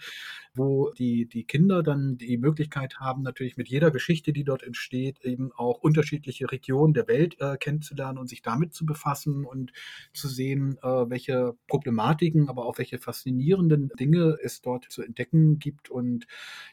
wo 0.55 0.91
die, 0.91 1.27
die 1.27 1.45
Kinder 1.45 1.83
dann 1.83 2.17
die 2.17 2.39
Möglichkeit 2.39 2.99
haben, 2.99 3.23
natürlich 3.23 3.57
mit 3.59 3.69
jeder 3.69 3.91
Geschichte, 3.91 4.33
die 4.33 4.45
dort 4.45 4.63
entsteht, 4.63 5.21
eben 5.23 5.53
auch 5.53 5.79
unterschiedliche 5.79 6.51
Regionen 6.51 6.95
der 6.95 7.09
Welt 7.09 7.37
äh, 7.41 7.59
kennenzulernen 7.59 8.19
und 8.19 8.29
sich 8.29 8.41
da 8.41 8.54
damit 8.55 8.73
zu 8.73 8.87
befassen 8.87 9.45
und 9.45 9.73
zu 10.13 10.29
sehen, 10.29 10.79
äh, 10.83 10.87
welche 10.87 11.57
Problematiken, 11.67 12.49
aber 12.49 12.67
auch 12.67 12.79
welche 12.79 12.99
faszinierenden 12.99 13.91
Dinge 13.99 14.39
es 14.43 14.63
dort 14.63 14.87
zu 14.91 15.03
entdecken 15.03 15.59
gibt. 15.59 15.91
Und 15.91 16.27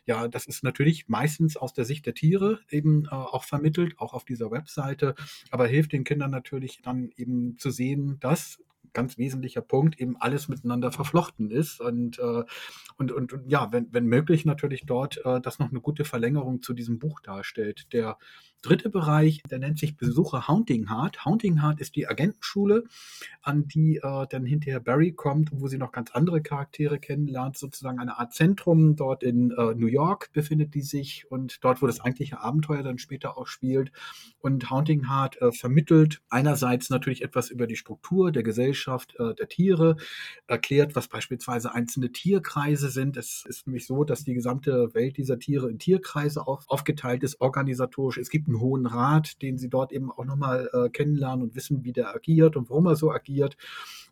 ja, 0.05 0.27
das 0.27 0.45
ist 0.45 0.63
natürlich 0.63 1.07
meistens 1.07 1.57
aus 1.57 1.73
der 1.73 1.85
Sicht 1.85 2.05
der 2.05 2.13
Tiere 2.13 2.59
eben 2.69 3.05
äh, 3.05 3.09
auch 3.09 3.43
vermittelt, 3.43 3.99
auch 3.99 4.13
auf 4.13 4.25
dieser 4.25 4.51
Webseite, 4.51 5.15
aber 5.49 5.67
hilft 5.67 5.93
den 5.93 6.03
Kindern 6.03 6.31
natürlich 6.31 6.81
dann 6.83 7.09
eben 7.17 7.57
zu 7.57 7.71
sehen, 7.71 8.17
dass 8.19 8.59
ganz 8.93 9.17
wesentlicher 9.17 9.61
Punkt, 9.61 9.99
eben 9.99 10.17
alles 10.17 10.47
miteinander 10.47 10.91
verflochten 10.91 11.49
ist 11.49 11.79
und, 11.79 12.19
äh, 12.19 12.43
und, 12.97 13.11
und, 13.11 13.33
und, 13.33 13.49
ja, 13.49 13.71
wenn, 13.71 13.87
wenn 13.93 14.05
möglich 14.05 14.45
natürlich 14.45 14.85
dort 14.85 15.23
äh, 15.25 15.39
das 15.39 15.59
noch 15.59 15.69
eine 15.69 15.81
gute 15.81 16.03
Verlängerung 16.03 16.61
zu 16.61 16.73
diesem 16.73 16.99
Buch 16.99 17.21
darstellt. 17.21 17.93
Der 17.93 18.17
dritte 18.61 18.89
Bereich, 18.89 19.41
der 19.49 19.59
nennt 19.59 19.79
sich 19.79 19.97
Besucher 19.97 20.47
Haunting 20.47 20.89
Heart. 20.89 21.25
Haunting 21.25 21.61
Heart 21.61 21.79
ist 21.79 21.95
die 21.95 22.07
Agentenschule, 22.07 22.83
an 23.41 23.67
die 23.67 23.97
äh, 23.97 24.27
dann 24.29 24.45
hinterher 24.45 24.79
Barry 24.79 25.13
kommt, 25.13 25.49
wo 25.51 25.67
sie 25.67 25.77
noch 25.77 25.91
ganz 25.91 26.11
andere 26.11 26.41
Charaktere 26.41 26.99
kennenlernt, 26.99 27.57
sozusagen 27.57 27.99
eine 27.99 28.19
Art 28.19 28.33
Zentrum. 28.33 28.95
Dort 28.95 29.23
in 29.23 29.51
äh, 29.51 29.73
New 29.73 29.87
York 29.87 30.31
befindet 30.33 30.73
die 30.75 30.81
sich 30.81 31.25
und 31.29 31.63
dort, 31.63 31.81
wo 31.81 31.87
das 31.87 32.01
eigentliche 32.01 32.39
Abenteuer 32.39 32.83
dann 32.83 32.99
später 32.99 33.37
auch 33.37 33.47
spielt. 33.47 33.91
Und 34.39 34.69
Haunting 34.69 35.09
Heart 35.09 35.41
äh, 35.41 35.51
vermittelt 35.51 36.21
einerseits 36.29 36.89
natürlich 36.89 37.23
etwas 37.23 37.49
über 37.49 37.67
die 37.67 37.75
Struktur 37.75 38.31
der 38.31 38.43
Gesellschaft 38.43 39.15
äh, 39.19 39.33
der 39.33 39.47
Tiere, 39.47 39.97
erklärt, 40.47 40.95
was 40.95 41.07
beispielsweise 41.07 41.73
einzelne 41.73 42.11
Tierkreise 42.11 42.89
sind. 42.89 43.17
Es 43.17 43.43
ist 43.47 43.67
nämlich 43.67 43.87
so, 43.87 44.03
dass 44.03 44.23
die 44.23 44.33
gesamte 44.33 44.93
Welt 44.93 45.17
dieser 45.17 45.39
Tiere 45.39 45.69
in 45.69 45.79
Tierkreise 45.79 46.45
auf, 46.45 46.65
aufgeteilt 46.67 47.23
ist, 47.23 47.41
organisatorisch. 47.41 48.17
Es 48.17 48.29
gibt 48.29 48.47
einen 48.51 48.61
Hohen 48.61 48.85
Rat, 48.85 49.41
den 49.41 49.57
sie 49.57 49.69
dort 49.69 49.91
eben 49.91 50.11
auch 50.11 50.25
nochmal 50.25 50.69
äh, 50.73 50.89
kennenlernen 50.89 51.43
und 51.43 51.55
wissen, 51.55 51.83
wie 51.83 51.93
der 51.93 52.13
agiert 52.13 52.55
und 52.55 52.69
warum 52.69 52.85
er 52.87 52.95
so 52.95 53.11
agiert. 53.11 53.57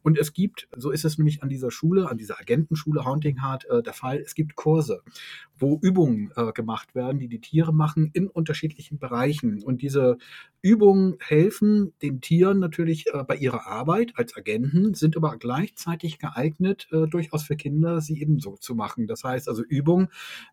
Und 0.01 0.17
es 0.17 0.33
gibt, 0.33 0.67
so 0.77 0.91
ist 0.91 1.03
es 1.03 1.17
nämlich 1.17 1.43
an 1.43 1.49
dieser 1.49 1.71
Schule, 1.71 2.09
an 2.09 2.17
dieser 2.17 2.39
Agentenschule 2.39 3.03
Haunting 3.03 3.41
Heart 3.41 3.65
äh, 3.65 3.83
der 3.83 3.93
Fall, 3.93 4.19
es 4.19 4.33
gibt 4.33 4.55
Kurse, 4.55 5.01
wo 5.57 5.77
Übungen 5.81 6.31
äh, 6.35 6.53
gemacht 6.53 6.95
werden, 6.95 7.19
die 7.19 7.27
die 7.27 7.41
Tiere 7.41 7.73
machen 7.73 8.09
in 8.13 8.27
unterschiedlichen 8.27 8.97
Bereichen. 8.97 9.61
Und 9.61 9.81
diese 9.81 10.17
Übungen 10.61 11.17
helfen 11.19 11.93
den 12.01 12.21
Tieren 12.21 12.59
natürlich 12.59 13.07
äh, 13.07 13.23
bei 13.23 13.35
ihrer 13.35 13.67
Arbeit 13.67 14.13
als 14.15 14.35
Agenten, 14.37 14.93
sind 14.93 15.17
aber 15.17 15.37
gleichzeitig 15.37 16.17
geeignet, 16.17 16.87
äh, 16.91 17.07
durchaus 17.07 17.43
für 17.43 17.57
Kinder 17.57 17.99
sie 17.99 18.21
ebenso 18.21 18.55
zu 18.55 18.75
machen. 18.75 19.07
Das 19.07 19.23
heißt 19.23 19.49
also 19.49 19.63
Übungen, 19.63 20.07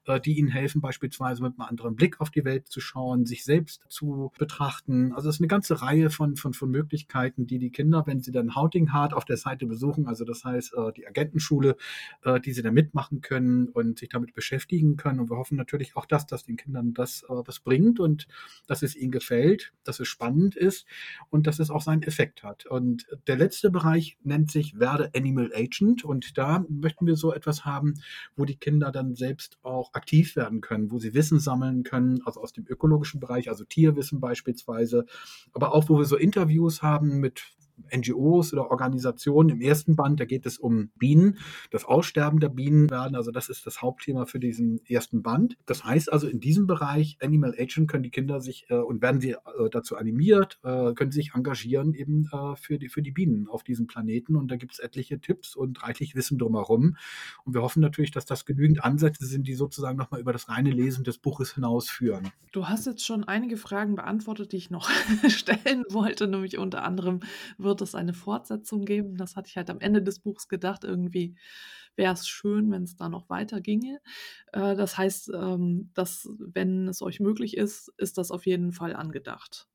äh, 0.07 0.20
die 0.20 0.38
ihnen 0.38 0.49
helfen, 0.49 0.81
beispielsweise 0.81 1.42
mit 1.42 1.53
einem 1.53 1.68
anderen 1.68 1.94
Blick 1.94 2.20
auf 2.20 2.31
die 2.31 2.44
Welt 2.44 2.68
zu 2.68 2.81
schauen, 2.81 3.27
sich 3.27 3.44
selbst 3.44 3.76
zu 3.89 4.33
betrachten. 4.39 5.12
Also 5.12 5.29
es 5.29 5.37
ist 5.37 5.41
eine 5.41 5.49
ganze 5.49 5.83
Reihe 5.83 6.11
von, 6.11 6.37
von, 6.37 6.53
von 6.53 6.71
Möglichkeiten, 6.71 7.47
die 7.47 7.59
die 7.59 7.71
Kinder, 7.71 8.05
wenn 8.07 8.21
sie 8.21 8.33
dann 8.33 8.55
Haunting 8.55 8.93
Heart 8.93 9.15
auf 9.15 9.25
der 9.25 9.37
Seite 9.37 9.67
besuchen. 9.67 10.07
Also 10.07 10.25
das 10.25 10.45
heißt, 10.45 10.75
äh, 10.75 10.93
die 10.93 11.07
Agentenschule, 11.07 11.77
äh, 12.25 12.41
die 12.41 12.53
sie 12.53 12.62
da 12.62 12.71
mitmachen 12.71 13.21
können 13.21 13.69
und 13.69 13.99
sich 13.99 14.09
damit 14.09 14.35
beschäftigen 14.35 14.97
können. 14.97 15.21
Und 15.21 15.31
wir 15.31 15.37
hoffen 15.37 15.57
natürlich 15.57 15.97
auch, 15.97 16.07
dass 16.07 16.27
das 16.27 16.45
den 16.45 16.57
Kindern 16.57 16.95
das 16.95 17.23
äh, 17.23 17.27
was 17.29 17.61
bringt 17.61 18.01
und 18.01 18.27
dass 18.67 18.83
es 18.83 18.97
ihnen 18.97 19.12
gefällt, 19.12 19.73
dass 19.85 20.01
es 20.01 20.09
spannend 20.09 20.57
ist 20.57 20.87
und 21.31 21.47
dass 21.47 21.59
es 21.59 21.71
auch 21.71 21.83
seinen 21.83 22.03
Effekt 22.03 22.43
hat. 22.43 22.67
Und 22.67 23.07
der 23.27 23.37
letzte 23.37 23.71
Bereich 23.71 24.17
nennt 24.23 24.51
sich 24.51 24.79
Werde 24.79 25.11
Animal 25.15 25.53
Agent 25.55 26.05
und 26.05 26.39
da 26.39 26.65
möchten 26.69 27.07
wir 27.07 27.17
so 27.17 27.33
etwas 27.33 27.65
haben, 27.65 27.95
wo 28.37 28.45
die 28.45 28.57
Kinder 28.57 28.91
dann 28.91 29.15
selbst 29.15 29.59
auch 29.62 29.93
aktiv 29.95 30.37
werden 30.37 30.61
können, 30.61 30.91
wo 30.91 30.99
sie 30.99 31.15
Wissen 31.15 31.41
sammeln 31.41 31.83
können, 31.83 32.21
also 32.25 32.41
aus 32.41 32.53
dem 32.53 32.67
ökologischen 32.67 33.21
Bereich, 33.21 33.49
also 33.49 33.65
Tierwissen 33.69 34.21
beispielsweise, 34.21 35.07
aber 35.53 35.75
auch 35.75 35.89
wo 35.89 35.99
wir 35.99 36.05
so 36.05 36.17
Interviews 36.17 36.83
haben 36.83 37.19
mit 37.19 37.57
NGOs 37.95 38.53
oder 38.53 38.71
Organisationen. 38.71 39.51
Im 39.51 39.61
ersten 39.61 39.97
Band, 39.97 40.21
da 40.21 40.25
geht 40.25 40.47
es 40.47 40.59
um 40.59 40.91
Bienen, 40.97 41.39
das 41.71 41.85
Aussterben 41.85 42.41
der 42.41 42.49
Bienen 42.49 42.91
werden. 42.91 43.15
Also 43.15 43.31
das 43.31 43.49
ist 43.49 43.67
das 43.67 43.83
Hauptthema 43.83 44.27
für 44.27 44.39
diesen 44.39 44.85
ersten 44.87 45.23
Band. 45.23 45.57
Das 45.67 45.85
heißt 45.85 46.12
also, 46.12 46.29
in 46.29 46.41
diesem 46.41 46.67
Bereich 46.67 47.19
Animal 47.21 47.55
Agent 47.59 47.89
können 47.91 48.03
die 48.03 48.11
Kinder 48.11 48.41
sich 48.41 48.67
äh, 48.69 48.77
und 48.77 49.03
werden 49.03 49.21
sie 49.21 49.33
äh, 49.33 49.71
dazu 49.71 49.97
animiert, 49.97 50.59
äh, 50.65 50.93
können 50.95 51.12
sich 51.12 51.33
engagieren 51.35 51.95
eben 51.95 52.29
äh, 52.33 52.57
für, 52.57 52.79
die, 52.79 52.89
für 52.89 53.03
die 53.03 53.12
Bienen 53.12 53.49
auf 53.49 53.62
diesem 53.62 53.87
Planeten. 53.87 54.37
Und 54.37 54.51
da 54.51 54.57
gibt 54.57 54.73
es 54.73 54.79
etliche 54.79 55.21
Tipps 55.21 55.55
und 55.55 55.83
reichlich 55.83 56.15
Wissen 56.15 56.39
drumherum. 56.39 56.97
Und 57.45 57.55
wir 57.55 57.62
hoffen 57.62 57.81
natürlich, 57.81 58.11
dass 58.11 58.27
das 58.27 58.45
genügend 58.45 58.85
Ansätze 58.85 59.27
sind, 59.27 59.47
die 59.47 59.55
sozusagen 59.55 59.97
nochmal 59.99 60.21
über 60.21 60.33
das 60.33 60.49
reine 60.49 60.71
Lesen 60.71 61.05
des 61.05 61.19
Buches 61.19 61.55
hinausführen. 61.55 62.31
Du 62.53 62.69
hast 62.69 62.87
jetzt 62.87 63.05
schon 63.05 63.25
einige 63.25 63.57
Fragen 63.57 63.97
beantwortet, 63.97 64.53
die 64.53 64.57
ich 64.57 64.71
noch 64.71 64.89
stellen 65.29 65.85
wollte, 65.91 66.27
nämlich 66.27 66.59
unter 66.59 66.85
anderem, 66.85 67.21
wird 67.67 67.83
es 67.83 67.95
eine 67.95 68.15
Fortsetzung 68.15 68.87
geben. 68.87 69.17
Das 69.17 69.37
hatte 69.37 69.49
ich 69.49 69.57
halt 69.59 69.69
am 69.69 69.81
Ende 69.81 70.03
des 70.03 70.21
Buchs 70.21 70.49
gedacht. 70.49 70.85
Irgendwie 70.85 71.37
wäre 71.97 72.15
es 72.15 72.27
schön, 72.27 72.71
wenn 72.71 72.85
es 72.85 72.97
da 72.97 73.09
noch 73.11 73.29
weiter 73.29 73.61
ginge. 73.61 74.01
Äh, 74.53 74.77
das 74.77 74.97
heißt, 74.97 75.31
ähm, 75.35 75.91
dass, 75.93 76.29
wenn 76.39 76.89
es 76.89 77.03
euch 77.03 77.21
möglich 77.21 77.57
ist, 77.57 77.93
ist 77.99 78.17
das 78.17 78.31
auf 78.31 78.47
jeden 78.47 78.73
Fall 78.73 78.97
angedacht. 78.97 79.69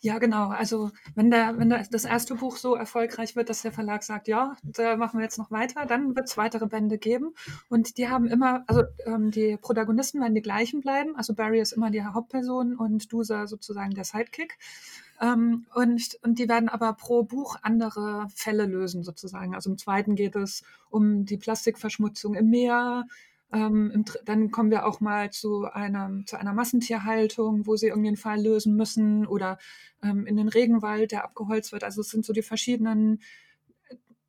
Ja, 0.00 0.18
genau. 0.18 0.48
Also 0.48 0.90
wenn 1.14 1.30
der, 1.30 1.58
wenn 1.58 1.70
der, 1.70 1.86
das 1.90 2.04
erste 2.04 2.34
Buch 2.34 2.56
so 2.56 2.74
erfolgreich 2.74 3.36
wird, 3.36 3.48
dass 3.48 3.62
der 3.62 3.72
Verlag 3.72 4.02
sagt, 4.02 4.28
ja, 4.28 4.56
da 4.62 4.96
machen 4.96 5.18
wir 5.18 5.24
jetzt 5.24 5.38
noch 5.38 5.50
weiter, 5.50 5.86
dann 5.86 6.14
wird 6.14 6.28
es 6.28 6.36
weitere 6.36 6.66
Bände 6.66 6.98
geben. 6.98 7.34
Und 7.68 7.96
die 7.98 8.08
haben 8.08 8.26
immer, 8.26 8.64
also 8.66 8.82
ähm, 9.06 9.30
die 9.30 9.56
Protagonisten 9.60 10.20
werden 10.20 10.34
die 10.34 10.42
gleichen 10.42 10.80
bleiben. 10.80 11.16
Also 11.16 11.34
Barry 11.34 11.60
ist 11.60 11.72
immer 11.72 11.90
die 11.90 12.04
Hauptperson 12.04 12.76
und 12.76 13.12
Dusa 13.12 13.46
sozusagen 13.46 13.94
der 13.94 14.04
Sidekick. 14.04 14.58
Ähm, 15.22 15.66
und, 15.74 16.18
und 16.22 16.38
die 16.40 16.48
werden 16.48 16.68
aber 16.68 16.94
pro 16.94 17.22
Buch 17.22 17.56
andere 17.62 18.26
Fälle 18.34 18.66
lösen, 18.66 19.04
sozusagen. 19.04 19.54
Also 19.54 19.70
im 19.70 19.78
zweiten 19.78 20.16
geht 20.16 20.34
es 20.34 20.64
um 20.90 21.24
die 21.24 21.36
Plastikverschmutzung 21.36 22.34
im 22.34 22.50
Meer. 22.50 23.06
Ähm, 23.52 23.92
im, 23.94 24.04
dann 24.24 24.50
kommen 24.50 24.72
wir 24.72 24.84
auch 24.84 25.00
mal 25.00 25.30
zu 25.30 25.64
einer, 25.72 26.10
zu 26.26 26.38
einer 26.38 26.52
Massentierhaltung, 26.52 27.66
wo 27.66 27.76
sie 27.76 27.86
irgendwie 27.86 28.08
einen 28.08 28.16
Fall 28.16 28.42
lösen 28.42 28.74
müssen 28.74 29.24
oder 29.26 29.58
ähm, 30.02 30.26
in 30.26 30.36
den 30.36 30.48
Regenwald, 30.48 31.12
der 31.12 31.24
abgeholzt 31.24 31.70
wird. 31.70 31.84
Also 31.84 32.00
es 32.00 32.10
sind 32.10 32.24
so 32.24 32.32
die 32.32 32.42
verschiedenen 32.42 33.20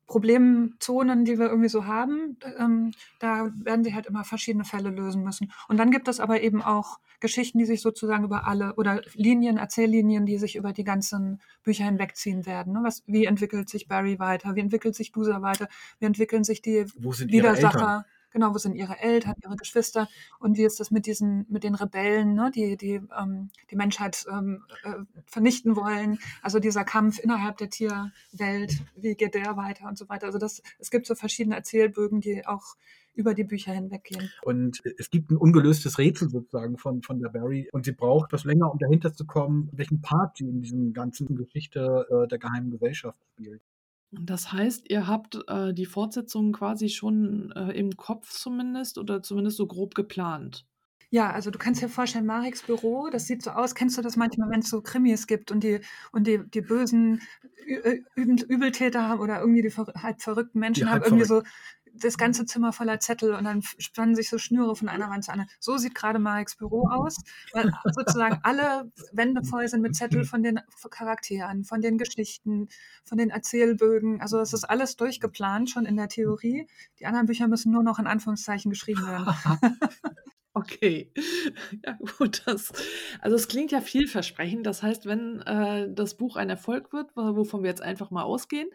Problemzonen, 0.06 1.24
die 1.24 1.38
wir 1.38 1.46
irgendwie 1.46 1.68
so 1.68 1.86
haben, 1.86 2.36
ähm, 2.58 2.92
da 3.18 3.50
werden 3.56 3.84
sie 3.84 3.94
halt 3.94 4.06
immer 4.06 4.24
verschiedene 4.24 4.64
Fälle 4.64 4.90
lösen 4.90 5.22
müssen. 5.22 5.52
Und 5.68 5.78
dann 5.78 5.90
gibt 5.90 6.08
es 6.08 6.20
aber 6.20 6.42
eben 6.42 6.62
auch 6.62 6.98
Geschichten, 7.20 7.58
die 7.58 7.64
sich 7.64 7.80
sozusagen 7.80 8.24
über 8.24 8.46
alle 8.46 8.74
oder 8.74 9.00
Linien, 9.14 9.56
Erzähllinien, 9.56 10.26
die 10.26 10.36
sich 10.36 10.56
über 10.56 10.72
die 10.72 10.84
ganzen 10.84 11.40
Bücher 11.62 11.86
hinwegziehen 11.86 12.44
werden. 12.44 12.74
Ne? 12.74 12.80
Was, 12.82 13.02
wie 13.06 13.24
entwickelt 13.24 13.70
sich 13.70 13.88
Barry 13.88 14.18
weiter? 14.18 14.54
Wie 14.56 14.60
entwickelt 14.60 14.94
sich 14.94 15.10
Dusa 15.10 15.40
weiter? 15.40 15.68
Wie 16.00 16.04
entwickeln 16.04 16.44
sich 16.44 16.60
die 16.60 16.84
Widersacher? 16.94 18.04
Genau, 18.34 18.52
wo 18.52 18.58
sind 18.58 18.74
ihre 18.74 19.00
Eltern, 19.00 19.34
ihre 19.42 19.56
Geschwister 19.56 20.08
und 20.40 20.58
wie 20.58 20.64
ist 20.64 20.80
das 20.80 20.90
mit 20.90 21.06
diesen, 21.06 21.46
mit 21.48 21.64
den 21.64 21.74
Rebellen, 21.74 22.34
ne, 22.34 22.50
die 22.54 22.76
die, 22.76 23.00
ähm, 23.18 23.48
die 23.70 23.76
Menschheit 23.76 24.26
ähm, 24.30 24.64
äh, 24.82 24.96
vernichten 25.26 25.76
wollen. 25.76 26.18
Also 26.42 26.58
dieser 26.58 26.84
Kampf 26.84 27.18
innerhalb 27.18 27.56
der 27.56 27.70
Tierwelt, 27.70 28.82
wie 28.96 29.14
geht 29.14 29.34
der 29.34 29.56
weiter 29.56 29.88
und 29.88 29.96
so 29.96 30.08
weiter. 30.08 30.26
Also 30.26 30.38
das, 30.38 30.62
es 30.78 30.90
gibt 30.90 31.06
so 31.06 31.14
verschiedene 31.14 31.54
Erzählbögen, 31.54 32.20
die 32.20 32.44
auch 32.46 32.76
über 33.14 33.34
die 33.34 33.44
Bücher 33.44 33.72
hinweggehen. 33.72 34.30
Und 34.42 34.82
es 34.98 35.08
gibt 35.08 35.30
ein 35.30 35.36
ungelöstes 35.36 35.98
Rätsel 35.98 36.28
sozusagen 36.28 36.76
von, 36.76 37.02
von 37.02 37.20
der 37.20 37.28
Barry 37.28 37.68
und 37.72 37.84
sie 37.84 37.92
braucht 37.92 38.32
was 38.32 38.42
länger, 38.42 38.72
um 38.72 38.78
dahinter 38.78 39.14
zu 39.14 39.24
kommen, 39.24 39.70
welchen 39.72 40.02
Part 40.02 40.38
sie 40.38 40.48
in 40.48 40.60
diesem 40.60 40.92
ganzen 40.92 41.36
Geschichte 41.36 42.06
äh, 42.10 42.26
der 42.26 42.38
geheimen 42.38 42.72
Gesellschaft 42.72 43.20
spielt. 43.34 43.62
Das 44.20 44.52
heißt, 44.52 44.90
ihr 44.90 45.06
habt 45.06 45.38
äh, 45.48 45.72
die 45.72 45.86
Fortsetzung 45.86 46.52
quasi 46.52 46.88
schon 46.88 47.52
äh, 47.52 47.72
im 47.72 47.96
Kopf 47.96 48.30
zumindest 48.30 48.98
oder 48.98 49.22
zumindest 49.22 49.56
so 49.56 49.66
grob 49.66 49.94
geplant. 49.94 50.66
Ja, 51.10 51.30
also 51.30 51.50
du 51.52 51.58
kannst 51.60 51.80
dir 51.80 51.88
vorstellen, 51.88 52.26
Mareks 52.26 52.62
Büro, 52.62 53.08
das 53.08 53.26
sieht 53.26 53.42
so 53.42 53.50
aus, 53.50 53.76
kennst 53.76 53.96
du 53.96 54.02
das 54.02 54.16
manchmal, 54.16 54.50
wenn 54.50 54.60
es 54.60 54.68
so 54.68 54.82
Krimis 54.82 55.28
gibt 55.28 55.52
und 55.52 55.62
die, 55.62 55.80
und 56.10 56.26
die, 56.26 56.40
die 56.50 56.60
bösen 56.60 57.22
Ü 57.66 58.02
Übeltäter 58.16 59.08
haben 59.08 59.20
oder 59.20 59.40
irgendwie 59.40 59.62
die 59.62 59.70
halb 59.70 60.20
verrückten 60.20 60.58
Menschen 60.58 60.90
haben 60.90 61.02
irgendwie 61.02 61.24
verrückt. 61.24 61.46
so 61.83 61.83
das 61.96 62.18
ganze 62.18 62.44
Zimmer 62.44 62.72
voller 62.72 63.00
Zettel 63.00 63.34
und 63.34 63.44
dann 63.44 63.62
spannen 63.62 64.14
sich 64.14 64.28
so 64.28 64.38
Schnüre 64.38 64.74
von 64.76 64.88
einer 64.88 65.10
Wand 65.10 65.24
zur 65.24 65.34
anderen. 65.34 65.50
So 65.60 65.76
sieht 65.76 65.94
gerade 65.94 66.18
Mareks 66.18 66.56
Büro 66.56 66.88
aus, 66.88 67.18
weil 67.52 67.72
sozusagen 67.92 68.40
alle 68.42 68.90
Wände 69.12 69.44
voll 69.44 69.68
sind 69.68 69.80
mit 69.80 69.94
Zettel 69.94 70.24
von 70.24 70.42
den 70.42 70.60
Charakteren, 70.90 71.64
von 71.64 71.80
den 71.80 71.98
Geschichten, 71.98 72.68
von 73.04 73.18
den 73.18 73.30
Erzählbögen. 73.30 74.20
Also 74.20 74.40
es 74.40 74.52
ist 74.52 74.64
alles 74.64 74.96
durchgeplant 74.96 75.70
schon 75.70 75.86
in 75.86 75.96
der 75.96 76.08
Theorie. 76.08 76.66
Die 76.98 77.06
anderen 77.06 77.26
Bücher 77.26 77.48
müssen 77.48 77.72
nur 77.72 77.82
noch 77.82 77.98
in 77.98 78.06
Anführungszeichen 78.06 78.70
geschrieben 78.70 79.06
werden. 79.06 79.26
Okay, 80.56 81.10
ja 81.84 81.98
gut, 82.16 82.42
das 82.46 82.72
also 83.20 83.34
es 83.34 83.48
klingt 83.48 83.72
ja 83.72 83.80
vielversprechend. 83.80 84.64
Das 84.64 84.84
heißt, 84.84 85.04
wenn, 85.04 85.40
äh, 85.40 85.88
das 85.92 86.16
Buch 86.16 86.36
ein 86.36 86.48
Erfolg 86.48 86.92
wird, 86.92 87.10
wovon 87.16 87.64
wir 87.64 87.70
jetzt 87.70 87.82
einfach 87.82 88.12
mal 88.12 88.22
ausgehen, 88.22 88.68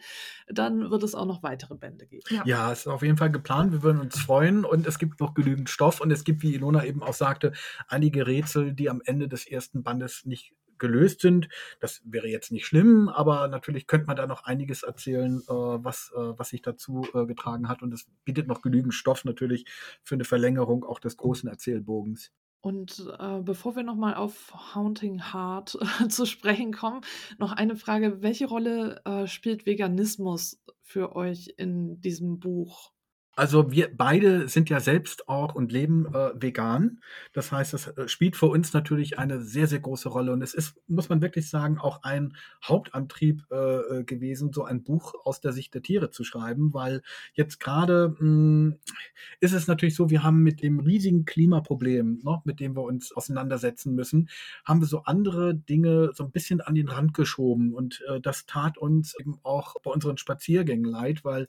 dann 0.49 0.91
wird 0.91 1.03
es 1.03 1.15
auch 1.15 1.25
noch 1.25 1.41
weitere 1.41 1.75
Bände 1.75 2.05
geben. 2.05 2.23
Ja. 2.29 2.43
Ja, 2.45 2.71
es 2.73 2.79
ist 2.79 2.87
auf 2.87 3.01
jeden 3.01 3.15
Fall 3.15 3.31
geplant. 3.31 3.71
Wir 3.71 3.81
würden 3.81 4.01
uns 4.01 4.19
freuen 4.19 4.65
und 4.65 4.85
es 4.87 4.99
gibt 4.99 5.21
noch 5.21 5.33
genügend 5.33 5.69
Stoff 5.69 6.01
und 6.01 6.11
es 6.11 6.25
gibt, 6.25 6.43
wie 6.43 6.53
Ilona 6.53 6.83
eben 6.83 7.01
auch 7.01 7.13
sagte, 7.13 7.53
einige 7.87 8.27
Rätsel, 8.27 8.73
die 8.73 8.89
am 8.89 9.01
Ende 9.05 9.29
des 9.29 9.47
ersten 9.47 9.81
Bandes 9.81 10.25
nicht 10.25 10.53
gelöst 10.79 11.21
sind. 11.21 11.49
Das 11.79 12.01
wäre 12.05 12.27
jetzt 12.27 12.51
nicht 12.51 12.65
schlimm, 12.65 13.09
aber 13.09 13.47
natürlich 13.47 13.87
könnte 13.87 14.07
man 14.07 14.15
da 14.15 14.27
noch 14.27 14.43
einiges 14.45 14.83
erzählen, 14.83 15.41
äh, 15.47 15.51
was, 15.53 16.11
äh, 16.15 16.19
was 16.37 16.49
sich 16.49 16.61
dazu 16.61 17.07
äh, 17.13 17.25
getragen 17.25 17.69
hat. 17.69 17.81
Und 17.81 17.93
es 17.93 18.07
bietet 18.25 18.47
noch 18.47 18.61
genügend 18.61 18.93
Stoff 18.93 19.25
natürlich 19.25 19.65
für 20.03 20.15
eine 20.15 20.25
Verlängerung 20.25 20.83
auch 20.83 20.99
des 20.99 21.17
großen 21.17 21.49
Erzählbogens. 21.49 22.31
Und 22.61 23.09
äh, 23.19 23.39
bevor 23.41 23.75
wir 23.75 23.83
nochmal 23.83 24.15
auf 24.15 24.75
Haunting 24.75 25.31
Heart 25.31 25.77
zu 26.09 26.25
sprechen 26.25 26.73
kommen, 26.73 27.01
noch 27.37 27.53
eine 27.53 27.75
Frage. 27.75 28.21
Welche 28.21 28.47
Rolle 28.47 29.01
äh, 29.05 29.27
spielt 29.27 29.65
Veganismus 29.65 30.61
für 30.81 31.15
euch 31.15 31.53
in 31.57 32.01
diesem 32.01 32.39
Buch? 32.39 32.91
Also 33.39 33.71
wir 33.71 33.89
beide 33.95 34.49
sind 34.49 34.69
ja 34.69 34.81
selbst 34.81 35.29
auch 35.29 35.55
und 35.55 35.71
leben 35.71 36.13
äh, 36.13 36.31
vegan. 36.35 36.99
Das 37.31 37.53
heißt, 37.53 37.71
das 37.71 37.87
äh, 37.87 38.09
spielt 38.09 38.35
für 38.35 38.47
uns 38.47 38.73
natürlich 38.73 39.17
eine 39.17 39.39
sehr, 39.41 39.65
sehr 39.65 39.79
große 39.79 40.09
Rolle. 40.09 40.33
Und 40.33 40.41
es 40.41 40.53
ist, 40.53 40.75
muss 40.89 41.07
man 41.07 41.21
wirklich 41.21 41.49
sagen, 41.49 41.77
auch 41.77 42.03
ein 42.03 42.35
Hauptantrieb 42.61 43.45
äh, 43.49 43.99
äh 43.99 44.03
gewesen, 44.03 44.51
so 44.51 44.65
ein 44.65 44.83
Buch 44.83 45.13
aus 45.23 45.39
der 45.39 45.53
Sicht 45.53 45.73
der 45.73 45.81
Tiere 45.81 46.09
zu 46.09 46.25
schreiben, 46.25 46.73
weil 46.73 47.01
jetzt 47.33 47.61
gerade 47.61 48.13
hm, 48.19 48.75
ist 49.39 49.53
es 49.53 49.67
natürlich 49.67 49.95
so, 49.95 50.09
wir 50.09 50.21
haben 50.21 50.43
mit 50.43 50.61
dem 50.61 50.81
riesigen 50.81 51.23
Klimaproblem, 51.23 52.19
ne, 52.21 52.41
mit 52.43 52.59
dem 52.59 52.75
wir 52.75 52.83
uns 52.83 53.13
auseinandersetzen 53.13 53.95
müssen, 53.95 54.27
haben 54.65 54.81
wir 54.81 54.87
so 54.87 55.03
andere 55.03 55.55
Dinge 55.55 56.11
so 56.13 56.25
ein 56.25 56.31
bisschen 56.31 56.59
an 56.59 56.75
den 56.75 56.89
Rand 56.89 57.13
geschoben. 57.13 57.73
Und 57.73 58.03
äh, 58.09 58.19
das 58.19 58.47
tat 58.47 58.77
uns 58.77 59.17
eben 59.17 59.39
auch 59.43 59.75
bei 59.81 59.91
unseren 59.91 60.17
Spaziergängen 60.17 60.83
leid, 60.83 61.23
weil, 61.23 61.47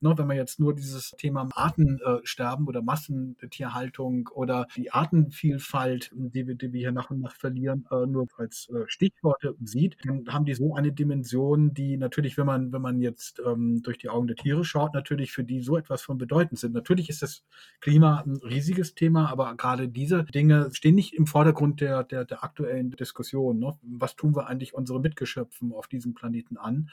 ne, 0.00 0.12
wenn 0.18 0.26
man 0.26 0.36
jetzt 0.36 0.60
nur 0.60 0.74
dieses 0.74 1.12
Thema 1.12 1.29
Thema 1.30 1.48
Artensterben 1.54 2.66
oder 2.66 2.82
Massentierhaltung 2.82 4.28
oder 4.34 4.66
die 4.76 4.90
Artenvielfalt, 4.90 6.10
die 6.12 6.48
wir, 6.48 6.56
die 6.56 6.72
wir 6.72 6.80
hier 6.80 6.92
nach 6.92 7.10
und 7.10 7.20
nach 7.20 7.36
verlieren, 7.36 7.86
äh, 7.92 8.04
nur 8.06 8.26
als 8.36 8.68
äh, 8.70 8.82
Stichworte 8.88 9.54
sieht, 9.62 9.96
dann 10.04 10.24
haben 10.28 10.44
die 10.44 10.54
so 10.54 10.74
eine 10.74 10.90
Dimension, 10.90 11.72
die 11.72 11.96
natürlich, 11.96 12.36
wenn 12.36 12.46
man, 12.46 12.72
wenn 12.72 12.82
man 12.82 13.00
jetzt 13.00 13.40
ähm, 13.46 13.80
durch 13.82 13.98
die 13.98 14.08
Augen 14.08 14.26
der 14.26 14.36
Tiere 14.36 14.64
schaut, 14.64 14.92
natürlich 14.92 15.30
für 15.30 15.44
die 15.44 15.60
so 15.60 15.76
etwas 15.76 16.02
von 16.02 16.18
bedeutend 16.18 16.58
sind. 16.58 16.74
Natürlich 16.74 17.08
ist 17.08 17.22
das 17.22 17.44
Klima 17.80 18.24
ein 18.26 18.36
riesiges 18.38 18.96
Thema, 18.96 19.30
aber 19.30 19.54
gerade 19.54 19.88
diese 19.88 20.24
Dinge 20.24 20.70
stehen 20.72 20.96
nicht 20.96 21.14
im 21.14 21.28
Vordergrund 21.28 21.80
der, 21.80 22.02
der, 22.02 22.24
der 22.24 22.42
aktuellen 22.42 22.90
Diskussion. 22.90 23.60
Ne? 23.60 23.78
Was 23.82 24.16
tun 24.16 24.34
wir 24.34 24.48
eigentlich 24.48 24.74
unsere 24.74 25.00
Mitgeschöpfen 25.00 25.72
auf 25.72 25.86
diesem 25.86 26.14
Planeten 26.14 26.56
an? 26.56 26.90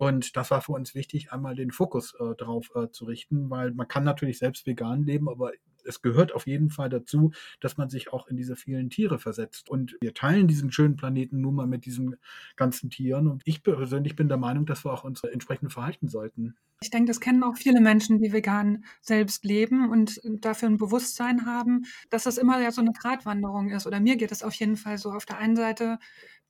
Und 0.00 0.34
das 0.34 0.50
war 0.50 0.62
für 0.62 0.72
uns 0.72 0.94
wichtig, 0.94 1.30
einmal 1.30 1.54
den 1.54 1.72
Fokus 1.72 2.14
äh, 2.14 2.34
darauf 2.38 2.70
äh, 2.74 2.90
zu 2.90 3.04
richten, 3.04 3.50
weil 3.50 3.72
man 3.72 3.86
kann 3.86 4.02
natürlich 4.02 4.38
selbst 4.38 4.66
vegan 4.66 5.04
leben, 5.04 5.28
aber 5.28 5.52
es 5.84 6.00
gehört 6.00 6.32
auf 6.32 6.46
jeden 6.46 6.70
Fall 6.70 6.88
dazu, 6.88 7.32
dass 7.60 7.76
man 7.76 7.90
sich 7.90 8.10
auch 8.10 8.26
in 8.26 8.38
diese 8.38 8.56
vielen 8.56 8.88
Tiere 8.88 9.18
versetzt. 9.18 9.68
Und 9.68 9.98
wir 10.00 10.14
teilen 10.14 10.48
diesen 10.48 10.72
schönen 10.72 10.96
Planeten 10.96 11.42
nun 11.42 11.54
mal 11.54 11.66
mit 11.66 11.84
diesen 11.84 12.16
ganzen 12.56 12.88
Tieren. 12.88 13.28
Und 13.28 13.42
ich 13.44 13.62
persönlich 13.62 14.16
bin 14.16 14.28
der 14.28 14.38
Meinung, 14.38 14.64
dass 14.64 14.86
wir 14.86 14.92
auch 14.94 15.04
uns 15.04 15.22
entsprechend 15.22 15.70
verhalten 15.70 16.08
sollten. 16.08 16.56
Ich 16.80 16.88
denke, 16.88 17.08
das 17.08 17.20
kennen 17.20 17.42
auch 17.42 17.56
viele 17.56 17.82
Menschen, 17.82 18.22
die 18.22 18.32
vegan 18.32 18.86
selbst 19.02 19.44
leben 19.44 19.90
und 19.90 20.18
dafür 20.24 20.70
ein 20.70 20.78
Bewusstsein 20.78 21.44
haben, 21.44 21.82
dass 22.08 22.22
das 22.22 22.38
immer 22.38 22.58
ja 22.62 22.72
so 22.72 22.80
eine 22.80 22.92
Gratwanderung 22.92 23.68
ist. 23.68 23.86
Oder 23.86 24.00
mir 24.00 24.16
geht 24.16 24.32
es 24.32 24.42
auf 24.42 24.54
jeden 24.54 24.76
Fall 24.76 24.96
so. 24.96 25.10
Auf 25.12 25.26
der 25.26 25.36
einen 25.36 25.56
Seite 25.56 25.98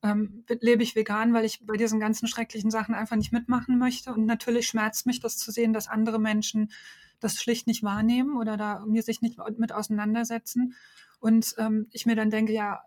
ähm, 0.03 0.43
lebe 0.47 0.83
ich 0.83 0.95
vegan, 0.95 1.33
weil 1.33 1.45
ich 1.45 1.65
bei 1.65 1.77
diesen 1.77 1.99
ganzen 1.99 2.27
schrecklichen 2.27 2.71
Sachen 2.71 2.95
einfach 2.95 3.15
nicht 3.15 3.31
mitmachen 3.31 3.77
möchte. 3.77 4.13
Und 4.13 4.25
natürlich 4.25 4.67
schmerzt 4.67 5.05
mich 5.05 5.19
das 5.19 5.37
zu 5.37 5.51
sehen, 5.51 5.73
dass 5.73 5.87
andere 5.87 6.19
Menschen 6.19 6.71
das 7.19 7.35
schlicht 7.41 7.67
nicht 7.67 7.83
wahrnehmen 7.83 8.37
oder 8.37 8.57
da 8.57 8.83
mir 8.85 9.03
sich 9.03 9.21
nicht 9.21 9.39
mit 9.57 9.71
auseinandersetzen. 9.71 10.75
Und 11.19 11.53
ähm, 11.59 11.87
ich 11.91 12.05
mir 12.05 12.15
dann 12.15 12.31
denke, 12.31 12.51
ja, 12.51 12.81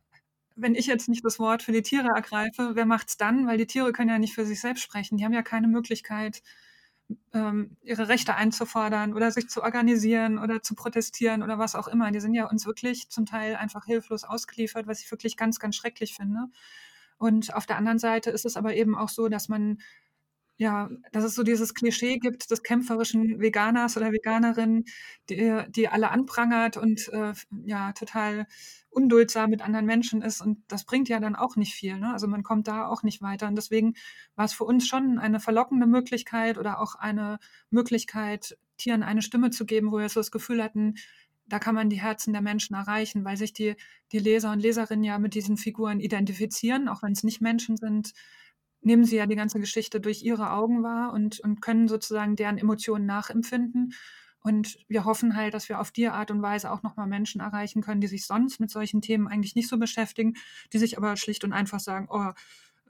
wenn 0.57 0.75
ich 0.75 0.87
jetzt 0.87 1.09
nicht 1.09 1.25
das 1.25 1.39
Wort 1.39 1.63
für 1.63 1.73
die 1.73 1.83
Tiere 1.83 2.09
ergreife, 2.15 2.73
wer 2.75 2.87
macht's 2.87 3.17
dann? 3.17 3.47
Weil 3.47 3.59
die 3.59 3.67
Tiere 3.67 3.93
können 3.93 4.11
ja 4.11 4.19
nicht 4.19 4.35
für 4.35 4.47
sich 4.47 4.61
selbst 4.61 4.83
sprechen. 4.83 5.17
Die 5.17 5.25
haben 5.25 5.33
ja 5.33 5.43
keine 5.43 5.69
Möglichkeit, 5.69 6.43
ähm, 7.33 7.77
ihre 7.83 8.09
Rechte 8.09 8.35
einzufordern 8.35 9.15
oder 9.15 9.31
sich 9.31 9.49
zu 9.49 9.63
organisieren 9.63 10.39
oder 10.39 10.63
zu 10.63 10.75
protestieren 10.75 11.43
oder 11.43 11.59
was 11.59 11.75
auch 11.75 11.89
immer. 11.89 12.11
Die 12.11 12.21
sind 12.21 12.35
ja 12.35 12.49
uns 12.49 12.67
wirklich 12.67 13.11
zum 13.11 13.27
Teil 13.27 13.57
einfach 13.57 13.85
hilflos 13.85 14.25
ausgeliefert, 14.25 14.87
was 14.87 15.01
ich 15.01 15.11
wirklich 15.11 15.37
ganz, 15.37 15.59
ganz 15.59 15.77
schrecklich 15.77 16.15
finde. 16.15 16.49
Und 17.25 17.55
auf 17.55 17.65
der 17.65 17.79
anderen 17.79 17.99
Seite 17.99 18.29
ist 18.29 18.45
es 18.45 18.55
aber 18.55 18.75
eben 18.75 18.95
auch 18.95 19.09
so, 19.09 19.31
dass 19.31 19.49
man 19.49 19.79
ja, 20.59 20.91
dass 21.11 21.25
es 21.25 21.35
so 21.35 21.43
dieses 21.43 21.75
Klischee 21.75 22.19
gibt 22.19 22.51
des 22.51 22.63
kämpferischen 22.63 23.41
Veganers 23.41 23.97
oder 23.97 24.13
Veganerin, 24.13 24.85
die, 25.31 25.63
die 25.69 25.89
alle 25.89 26.11
anprangert 26.11 26.77
und 26.77 27.09
äh, 27.15 27.33
ja, 27.65 27.93
total 27.93 28.47
unduldsam 28.91 29.49
mit 29.51 29.63
anderen 29.63 29.87
Menschen 29.87 30.21
ist. 30.21 30.43
Und 30.43 30.63
das 30.69 30.85
bringt 30.85 31.09
ja 31.09 31.19
dann 31.19 31.35
auch 31.35 31.57
nicht 31.57 31.75
viel. 31.75 31.99
Ne? 31.99 32.13
Also 32.13 32.29
man 32.29 32.43
kommt 32.43 32.69
da 32.69 32.87
auch 32.89 33.03
nicht 33.03 33.23
weiter. 33.23 33.49
Und 33.49 33.57
deswegen 33.57 33.95
war 34.37 34.45
es 34.45 34.53
für 34.53 34.65
uns 34.65 34.87
schon 34.87 35.19
eine 35.19 35.41
verlockende 35.41 35.87
Möglichkeit 35.87 36.59
oder 36.59 36.79
auch 36.79 36.95
eine 36.95 37.39
Möglichkeit, 37.71 38.59
Tieren 38.77 39.03
eine 39.03 39.23
Stimme 39.23 39.51
zu 39.51 39.65
geben, 39.65 39.91
wo 39.93 39.99
wir 39.99 40.09
so 40.09 40.21
das 40.21 40.31
Gefühl 40.31 40.63
hatten, 40.63 40.97
da 41.47 41.59
kann 41.59 41.75
man 41.75 41.91
die 41.91 42.01
Herzen 42.01 42.33
der 42.33 42.43
Menschen 42.43 42.75
erreichen, 42.75 43.25
weil 43.25 43.37
sich 43.37 43.53
die, 43.53 43.77
die 44.13 44.19
Leser 44.19 44.53
und 44.53 44.61
Leserinnen 44.61 45.05
ja 45.05 45.19
mit 45.19 45.35
diesen 45.35 45.57
Figuren 45.57 46.01
identifizieren, 46.01 46.89
auch 46.89 47.03
wenn 47.03 47.13
es 47.13 47.25
nicht 47.25 47.41
Menschen 47.41 47.77
sind, 47.77 48.13
nehmen 48.81 49.05
sie 49.05 49.17
ja 49.17 49.27
die 49.27 49.37
ganze 49.37 49.61
Geschichte 49.61 50.01
durch 50.01 50.23
ihre 50.23 50.51
Augen 50.51 50.83
wahr 50.83 51.13
und, 51.13 51.41
und 51.41 51.61
können 51.61 51.89
sozusagen 51.89 52.37
deren 52.37 52.59
Emotionen 52.59 53.07
nachempfinden. 53.07 53.95
Und 54.43 54.77
wir 54.89 55.07
hoffen 55.07 55.37
halt, 55.37 55.55
dass 55.55 55.71
wir 55.71 55.81
auf 55.81 55.91
die 55.91 56.07
Art 56.09 56.31
und 56.31 56.43
Weise 56.43 56.71
auch 56.71 56.83
nochmal 56.83 57.07
Menschen 57.07 57.41
erreichen 57.41 57.81
können, 57.81 58.03
die 58.03 58.09
sich 58.09 58.27
sonst 58.27 58.61
mit 58.61 58.71
solchen 58.71 59.01
Themen 59.01 59.27
eigentlich 59.27 59.55
nicht 59.55 59.69
so 59.69 59.79
beschäftigen, 59.79 60.35
die 60.73 60.79
sich 60.79 60.99
aber 60.99 61.17
schlicht 61.17 61.45
und 61.45 61.55
einfach 61.55 61.81
sagen, 61.81 62.09
oh, 62.11 62.33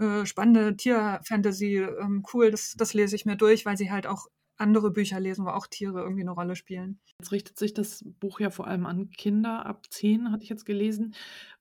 äh, 0.02 0.26
spannende 0.26 0.76
Tierfantasy, 0.76 1.76
ähm, 1.76 2.24
cool, 2.32 2.50
das, 2.50 2.74
das 2.76 2.92
lese 2.92 3.14
ich 3.14 3.24
mir 3.24 3.36
durch, 3.36 3.64
weil 3.64 3.76
sie 3.76 3.92
halt 3.92 4.08
auch 4.08 4.26
andere 4.56 4.90
Bücher 4.90 5.20
lesen, 5.20 5.44
wo 5.44 5.50
auch 5.50 5.66
Tiere 5.66 6.00
irgendwie 6.00 6.22
eine 6.22 6.30
Rolle 6.30 6.56
spielen. 6.56 7.00
Jetzt 7.18 7.32
richtet 7.32 7.58
sich 7.58 7.74
das 7.74 8.04
Buch 8.20 8.40
ja 8.40 8.50
vor 8.50 8.66
allem 8.66 8.86
an 8.86 9.10
Kinder 9.10 9.66
ab 9.66 9.86
zehn, 9.90 10.30
hatte 10.30 10.44
ich 10.44 10.50
jetzt 10.50 10.66
gelesen. 10.66 11.14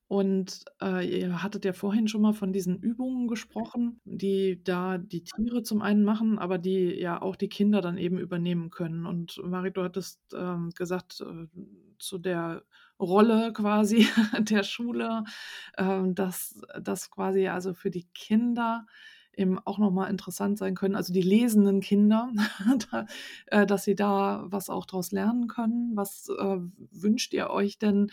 Und 0.08 0.66
äh, 0.80 1.22
ihr 1.22 1.42
hattet 1.42 1.66
ja 1.66 1.74
vorhin 1.74 2.08
schon 2.08 2.22
mal 2.22 2.34
von 2.34 2.54
diesen 2.54 2.78
Übungen 2.78 3.28
gesprochen, 3.28 4.00
die 4.06 4.64
da 4.64 5.00
die 5.00 5.24
Tiere 5.24 5.64
zum 5.64 5.82
einen 5.82 6.04
machen, 6.04 6.38
aber 6.38 6.60
die 6.60 6.94
ja 7.00 7.20
auch 7.20 7.36
die 7.36 7.50
Kinder 7.50 7.82
dann 7.82 7.98
eben 7.98 8.20
übernehmen 8.20 8.70
können. 8.70 9.08
Und 9.08 9.42
Marie, 9.44 9.72
du 9.72 9.82
hattest 9.82 10.20
ähm, 10.36 10.70
gesagt, 10.76 11.22
äh, 11.22 11.48
zu 11.98 12.20
der 12.20 12.64
Rolle 13.00 13.54
quasi 13.54 14.08
der 14.40 14.64
Schule, 14.64 15.24
äh, 15.78 16.02
dass 16.10 16.62
das 16.80 17.10
quasi 17.10 17.48
also 17.48 17.74
für 17.74 17.90
die 17.90 18.08
Kinder 18.14 18.86
eben 19.38 19.60
auch 19.60 19.78
nochmal 19.80 20.10
interessant 20.10 20.58
sein 20.58 20.76
können, 20.76 20.96
also 20.96 21.14
die 21.14 21.22
lesenden 21.22 21.80
Kinder, 21.82 22.32
äh, 23.48 23.66
dass 23.66 23.84
sie 23.84 23.96
da 23.96 24.44
was 24.48 24.70
auch 24.70 24.86
daraus 24.86 25.12
lernen 25.12 25.48
können. 25.48 25.92
Was 25.96 26.30
äh, 26.30 26.58
wünscht 26.92 27.34
ihr 27.34 27.50
euch 27.50 27.78
denn, 27.78 28.12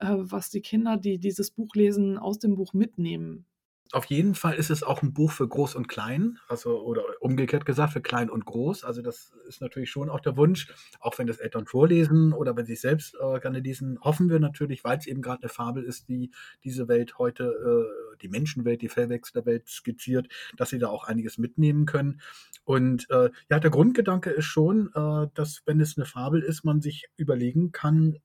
äh, 0.00 0.14
was 0.16 0.50
die 0.50 0.62
Kinder, 0.62 0.96
die 0.96 1.18
dieses 1.18 1.50
Buch 1.50 1.74
lesen, 1.74 2.18
aus 2.18 2.38
dem 2.38 2.54
Buch 2.54 2.72
mitnehmen? 2.72 3.46
Auf 3.92 4.06
jeden 4.06 4.34
Fall 4.34 4.54
ist 4.54 4.70
es 4.70 4.82
auch 4.82 5.02
ein 5.02 5.12
Buch 5.12 5.30
für 5.32 5.46
Groß 5.46 5.74
und 5.74 5.86
Klein, 5.86 6.38
also 6.48 6.80
oder 6.82 7.02
umgekehrt 7.20 7.66
gesagt 7.66 7.92
für 7.92 8.00
Klein 8.00 8.30
und 8.30 8.46
Groß. 8.46 8.84
Also 8.84 9.02
das 9.02 9.32
ist 9.46 9.60
natürlich 9.60 9.90
schon 9.90 10.08
auch 10.08 10.20
der 10.20 10.36
Wunsch, 10.36 10.72
auch 10.98 11.18
wenn 11.18 11.26
das 11.26 11.38
Eltern 11.38 11.66
vorlesen 11.66 12.32
oder 12.32 12.56
wenn 12.56 12.64
sie 12.64 12.74
selbst 12.74 13.14
äh, 13.20 13.38
gerne 13.40 13.60
lesen, 13.60 13.98
hoffen 14.00 14.30
wir 14.30 14.40
natürlich, 14.40 14.82
weil 14.82 14.98
es 14.98 15.06
eben 15.06 15.20
gerade 15.20 15.42
eine 15.42 15.50
Fabel 15.50 15.84
ist, 15.84 16.08
die 16.08 16.30
diese 16.64 16.88
Welt 16.88 17.18
heute, 17.18 17.44
äh, 17.44 18.16
die 18.22 18.28
Menschenwelt, 18.28 18.80
die 18.80 18.88
Fellwechslerwelt 18.88 19.68
skizziert, 19.68 20.28
dass 20.56 20.70
sie 20.70 20.78
da 20.78 20.88
auch 20.88 21.04
einiges 21.04 21.36
mitnehmen 21.36 21.84
können. 21.84 22.20
Und 22.64 23.10
äh, 23.10 23.30
ja, 23.50 23.60
der 23.60 23.70
Grundgedanke 23.70 24.30
ist 24.30 24.46
schon, 24.46 24.90
äh, 24.94 25.26
dass 25.34 25.62
wenn 25.66 25.80
es 25.80 25.98
eine 25.98 26.06
Fabel 26.06 26.42
ist, 26.42 26.64
man 26.64 26.80
sich 26.80 27.08
überlegen 27.16 27.72
kann, 27.72 28.18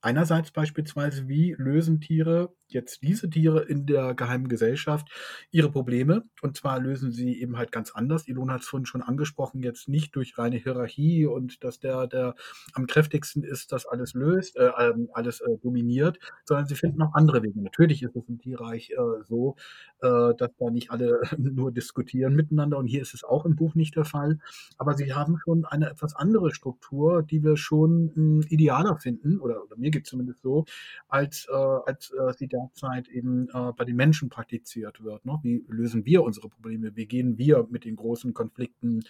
einerseits 0.00 0.50
beispielsweise, 0.50 1.28
wie 1.28 1.54
lösen 1.58 2.00
Tiere 2.00 2.52
jetzt 2.68 3.02
diese 3.02 3.30
Tiere 3.30 3.62
in 3.62 3.86
der 3.86 4.14
geheimen 4.14 4.48
Gesellschaft 4.48 5.08
ihre 5.50 5.70
Probleme. 5.70 6.24
Und 6.42 6.56
zwar 6.56 6.80
lösen 6.80 7.12
sie 7.12 7.40
eben 7.40 7.56
halt 7.56 7.72
ganz 7.72 7.92
anders. 7.92 8.26
Ilona 8.28 8.54
hat 8.54 8.62
es 8.62 8.66
vorhin 8.66 8.86
schon 8.86 9.02
angesprochen, 9.02 9.62
jetzt 9.62 9.88
nicht 9.88 10.14
durch 10.16 10.36
reine 10.36 10.56
Hierarchie 10.56 11.26
und 11.26 11.62
dass 11.64 11.78
der, 11.78 12.06
der 12.06 12.34
am 12.72 12.86
kräftigsten 12.86 13.44
ist, 13.44 13.72
das 13.72 13.86
alles 13.86 14.14
löst, 14.14 14.56
äh, 14.56 14.70
ähm, 14.78 15.08
alles 15.12 15.40
äh, 15.40 15.56
dominiert, 15.62 16.18
sondern 16.44 16.66
sie 16.66 16.74
finden 16.74 17.00
auch 17.02 17.14
andere 17.14 17.42
Wege. 17.42 17.62
Natürlich 17.62 18.02
ist 18.02 18.16
es 18.16 18.28
im 18.28 18.38
Tierreich 18.38 18.90
äh, 18.90 19.22
so, 19.24 19.56
äh, 20.02 20.34
dass 20.36 20.50
da 20.58 20.70
nicht 20.70 20.90
alle 20.90 21.20
nur 21.38 21.72
diskutieren 21.72 22.34
miteinander 22.34 22.78
und 22.78 22.86
hier 22.86 23.02
ist 23.02 23.14
es 23.14 23.24
auch 23.24 23.46
im 23.46 23.56
Buch 23.56 23.74
nicht 23.74 23.96
der 23.96 24.04
Fall. 24.04 24.38
Aber 24.76 24.94
sie 24.94 25.14
haben 25.14 25.38
schon 25.38 25.64
eine 25.64 25.90
etwas 25.90 26.14
andere 26.16 26.52
Struktur, 26.52 27.22
die 27.22 27.42
wir 27.42 27.56
schon 27.56 28.06
mh, 28.06 28.14
hm, 28.14 28.44
idealer 28.48 28.96
finden, 28.96 29.38
oder, 29.38 29.62
oder 29.64 29.73
mir 29.76 29.90
geht 29.90 30.04
es 30.04 30.10
zumindest 30.10 30.42
so, 30.42 30.64
als, 31.08 31.46
äh, 31.50 31.52
als 31.52 32.10
äh, 32.10 32.32
sie 32.36 32.48
derzeit 32.48 33.08
eben 33.08 33.48
äh, 33.50 33.72
bei 33.76 33.84
den 33.84 33.96
Menschen 33.96 34.28
praktiziert 34.28 35.02
wird. 35.02 35.24
Ne? 35.24 35.38
Wie 35.42 35.64
lösen 35.68 36.04
wir 36.04 36.22
unsere 36.22 36.48
Probleme? 36.48 36.96
Wie 36.96 37.06
gehen 37.06 37.38
wir 37.38 37.66
mit 37.70 37.84
den 37.84 37.96
großen 37.96 38.34
Konflikten 38.34 39.02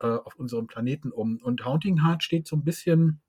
äh, 0.00 0.06
auf 0.06 0.36
unserem 0.36 0.66
Planeten 0.66 1.10
um? 1.10 1.38
Und 1.42 1.64
Haunting 1.64 2.04
Heart 2.04 2.22
steht 2.22 2.46
so 2.46 2.56
ein 2.56 2.64
bisschen 2.64 3.20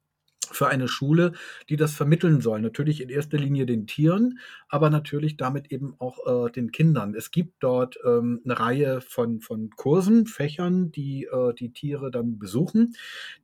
für 0.52 0.68
eine 0.68 0.88
Schule, 0.88 1.34
die 1.70 1.76
das 1.76 1.94
vermitteln 1.94 2.42
soll. 2.42 2.62
Natürlich 2.62 3.02
in 3.02 3.10
erster 3.10 3.38
Linie 3.38 3.66
den 3.66 3.88
Tieren, 3.88 4.40
aber 4.68 4.90
natürlich 4.90 5.38
damit 5.38 5.72
eben 5.72 5.96
auch 6.00 6.48
äh, 6.48 6.52
den 6.52 6.72
Kindern. 6.72 7.16
Es 7.16 7.32
gibt 7.32 7.56
dort 7.62 7.98
ähm, 8.06 8.42
eine 8.44 8.60
Reihe 8.60 9.02
von, 9.02 9.42
von 9.42 9.70
Kursen, 9.72 10.26
Fächern, 10.26 10.92
die 10.92 11.26
äh, 11.26 11.54
die 11.54 11.72
Tiere 11.72 12.12
dann 12.12 12.40
besuchen. 12.40 12.96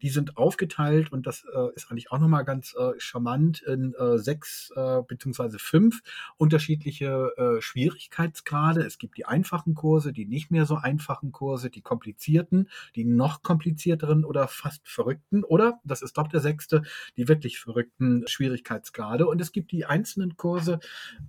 Die 0.01 0.09
sind 0.09 0.38
aufgeteilt 0.38 1.12
und 1.12 1.27
das 1.27 1.45
äh, 1.53 1.73
ist 1.75 1.91
eigentlich 1.91 2.12
auch 2.12 2.19
nochmal 2.19 2.45
ganz 2.45 2.75
äh, 2.75 2.91
charmant 2.97 3.62
in 3.62 3.93
äh, 3.93 4.17
sechs 4.17 4.71
äh, 4.75 5.01
beziehungsweise 5.07 5.59
fünf 5.59 6.01
unterschiedliche 6.38 7.29
Schwierigkeitsgrade. 7.59 8.81
Es 8.81 8.97
gibt 8.97 9.17
die 9.17 9.25
einfachen 9.25 9.73
Kurse, 9.73 10.13
die 10.13 10.25
nicht 10.25 10.51
mehr 10.51 10.65
so 10.65 10.75
einfachen 10.75 11.31
Kurse, 11.31 11.69
die 11.69 11.81
komplizierten, 11.81 12.69
die 12.95 13.05
noch 13.05 13.41
komplizierteren 13.41 14.25
oder 14.25 14.47
fast 14.47 14.88
verrückten 14.88 15.43
oder, 15.43 15.79
das 15.83 16.01
ist 16.01 16.17
doch 16.17 16.27
der 16.27 16.39
sechste, 16.39 16.83
die 17.17 17.28
wirklich 17.28 17.60
verrückten 17.60 18.25
Schwierigkeitsgrade. 18.28 19.28
Und 19.28 19.41
es 19.41 19.52
gibt 19.52 19.71
die 19.71 19.86
einzelnen 19.86 20.38
Kurse, 20.38 20.80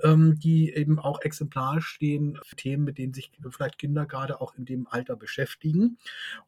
ähm, 0.03 0.38
die 0.38 0.73
eben 0.73 0.99
auch 0.99 1.20
exemplarisch 1.20 1.87
stehen 1.87 2.38
für 2.42 2.57
Themen, 2.57 2.85
mit 2.85 2.99
denen 2.99 3.14
sich 3.14 3.33
vielleicht 3.51 3.79
Kinder 3.79 4.07
gerade 4.07 4.40
auch 4.40 4.55
in 4.57 4.64
dem 4.64 4.87
Alter 4.88 5.16
beschäftigen. 5.16 5.99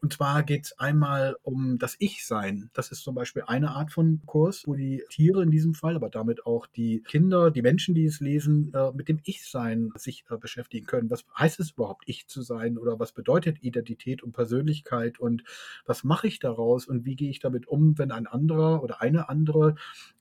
Und 0.01 0.12
zwar 0.12 0.42
geht 0.42 0.66
es 0.66 0.79
einmal 0.79 1.37
um 1.42 1.79
das 1.79 1.96
Ich-Sein. 1.98 2.70
Das 2.72 2.90
ist 2.90 3.03
zum 3.03 3.14
Beispiel 3.14 3.44
eine 3.46 3.70
Art 3.70 3.92
von 3.92 4.20
Kurs, 4.27 4.62
wo 4.66 4.75
die 4.75 5.05
Tiere 5.11 5.42
in 5.42 5.51
diesem 5.51 5.75
Fall, 5.75 5.96
aber 5.96 6.11
damit 6.11 6.46
auch 6.46 6.66
die 6.66 7.03
Kinder, 7.03 7.51
die 7.51 7.62
Menschen, 7.62 7.94
die 7.94 8.07
es 8.07 8.20
lesen, 8.20 8.72
äh, 8.75 8.92
mit 8.92 9.09
dem 9.09 9.20
Ich-Sein 9.25 9.90
sich 9.96 10.25
äh, 10.31 10.37
beschäftigen 10.37 10.87
können. 10.87 11.11
Was 11.11 11.25
heißt 11.37 11.61
es 11.61 11.72
überhaupt, 11.72 12.05
Ich 12.07 12.27
zu 12.29 12.42
sein? 12.42 12.79
Oder 12.79 12.98
was 12.98 13.12
bedeutet 13.12 13.62
Identität 13.62 14.22
und 14.22 14.33
Persönlichkeit? 14.33 15.18
Und 15.18 15.44
was 15.85 16.05
mache 16.05 16.27
ich 16.27 16.38
daraus? 16.38 16.87
Und 16.87 17.05
wie 17.05 17.16
gehe 17.16 17.31
ich 17.31 17.40
damit 17.40 17.68
um, 17.68 17.98
wenn 17.98 18.11
ein 18.11 18.27
anderer 18.27 18.83
oder 18.83 19.01
eine 19.02 19.28
andere, 19.28 19.74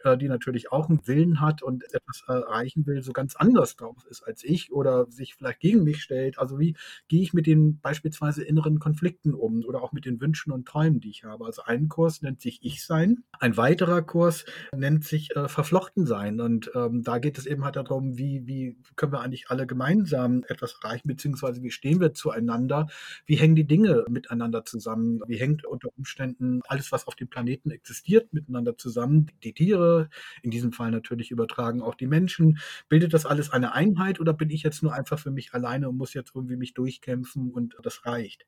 äh, 0.04 0.18
die 0.18 0.28
natürlich 0.28 0.72
auch 0.72 0.90
einen 0.90 1.08
Willen 1.08 1.40
hat 1.40 1.62
und 1.62 1.84
etwas 1.94 2.24
erreichen 2.28 2.86
will, 2.86 3.02
so 3.02 3.14
ganz 3.14 3.36
anders 3.36 3.76
drauf 3.76 3.98
ist 4.10 4.24
als 4.24 4.44
ich 4.44 4.72
oder 4.72 5.10
sich 5.10 5.36
vielleicht 5.36 5.60
gegen 5.60 5.84
mich 5.84 6.02
stellt. 6.02 6.40
Also 6.40 6.60
wie 6.60 6.76
gehe 7.08 7.22
ich 7.22 7.34
mit 7.34 7.46
den 7.46 7.80
beispielsweise 7.80 8.44
inneren 8.44 8.80
Konflikten 8.80 9.34
um 9.34 9.64
oder 9.64 9.82
auch 9.82 9.92
mit 9.92 10.06
den 10.06 10.20
Wünschen 10.20 10.52
und 10.52 10.68
Träumen, 10.68 11.00
die 11.00 11.10
ich 11.10 11.24
habe. 11.24 11.46
Also 11.46 11.64
ein 11.64 11.88
Kurs 11.88 12.22
nennt 12.22 12.42
sich 12.42 12.60
Ich 12.64 12.84
sein, 12.86 13.24
ein 13.40 13.56
weiterer 13.58 14.02
Kurs 14.02 14.46
nennt 14.76 15.04
sich 15.04 15.36
äh, 15.36 15.48
Verflochten 15.48 16.06
sein 16.06 16.42
und 16.42 16.72
ähm, 16.76 17.04
da 17.04 17.20
geht 17.20 17.38
es 17.38 17.46
eben 17.46 17.64
halt 17.64 17.76
darum, 17.76 18.18
wie, 18.18 18.48
wie 18.48 18.78
können 18.96 19.12
wir 19.12 19.22
eigentlich 19.22 19.50
alle 19.50 19.68
gemeinsam 19.68 20.44
etwas 20.48 20.78
erreichen, 20.82 21.08
beziehungsweise 21.08 21.62
wie 21.62 21.72
stehen 21.72 22.00
wir 22.00 22.14
zueinander, 22.14 22.88
wie 23.26 23.36
hängen 23.36 23.56
die 23.56 23.68
Dinge 23.68 24.06
miteinander 24.10 24.66
zusammen, 24.66 25.22
wie 25.28 25.38
hängt 25.38 25.66
unter 25.66 25.90
Umständen 25.98 26.62
alles, 26.68 26.92
was 26.92 27.08
auf 27.08 27.16
dem 27.16 27.28
Planeten 27.28 27.72
existiert, 27.72 28.34
miteinander 28.34 28.71
miteinander 28.72 28.78
zusammen. 28.78 29.28
Die 29.44 29.54
Tiere, 29.54 30.10
in 30.42 30.52
diesem 30.52 30.72
Fall 30.72 30.92
natürlich 30.92 31.32
übertragen 31.32 31.82
auch 31.82 31.96
die 31.96 32.08
Menschen. 32.08 32.60
Bildet 32.90 33.14
das 33.14 33.26
alles 33.26 33.52
eine 33.52 33.74
Einheit 33.74 34.20
oder 34.20 34.34
bin 34.34 34.50
ich 34.50 34.64
jetzt 34.64 34.84
nur 34.84 34.94
einfach 34.94 35.20
für 35.20 35.32
mich 35.32 35.54
alleine 35.54 35.90
und 35.90 35.98
muss 35.98 36.14
jetzt 36.14 36.32
irgendwie 36.36 36.58
mich 36.58 36.74
durchkämpfen 36.74 37.52
und 37.52 37.76
das 37.82 38.06
reicht? 38.06 38.46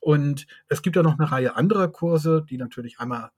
Und 0.00 0.46
es 0.68 0.82
gibt 0.82 0.96
ja 0.96 1.02
noch 1.02 1.18
eine 1.18 1.30
Reihe 1.30 1.56
anderer 1.56 1.88
Kurse, 1.88 2.44
die 2.48 2.58
natürlich 2.58 2.98
einmal 3.00 3.30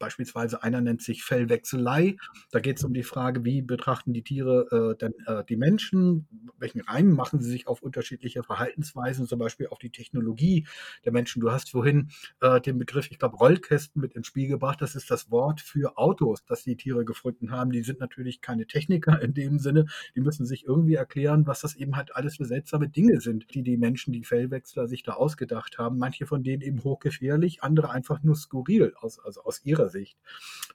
Beispielsweise 0.00 0.62
einer 0.62 0.80
nennt 0.80 1.02
sich 1.02 1.22
Fellwechselei. 1.22 2.16
Da 2.50 2.58
geht 2.58 2.78
es 2.78 2.84
um 2.84 2.94
die 2.94 3.02
Frage, 3.02 3.44
wie 3.44 3.60
betrachten 3.60 4.14
die 4.14 4.22
Tiere 4.22 4.94
äh, 4.94 4.98
denn, 4.98 5.12
äh, 5.26 5.44
die 5.44 5.56
Menschen? 5.56 6.26
Welchen 6.58 6.80
Reim 6.80 7.12
machen 7.12 7.40
sie 7.40 7.50
sich 7.50 7.68
auf 7.68 7.82
unterschiedliche 7.82 8.42
Verhaltensweisen, 8.42 9.26
zum 9.26 9.38
Beispiel 9.38 9.68
auf 9.68 9.78
die 9.78 9.90
Technologie 9.90 10.66
der 11.04 11.12
Menschen? 11.12 11.40
Du 11.40 11.52
hast 11.52 11.70
vorhin 11.70 12.08
äh, 12.40 12.62
den 12.62 12.78
Begriff, 12.78 13.10
ich 13.10 13.18
glaube, 13.18 13.36
Rollkästen 13.36 14.00
mit 14.00 14.14
ins 14.14 14.26
Spiel 14.26 14.48
gebracht. 14.48 14.80
Das 14.80 14.94
ist 14.94 15.10
das 15.10 15.30
Wort 15.30 15.60
für 15.60 15.98
Autos, 15.98 16.44
das 16.46 16.64
die 16.64 16.76
Tiere 16.76 17.04
gefunden 17.04 17.50
haben. 17.50 17.70
Die 17.70 17.82
sind 17.82 18.00
natürlich 18.00 18.40
keine 18.40 18.66
Techniker 18.66 19.20
in 19.20 19.34
dem 19.34 19.58
Sinne. 19.58 19.84
Die 20.16 20.20
müssen 20.20 20.46
sich 20.46 20.64
irgendwie 20.64 20.94
erklären, 20.94 21.46
was 21.46 21.60
das 21.60 21.76
eben 21.76 21.96
halt 21.96 22.16
alles 22.16 22.38
für 22.38 22.46
seltsame 22.46 22.88
Dinge 22.88 23.20
sind, 23.20 23.54
die 23.54 23.62
die 23.62 23.76
Menschen, 23.76 24.14
die 24.14 24.24
Fellwechsler, 24.24 24.88
sich 24.88 25.02
da 25.02 25.12
ausgedacht 25.12 25.76
haben. 25.78 25.98
Manche 25.98 26.24
von 26.24 26.42
denen 26.42 26.62
eben 26.62 26.82
hochgefährlich, 26.82 27.62
andere 27.62 27.90
einfach 27.90 28.22
nur 28.22 28.34
skurril 28.34 28.94
aus, 28.96 29.18
also 29.18 29.42
aus 29.42 29.62
ihrer 29.62 29.89
Sicht. 29.90 30.18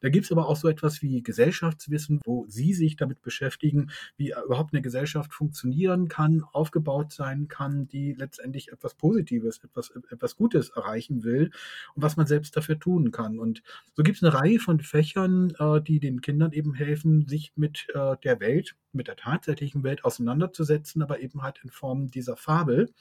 Da 0.01 0.09
gibt 0.09 0.25
es 0.25 0.31
aber 0.31 0.47
auch 0.47 0.55
so 0.55 0.67
etwas 0.67 1.01
wie 1.01 1.23
Gesellschaftswissen, 1.23 2.21
wo 2.25 2.45
Sie 2.47 2.73
sich 2.73 2.95
damit 2.95 3.21
beschäftigen, 3.21 3.91
wie 4.17 4.33
überhaupt 4.45 4.73
eine 4.73 4.81
Gesellschaft 4.81 5.33
funktionieren 5.33 6.07
kann, 6.07 6.43
aufgebaut 6.51 7.11
sein 7.11 7.47
kann, 7.47 7.87
die 7.87 8.13
letztendlich 8.13 8.71
etwas 8.71 8.95
Positives, 8.95 9.63
etwas, 9.63 9.91
etwas 10.11 10.35
Gutes 10.35 10.69
erreichen 10.69 11.23
will 11.23 11.51
und 11.95 12.03
was 12.03 12.17
man 12.17 12.27
selbst 12.27 12.55
dafür 12.55 12.79
tun 12.79 13.11
kann. 13.11 13.39
Und 13.39 13.63
so 13.93 14.03
gibt 14.03 14.17
es 14.17 14.23
eine 14.23 14.33
Reihe 14.33 14.59
von 14.59 14.79
Fächern, 14.79 15.53
äh, 15.59 15.81
die 15.81 15.99
den 15.99 16.21
Kindern 16.21 16.51
eben 16.51 16.73
helfen, 16.73 17.27
sich 17.27 17.53
mit 17.55 17.87
äh, 17.93 18.15
der 18.23 18.39
Welt, 18.39 18.75
mit 18.91 19.07
der 19.07 19.15
tatsächlichen 19.15 19.83
Welt 19.83 20.05
auseinanderzusetzen, 20.05 21.01
aber 21.01 21.19
eben 21.19 21.41
halt 21.41 21.59
in 21.63 21.69
Form 21.69 22.11
dieser 22.11 22.35
Fabel. 22.35 22.93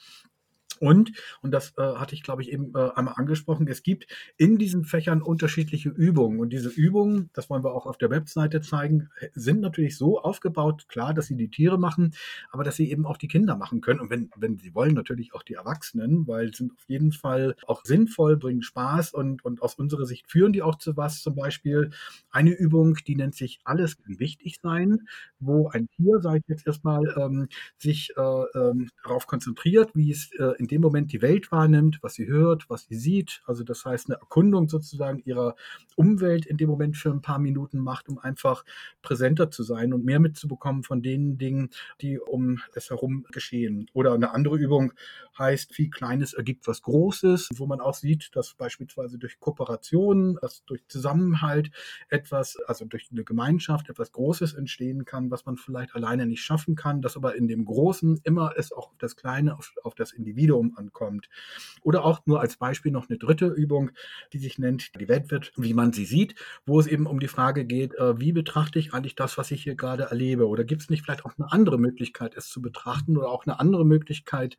Und, 0.77 1.11
und 1.41 1.51
das 1.51 1.73
äh, 1.77 1.81
hatte 1.81 2.15
ich, 2.15 2.23
glaube 2.23 2.41
ich, 2.41 2.51
eben 2.51 2.73
äh, 2.75 2.89
einmal 2.95 3.15
angesprochen, 3.17 3.67
es 3.67 3.83
gibt 3.83 4.07
in 4.37 4.57
diesen 4.57 4.85
Fächern 4.85 5.21
unterschiedliche 5.21 5.89
Übungen. 5.89 6.39
Und 6.39 6.49
diese 6.51 6.69
Übungen, 6.69 7.29
das 7.33 7.49
wollen 7.49 7.63
wir 7.63 7.73
auch 7.73 7.85
auf 7.85 7.97
der 7.97 8.09
Webseite 8.09 8.61
zeigen, 8.61 9.09
sind 9.33 9.61
natürlich 9.61 9.97
so 9.97 10.19
aufgebaut, 10.19 10.85
klar, 10.87 11.13
dass 11.13 11.27
sie 11.27 11.35
die 11.35 11.49
Tiere 11.49 11.77
machen, 11.77 12.13
aber 12.51 12.63
dass 12.63 12.75
sie 12.75 12.89
eben 12.89 13.05
auch 13.05 13.17
die 13.17 13.27
Kinder 13.27 13.55
machen 13.55 13.81
können. 13.81 13.99
Und 13.99 14.09
wenn, 14.09 14.29
wenn 14.35 14.57
sie 14.57 14.73
wollen, 14.73 14.93
natürlich 14.93 15.33
auch 15.33 15.43
die 15.43 15.53
Erwachsenen, 15.53 16.27
weil 16.27 16.53
sind 16.53 16.71
auf 16.71 16.85
jeden 16.87 17.11
Fall 17.11 17.55
auch 17.67 17.83
sinnvoll, 17.83 18.37
bringen 18.37 18.61
Spaß 18.61 19.13
und, 19.13 19.43
und 19.43 19.61
aus 19.61 19.75
unserer 19.75 20.05
Sicht 20.05 20.29
führen 20.29 20.53
die 20.53 20.61
auch 20.61 20.75
zu 20.75 20.97
was. 20.97 21.21
Zum 21.21 21.35
Beispiel 21.35 21.91
eine 22.31 22.51
Übung, 22.51 22.95
die 23.07 23.15
nennt 23.15 23.35
sich 23.35 23.59
Alles 23.63 23.97
kann 23.97 24.19
wichtig 24.19 24.59
sein, 24.61 25.07
wo 25.39 25.69
ein 25.69 25.89
Tier, 25.89 26.19
sage 26.19 26.39
ich 26.39 26.47
jetzt 26.47 26.67
erstmal, 26.67 27.03
ähm, 27.17 27.47
sich 27.77 28.11
äh, 28.17 28.21
ähm, 28.21 28.89
darauf 29.03 29.27
konzentriert, 29.27 29.91
wie 29.93 30.11
es 30.11 30.31
äh, 30.33 30.53
in 30.57 30.64
dem 30.67 30.81
Moment 30.81 31.11
die 31.11 31.21
Welt 31.21 31.51
wahrnimmt, 31.51 31.99
was 32.01 32.15
sie 32.15 32.27
hört, 32.27 32.69
was 32.69 32.85
sie 32.85 32.95
sieht. 32.95 33.41
Also 33.45 33.63
das 33.63 33.85
heißt, 33.85 34.09
eine 34.09 34.19
Erkundung 34.19 34.69
sozusagen 34.69 35.21
ihrer 35.25 35.55
Umwelt 35.95 36.45
in 36.45 36.57
dem 36.57 36.69
Moment 36.69 36.97
für 36.97 37.11
ein 37.11 37.21
paar 37.21 37.39
Minuten 37.39 37.79
macht, 37.79 38.09
um 38.09 38.17
einfach 38.19 38.65
präsenter 39.01 39.51
zu 39.51 39.63
sein 39.63 39.93
und 39.93 40.05
mehr 40.05 40.19
mitzubekommen 40.19 40.83
von 40.83 41.01
den 41.01 41.37
Dingen, 41.37 41.69
die 42.01 42.19
um 42.19 42.59
es 42.73 42.89
herum 42.89 43.25
geschehen. 43.31 43.89
Oder 43.93 44.13
eine 44.13 44.31
andere 44.31 44.57
Übung 44.57 44.93
heißt, 45.37 45.73
viel 45.73 45.89
Kleines 45.89 46.33
ergibt 46.33 46.67
was 46.67 46.81
Großes, 46.81 47.49
wo 47.55 47.65
man 47.65 47.81
auch 47.81 47.93
sieht, 47.93 48.35
dass 48.35 48.53
beispielsweise 48.53 49.17
durch 49.17 49.39
Kooperation, 49.39 50.37
dass 50.41 50.63
durch 50.65 50.85
Zusammenhalt 50.87 51.71
etwas, 52.09 52.57
also 52.67 52.85
durch 52.85 53.09
eine 53.11 53.23
Gemeinschaft 53.23 53.89
etwas 53.89 54.11
Großes 54.11 54.53
entstehen 54.53 55.05
kann, 55.05 55.31
was 55.31 55.45
man 55.45 55.57
vielleicht 55.57 55.95
alleine 55.95 56.25
nicht 56.25 56.43
schaffen 56.43 56.75
kann, 56.75 57.01
dass 57.01 57.15
aber 57.15 57.35
in 57.35 57.47
dem 57.47 57.65
Großen 57.65 58.19
immer 58.23 58.53
es 58.55 58.71
auch 58.71 58.93
das 58.97 59.15
Kleine, 59.15 59.57
auf, 59.57 59.73
auf 59.83 59.95
das 59.95 60.11
Individuum 60.11 60.54
Individuum 60.55 60.77
ankommt. 60.77 61.29
Oder 61.81 62.03
auch 62.03 62.25
nur 62.25 62.41
als 62.41 62.57
Beispiel 62.57 62.91
noch 62.91 63.09
eine 63.09 63.17
dritte 63.17 63.47
Übung, 63.47 63.91
die 64.33 64.39
sich 64.39 64.57
nennt, 64.57 64.99
die 64.99 65.07
Welt 65.07 65.31
wird, 65.31 65.51
wie 65.55 65.73
man 65.73 65.93
sie 65.93 66.05
sieht, 66.05 66.35
wo 66.65 66.79
es 66.79 66.87
eben 66.87 67.05
um 67.05 67.19
die 67.19 67.27
Frage 67.27 67.65
geht, 67.65 67.93
äh, 67.95 68.19
wie 68.19 68.31
betrachte 68.31 68.79
ich 68.79 68.93
eigentlich 68.93 69.15
das, 69.15 69.37
was 69.37 69.51
ich 69.51 69.63
hier 69.63 69.75
gerade 69.75 70.03
erlebe? 70.03 70.47
Oder 70.47 70.63
gibt 70.63 70.81
es 70.81 70.89
nicht 70.89 71.03
vielleicht 71.03 71.25
auch 71.25 71.33
eine 71.37 71.51
andere 71.51 71.77
Möglichkeit, 71.77 72.35
es 72.35 72.49
zu 72.49 72.61
betrachten 72.61 73.17
oder 73.17 73.29
auch 73.29 73.45
eine 73.45 73.59
andere 73.59 73.85
Möglichkeit, 73.85 74.57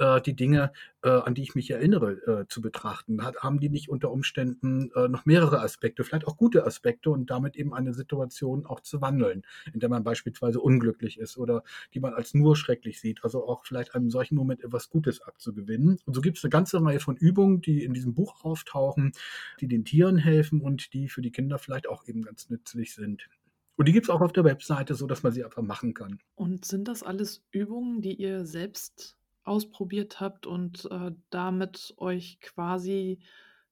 äh, 0.00 0.20
die 0.20 0.34
Dinge, 0.34 0.72
äh, 1.02 1.10
an 1.10 1.34
die 1.34 1.42
ich 1.42 1.54
mich 1.54 1.70
erinnere, 1.70 2.12
äh, 2.26 2.46
zu 2.48 2.60
betrachten? 2.60 3.22
Hat, 3.22 3.36
haben 3.38 3.60
die 3.60 3.68
nicht 3.68 3.88
unter 3.88 4.10
Umständen 4.10 4.90
äh, 4.96 5.08
noch 5.08 5.26
mehrere 5.26 5.60
Aspekte, 5.60 6.02
vielleicht 6.02 6.26
auch 6.26 6.36
gute 6.36 6.66
Aspekte 6.66 7.10
und 7.10 7.30
damit 7.30 7.56
eben 7.56 7.72
eine 7.74 7.94
Situation 7.94 8.66
auch 8.66 8.80
zu 8.80 9.00
wandeln, 9.00 9.42
in 9.72 9.80
der 9.80 9.88
man 9.88 10.02
beispielsweise 10.02 10.60
unglücklich 10.60 11.18
ist 11.18 11.36
oder 11.36 11.62
die 11.94 12.00
man 12.00 12.14
als 12.14 12.34
nur 12.34 12.56
schrecklich 12.56 13.00
sieht, 13.00 13.22
also 13.22 13.46
auch 13.46 13.64
vielleicht 13.64 13.94
einem 13.94 14.10
solchen 14.10 14.34
Moment 14.34 14.64
etwas 14.64 14.90
Gutes 14.90 15.20
abzugewinnen. 15.20 15.98
Und 16.04 16.14
so 16.14 16.20
gibt 16.20 16.38
es 16.38 16.44
eine 16.44 16.50
ganze 16.50 16.82
Reihe 16.82 17.00
von 17.00 17.16
Übungen, 17.16 17.60
die 17.60 17.84
in 17.84 17.92
diesem 17.92 18.14
Buch 18.14 18.42
auftauchen, 18.42 19.12
die 19.60 19.68
den 19.68 19.84
Tieren 19.84 20.16
helfen 20.16 20.60
und 20.60 20.92
die 20.94 21.08
für 21.08 21.22
die 21.22 21.30
Kinder 21.30 21.58
vielleicht 21.58 21.88
auch 21.88 22.06
eben 22.06 22.22
ganz 22.22 22.48
nützlich 22.48 22.94
sind. 22.94 23.28
Und 23.76 23.88
die 23.88 23.92
gibt 23.92 24.04
es 24.04 24.10
auch 24.10 24.20
auf 24.20 24.32
der 24.32 24.44
Webseite, 24.44 24.94
so 24.94 25.06
dass 25.06 25.22
man 25.22 25.32
sie 25.32 25.42
einfach 25.42 25.62
machen 25.62 25.94
kann. 25.94 26.18
Und 26.34 26.66
sind 26.66 26.86
das 26.86 27.02
alles 27.02 27.42
Übungen, 27.50 28.02
die 28.02 28.14
ihr 28.14 28.44
selbst 28.44 29.16
ausprobiert 29.44 30.20
habt 30.20 30.46
und 30.46 30.88
äh, 30.90 31.12
damit 31.30 31.94
euch 31.96 32.40
quasi 32.40 33.20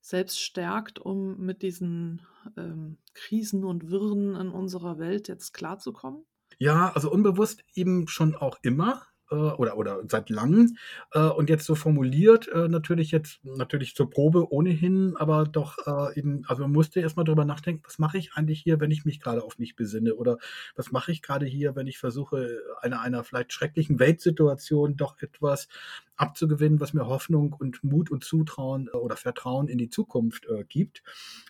selbst 0.00 0.40
stärkt, 0.40 0.98
um 0.98 1.38
mit 1.38 1.62
diesen 1.62 2.22
ähm, 2.56 2.98
Krisen 3.14 3.64
und 3.64 3.90
Wirren 3.90 4.34
in 4.34 4.48
unserer 4.50 4.98
Welt 4.98 5.28
jetzt 5.28 5.52
klarzukommen? 5.52 6.24
Ja, 6.58 6.92
also 6.92 7.10
unbewusst 7.10 7.62
eben 7.74 8.08
schon 8.08 8.34
auch 8.34 8.58
immer 8.62 9.02
äh, 9.30 9.34
oder, 9.34 9.76
oder 9.76 10.00
seit 10.08 10.30
langem 10.30 10.76
äh, 11.12 11.20
und 11.20 11.48
jetzt 11.50 11.64
so 11.64 11.74
formuliert, 11.74 12.48
äh, 12.48 12.68
natürlich 12.68 13.10
jetzt, 13.10 13.44
natürlich 13.44 13.94
zur 13.94 14.10
Probe 14.10 14.52
ohnehin, 14.52 15.16
aber 15.16 15.44
doch 15.44 15.78
äh, 15.86 16.18
eben, 16.18 16.44
also 16.46 16.62
man 16.62 16.72
musste 16.72 17.00
erstmal 17.00 17.24
drüber 17.24 17.44
nachdenken, 17.44 17.82
was 17.84 17.98
mache 17.98 18.18
ich 18.18 18.34
eigentlich 18.34 18.60
hier, 18.60 18.80
wenn 18.80 18.90
ich 18.90 19.04
mich 19.04 19.20
gerade 19.20 19.42
auf 19.42 19.58
mich 19.58 19.76
besinne 19.76 20.14
oder 20.14 20.38
was 20.76 20.92
mache 20.92 21.12
ich 21.12 21.22
gerade 21.22 21.46
hier, 21.46 21.76
wenn 21.76 21.86
ich 21.86 21.98
versuche, 21.98 22.60
einer, 22.80 23.00
einer 23.00 23.24
vielleicht 23.24 23.52
schrecklichen 23.52 23.98
Weltsituation 23.98 24.96
doch 24.96 25.20
etwas 25.20 25.68
abzugewinnen, 26.16 26.80
was 26.80 26.92
mir 26.92 27.06
Hoffnung 27.06 27.52
und 27.52 27.82
Mut 27.84 28.10
und 28.10 28.24
Zutrauen 28.24 28.88
äh, 28.92 28.96
oder 28.96 29.16
Vertrauen 29.16 29.68
in 29.68 29.78
die 29.78 29.90
Zukunft 29.90 30.46
äh, 30.46 30.64
gibt. 30.64 31.02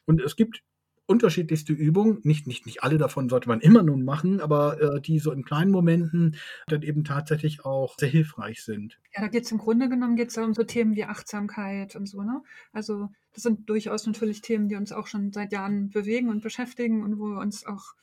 Und 0.07 0.21
es 0.21 0.37
gibt 0.37 0.63
unterschiedlichste 1.09 1.73
Übungen. 1.73 2.21
Nicht, 2.23 2.47
nicht, 2.47 2.67
nicht 2.67 2.83
alle 2.83 2.99
davon 2.99 3.29
sollte 3.29 3.49
man 3.49 3.61
immer 3.61 3.83
nun 3.83 4.05
machen, 4.05 4.41
aber 4.41 4.81
äh, 4.81 5.01
die 5.01 5.19
so 5.19 5.33
in 5.33 5.45
kleinen 5.45 5.71
Momenten 5.71 6.37
dann 6.67 6.83
eben 6.83 7.03
tatsächlich 7.03 7.65
auch 7.65 7.97
sehr 7.99 8.11
hilfreich 8.11 8.63
sind. 8.63 9.01
Ja, 9.15 9.23
da 9.23 9.29
geht 9.29 9.45
es 9.45 9.53
im 9.53 9.59
Grunde 9.59 9.89
genommen 9.89 10.17
geht's 10.17 10.37
um 10.37 10.55
so 10.55 10.65
Themen 10.65 10.95
wie 10.95 11.05
Achtsamkeit 11.05 11.97
und 11.97 12.07
so, 12.07 12.23
ne? 12.23 12.43
Also 12.73 13.09
das 13.33 13.43
sind 13.43 13.69
durchaus 13.71 14.07
natürlich 14.07 14.43
Themen, 14.43 14.69
die 14.69 14.77
uns 14.77 14.93
auch 14.93 15.07
schon 15.07 15.33
seit 15.33 15.53
Jahren 15.53 15.91
bewegen 15.91 16.29
und 16.29 16.43
beschäftigen 16.43 17.03
und 17.03 17.19
wo 17.19 17.27
wir 17.31 17.41
uns 17.41 17.67
auch 17.67 17.95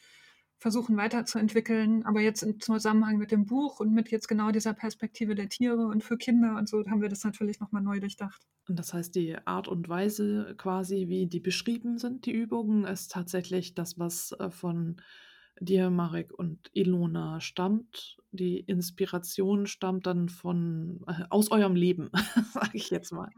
versuchen 0.65 0.97
weiterzuentwickeln. 0.97 2.03
Aber 2.07 2.21
jetzt 2.21 2.41
im 2.41 2.59
Zusammenhang 2.59 3.19
mit 3.19 3.29
dem 3.29 3.45
Buch 3.45 3.79
und 3.79 3.93
mit 3.93 4.09
jetzt 4.09 4.27
genau 4.27 4.49
dieser 4.49 4.73
Perspektive 4.73 5.35
der 5.35 5.47
Tiere 5.47 5.85
und 5.85 6.03
für 6.03 6.17
Kinder 6.17 6.55
und 6.57 6.67
so 6.67 6.83
haben 6.89 7.03
wir 7.03 7.09
das 7.09 7.23
natürlich 7.23 7.59
nochmal 7.59 7.83
neu 7.83 7.99
durchdacht. 7.99 8.41
Und 8.67 8.79
das 8.79 8.91
heißt, 8.91 9.13
die 9.13 9.37
Art 9.45 9.67
und 9.67 9.87
Weise 9.89 10.55
quasi, 10.57 11.05
wie 11.07 11.27
die 11.27 11.39
beschrieben 11.39 11.99
sind, 11.99 12.25
die 12.25 12.31
Übungen, 12.31 12.83
ist 12.83 13.11
tatsächlich 13.11 13.75
das, 13.75 13.99
was 13.99 14.31
äh, 14.39 14.49
von 14.49 14.95
dir, 15.59 15.91
Marek 15.91 16.33
und 16.33 16.71
Ilona 16.73 17.41
stammt. 17.41 18.17
Die 18.31 18.59
Inspiration 18.59 19.67
stammt 19.67 20.07
dann 20.07 20.29
von 20.29 21.01
äh, 21.05 21.25
aus 21.29 21.51
eurem 21.51 21.75
Leben, 21.75 22.09
sage 22.55 22.71
ich 22.73 22.89
jetzt 22.89 23.11
mal. 23.11 23.29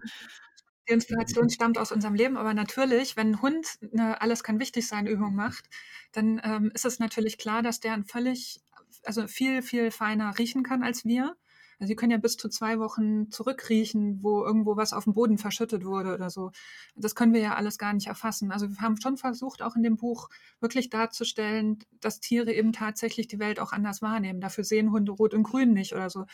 Die 0.87 0.93
Inspiration 0.93 1.49
stammt 1.49 1.77
aus 1.77 1.91
unserem 1.91 2.15
Leben, 2.15 2.37
aber 2.37 2.53
natürlich, 2.53 3.17
wenn 3.17 3.31
ein 3.31 3.41
Hund 3.41 3.67
eine 3.93 4.21
Alles 4.21 4.43
kann 4.43 4.59
wichtig 4.59 4.87
sein 4.87 5.07
Übung 5.07 5.35
macht, 5.35 5.65
dann 6.13 6.41
ähm, 6.43 6.71
ist 6.73 6.85
es 6.85 6.99
natürlich 6.99 7.37
klar, 7.37 7.61
dass 7.61 7.79
der 7.79 7.93
ein 7.93 8.05
völlig, 8.05 8.61
also 9.03 9.27
viel, 9.27 9.61
viel 9.61 9.91
feiner 9.91 10.37
riechen 10.37 10.63
kann 10.63 10.83
als 10.83 11.05
wir. 11.05 11.35
Also 11.79 11.89
sie 11.89 11.95
können 11.95 12.11
ja 12.11 12.17
bis 12.17 12.37
zu 12.37 12.49
zwei 12.49 12.79
Wochen 12.79 13.29
zurückriechen, 13.29 14.23
wo 14.23 14.43
irgendwo 14.43 14.77
was 14.77 14.93
auf 14.93 15.03
dem 15.03 15.13
Boden 15.13 15.37
verschüttet 15.37 15.85
wurde 15.85 16.13
oder 16.13 16.31
so. 16.31 16.51
Das 16.95 17.13
können 17.13 17.33
wir 17.33 17.41
ja 17.41 17.55
alles 17.55 17.77
gar 17.77 17.93
nicht 17.93 18.07
erfassen. 18.07 18.51
Also 18.51 18.69
wir 18.69 18.77
haben 18.79 18.99
schon 18.99 19.17
versucht, 19.17 19.61
auch 19.61 19.75
in 19.75 19.83
dem 19.83 19.95
Buch 19.95 20.29
wirklich 20.59 20.89
darzustellen, 20.89 21.79
dass 22.01 22.19
Tiere 22.19 22.51
eben 22.51 22.73
tatsächlich 22.73 23.27
die 23.27 23.39
Welt 23.39 23.59
auch 23.59 23.73
anders 23.73 24.01
wahrnehmen. 24.01 24.41
Dafür 24.41 24.63
sehen 24.63 24.91
Hunde 24.91 25.11
rot 25.11 25.35
und 25.35 25.43
grün 25.43 25.73
nicht 25.73 25.93
oder 25.93 26.09
so. 26.09 26.25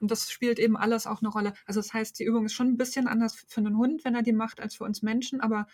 Und 0.00 0.10
das 0.10 0.30
spielt 0.30 0.58
eben 0.58 0.76
alles 0.76 1.06
auch 1.06 1.22
eine 1.22 1.30
Rolle. 1.30 1.54
Also 1.64 1.80
das 1.80 1.94
heißt, 1.94 2.18
die 2.18 2.24
Übung 2.24 2.44
ist 2.44 2.54
schon 2.54 2.68
ein 2.68 2.76
bisschen 2.76 3.08
anders 3.08 3.44
für 3.48 3.60
einen 3.60 3.78
Hund, 3.78 4.04
wenn 4.04 4.14
er 4.14 4.22
die 4.22 4.32
macht, 4.32 4.60
als 4.60 4.74
für 4.74 4.84
uns 4.84 5.02
Menschen, 5.02 5.40
aber 5.40 5.66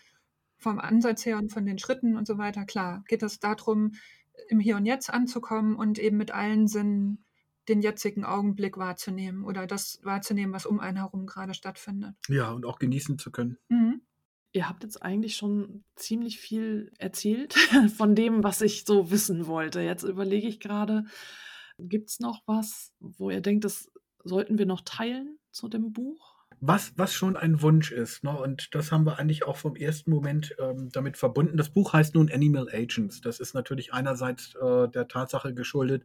vom 0.56 0.78
Ansatz 0.78 1.26
her 1.26 1.36
und 1.38 1.52
von 1.52 1.66
den 1.66 1.78
Schritten 1.78 2.16
und 2.16 2.26
so 2.26 2.38
weiter, 2.38 2.64
klar, 2.64 3.04
geht 3.08 3.22
es 3.22 3.40
darum, 3.40 3.92
im 4.48 4.60
Hier 4.60 4.76
und 4.76 4.86
Jetzt 4.86 5.10
anzukommen 5.10 5.76
und 5.76 5.98
eben 5.98 6.16
mit 6.16 6.30
allen 6.30 6.68
Sinnen 6.68 7.25
den 7.68 7.80
jetzigen 7.80 8.24
Augenblick 8.24 8.76
wahrzunehmen 8.76 9.44
oder 9.44 9.66
das 9.66 10.00
wahrzunehmen, 10.02 10.54
was 10.54 10.66
um 10.66 10.80
einen 10.80 10.98
herum 10.98 11.26
gerade 11.26 11.54
stattfindet. 11.54 12.14
Ja, 12.28 12.50
und 12.52 12.64
auch 12.64 12.78
genießen 12.78 13.18
zu 13.18 13.30
können. 13.30 13.58
Mhm. 13.68 14.02
ihr 14.52 14.68
habt 14.68 14.84
jetzt 14.84 15.02
eigentlich 15.02 15.36
schon 15.36 15.84
ziemlich 15.96 16.38
viel 16.38 16.92
erzählt 16.98 17.54
von 17.96 18.14
dem, 18.14 18.42
was 18.42 18.60
ich 18.62 18.84
so 18.84 19.10
wissen 19.10 19.46
wollte. 19.46 19.80
Jetzt 19.80 20.04
überlege 20.04 20.48
ich 20.48 20.60
gerade, 20.60 21.04
gibt 21.78 22.10
es 22.10 22.20
noch 22.20 22.42
was, 22.46 22.92
wo 23.00 23.30
ihr 23.30 23.40
denkt, 23.40 23.64
das 23.64 23.90
sollten 24.24 24.58
wir 24.58 24.66
noch 24.66 24.80
teilen 24.82 25.38
zu 25.50 25.68
dem 25.68 25.92
Buch? 25.92 26.35
Was, 26.60 26.92
was 26.96 27.12
schon 27.12 27.36
ein 27.36 27.60
Wunsch 27.60 27.92
ist. 27.92 28.24
Ne? 28.24 28.30
Und 28.30 28.74
das 28.74 28.90
haben 28.90 29.04
wir 29.04 29.18
eigentlich 29.18 29.44
auch 29.44 29.56
vom 29.56 29.76
ersten 29.76 30.10
Moment 30.10 30.54
ähm, 30.58 30.88
damit 30.90 31.16
verbunden. 31.16 31.56
Das 31.56 31.70
Buch 31.70 31.92
heißt 31.92 32.14
nun 32.14 32.30
Animal 32.32 32.68
Agents. 32.72 33.20
Das 33.20 33.40
ist 33.40 33.54
natürlich 33.54 33.92
einerseits 33.92 34.54
äh, 34.54 34.88
der 34.88 35.06
Tatsache 35.08 35.52
geschuldet, 35.52 36.04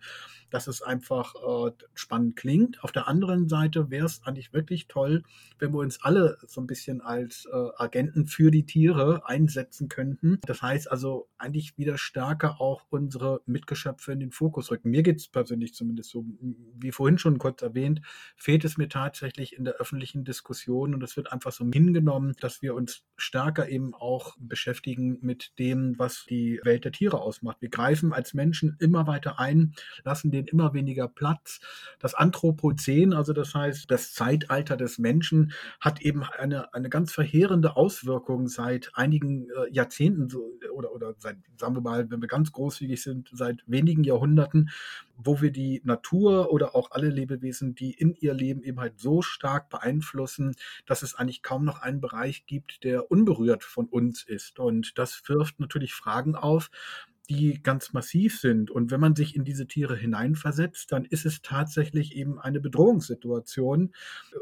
dass 0.49 0.68
es 0.68 0.82
einfach 0.82 1.36
äh, 1.36 1.72
spannend 1.93 2.36
klingt. 2.36 2.84
Auf 2.84 2.91
der 2.91 3.08
anderen 3.08 3.47
Seite 3.47 3.89
wäre 3.89 4.06
es 4.06 4.24
eigentlich 4.24 4.52
wirklich 4.52 4.88
toll, 4.88 5.24
wenn 5.60 5.74
wir 5.74 5.80
uns 5.80 6.04
alle 6.04 6.38
so 6.45 6.60
ein 6.60 6.68
bisschen 6.68 6.99
als 7.02 7.47
äh, 7.52 7.70
Agenten 7.78 8.26
für 8.26 8.52
die 8.52 8.66
Tiere 8.66 9.24
einsetzen 9.26 9.88
könnten. 9.88 10.39
Das 10.45 10.62
heißt 10.62 10.91
also 10.91 11.30
eigentlich 11.38 11.78
wieder 11.78 11.97
stärker 11.97 12.60
auch 12.60 12.84
unsere 12.89 13.41
Mitgeschöpfe 13.45 14.12
in 14.12 14.20
den 14.20 14.32
Fokus 14.32 14.70
rücken. 14.70 14.89
Mir 14.91 15.04
geht 15.04 15.18
es 15.18 15.30
persönlich 15.30 15.74
zumindest 15.74 16.10
so, 16.10 16.26
wie 16.78 16.91
vorhin 16.91 17.18
schon 17.18 17.38
kurz 17.38 17.62
erwähnt, 17.62 18.02
fehlt 18.36 18.66
es 18.66 18.78
mir 18.78 18.89
tatsächlich 18.89 19.56
in 19.56 19.64
der 19.64 19.76
öffentlichen 19.76 20.26
Diskussion 20.26 20.41
Diskussion 20.42 20.96
und 20.96 21.04
es 21.04 21.16
wird 21.16 21.32
einfach 21.32 21.52
so 21.52 21.66
hingenommen, 21.72 22.34
dass 22.39 22.62
wir 22.64 22.74
uns 22.74 23.04
stärker 23.16 23.70
eben 23.70 23.94
auch 23.94 24.36
beschäftigen 24.39 25.20
mit 25.22 25.52
dem, 25.60 25.98
was 26.00 26.26
die 26.28 26.60
Welt 26.64 26.84
der 26.84 26.92
Tiere 26.92 27.22
ausmacht. 27.22 27.58
Wir 27.62 27.70
greifen 27.70 28.12
als 28.12 28.34
Menschen 28.34 28.76
immer 28.80 29.06
weiter 29.06 29.39
ein, 29.39 29.74
lassen 30.04 30.32
denen 30.32 30.48
immer 30.48 30.74
weniger 30.74 31.08
Platz. 31.08 31.60
Das 32.00 32.16
Anthropozän, 32.16 33.14
also 33.14 33.34
das 33.34 33.54
heißt 33.54 33.86
das 33.89 34.14
Zeitalter 34.14 34.78
des 34.78 34.98
Menschen, 34.98 35.54
hat 35.80 36.02
eben 36.02 36.24
eine, 36.24 36.74
eine 36.74 36.89
ganz 36.89 37.12
verheerende 37.12 37.76
Auswirkung 37.76 38.48
seit 38.48 38.92
einigen 38.96 39.48
äh, 39.50 39.72
Jahrzehnten 39.72 40.30
so, 40.30 40.58
oder, 40.74 40.92
oder 40.92 41.14
seit, 41.20 41.38
sagen 41.58 41.76
wir 41.76 41.82
mal, 41.82 42.10
wenn 42.10 42.22
wir 42.22 42.28
ganz 42.28 42.52
großzügig 42.52 43.02
sind, 43.02 43.30
seit 43.32 43.64
wenigen 43.68 44.04
Jahrhunderten, 44.04 44.72
wo 45.24 45.42
wir 45.42 45.52
die 45.52 45.82
Natur 45.84 46.52
oder 46.52 46.76
auch 46.76 46.92
alle 46.92 47.10
Lebewesen, 47.10 47.76
die 47.76 47.92
in 47.92 48.16
ihr 48.16 48.34
Leben 48.34 48.64
eben 48.64 48.80
halt 48.80 49.00
so 49.00 49.22
stark 49.22 49.70
beeinflussen, 49.70 50.31
beschlossen, 50.32 50.56
dass 50.86 51.04
es 51.04 51.16
eigentlich 51.16 51.42
kaum 51.42 51.66
noch 51.66 51.82
einen 51.82 52.02
Bereich 52.02 52.46
gibt, 52.46 52.84
der 52.84 53.12
unberührt 53.12 53.64
von 53.64 53.88
uns 53.88 54.24
ist. 54.24 54.60
Und 54.60 54.98
das 54.98 55.22
wirft 55.28 55.60
natürlich 55.60 55.94
Fragen 55.94 56.36
auf, 56.36 56.70
die 57.30 57.62
ganz 57.62 57.94
massiv 57.94 58.40
sind. 58.40 58.72
Und 58.72 58.92
wenn 58.92 59.00
man 59.00 59.16
sich 59.16 59.36
in 59.36 59.46
diese 59.46 59.68
Tiere 59.68 59.96
hineinversetzt, 59.96 60.92
dann 60.92 61.06
ist 61.06 61.26
es 61.26 61.42
tatsächlich 61.42 62.16
eben 62.16 62.40
eine 62.40 62.60
Bedrohungssituation. 62.60 63.94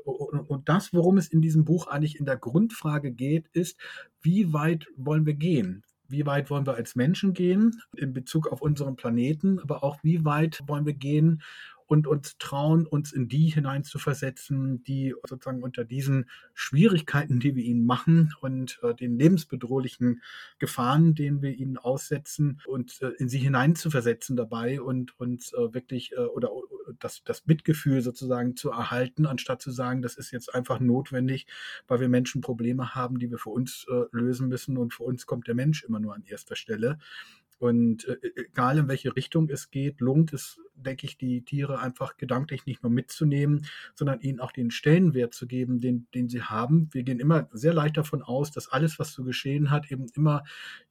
Und 0.06 0.70
das, 0.70 0.94
worum 0.94 1.18
es 1.18 1.28
in 1.28 1.42
diesem 1.42 1.66
Buch 1.66 1.88
eigentlich 1.88 2.18
in 2.18 2.26
der 2.26 2.38
Grundfrage 2.38 3.12
geht, 3.12 3.48
ist, 3.54 3.78
wie 4.22 4.54
weit 4.54 4.88
wollen 4.96 5.26
wir 5.26 5.36
gehen? 5.36 5.84
Wie 6.08 6.26
weit 6.26 6.50
wollen 6.50 6.66
wir 6.66 6.74
als 6.74 6.96
Menschen 6.96 7.34
gehen 7.34 7.84
in 7.96 8.14
Bezug 8.14 8.48
auf 8.48 8.64
unseren 8.64 8.96
Planeten, 8.96 9.60
aber 9.60 9.84
auch 9.84 10.00
wie 10.02 10.26
weit 10.26 10.60
wollen 10.66 10.88
wir 10.88 10.96
gehen, 10.96 11.44
und 11.90 12.06
uns 12.06 12.38
trauen, 12.38 12.86
uns 12.86 13.12
in 13.12 13.28
die 13.28 13.48
hineinzuversetzen, 13.48 14.84
die 14.84 15.16
sozusagen 15.28 15.64
unter 15.64 15.84
diesen 15.84 16.30
Schwierigkeiten, 16.54 17.40
die 17.40 17.56
wir 17.56 17.64
ihnen 17.64 17.84
machen 17.84 18.32
und 18.42 18.80
äh, 18.84 18.94
den 18.94 19.18
lebensbedrohlichen 19.18 20.22
Gefahren, 20.60 21.16
denen 21.16 21.42
wir 21.42 21.52
ihnen 21.52 21.78
aussetzen 21.78 22.62
und 22.68 23.02
äh, 23.02 23.10
in 23.18 23.28
sie 23.28 23.40
hineinzuversetzen 23.40 24.36
dabei 24.36 24.80
und 24.80 25.20
uns 25.20 25.52
äh, 25.54 25.74
wirklich 25.74 26.12
äh, 26.12 26.20
oder 26.20 26.52
das, 27.00 27.24
das 27.24 27.48
Mitgefühl 27.48 28.02
sozusagen 28.02 28.56
zu 28.56 28.70
erhalten, 28.70 29.26
anstatt 29.26 29.60
zu 29.60 29.72
sagen, 29.72 30.04
das 30.04 30.16
ist 30.16 30.30
jetzt 30.30 30.54
einfach 30.54 30.80
notwendig, 30.80 31.48
weil 31.88 32.02
wir 32.02 32.10
Menschen 32.10 32.42
Probleme 32.42 32.94
haben, 32.94 33.18
die 33.18 33.32
wir 33.32 33.40
für 33.40 33.50
uns 33.50 33.88
äh, 33.90 34.04
lösen 34.12 34.48
müssen 34.48 34.78
und 34.78 34.94
für 34.94 35.04
uns 35.04 35.26
kommt 35.26 35.48
der 35.48 35.56
Mensch 35.56 35.84
immer 35.84 36.00
nur 36.00 36.14
an 36.14 36.24
erster 36.24 36.56
Stelle. 36.56 37.00
Und 37.60 38.08
äh, 38.08 38.14
e, 38.14 38.46
egal 38.48 38.78
in 38.78 38.88
welche 38.88 39.16
Richtung 39.16 39.50
es 39.50 39.70
geht, 39.70 40.00
lohnt 40.00 40.34
es, 40.34 40.60
denke 40.76 41.06
ich, 41.06 41.18
die 41.18 41.42
Tiere 41.44 41.80
einfach 41.80 42.18
gedanklich 42.18 42.66
nicht 42.66 42.84
nur 42.84 42.92
mitzunehmen, 42.92 43.66
sondern 43.94 44.22
ihnen 44.22 44.40
auch 44.40 44.54
den 44.54 44.72
Stellenwert 44.72 45.34
zu 45.34 45.46
geben, 45.46 45.80
den, 45.80 46.08
den 46.16 46.30
sie 46.30 46.42
haben. 46.42 46.90
Wir 46.92 47.04
gehen 47.04 47.20
immer 47.20 47.50
sehr 47.52 47.74
leicht 47.74 47.98
davon 47.98 48.22
aus, 48.22 48.52
dass 48.52 48.70
alles, 48.70 48.98
was 48.98 49.12
zu 49.12 49.24
geschehen 49.24 49.70
hat, 49.70 49.92
eben 49.92 50.08
immer 50.16 50.44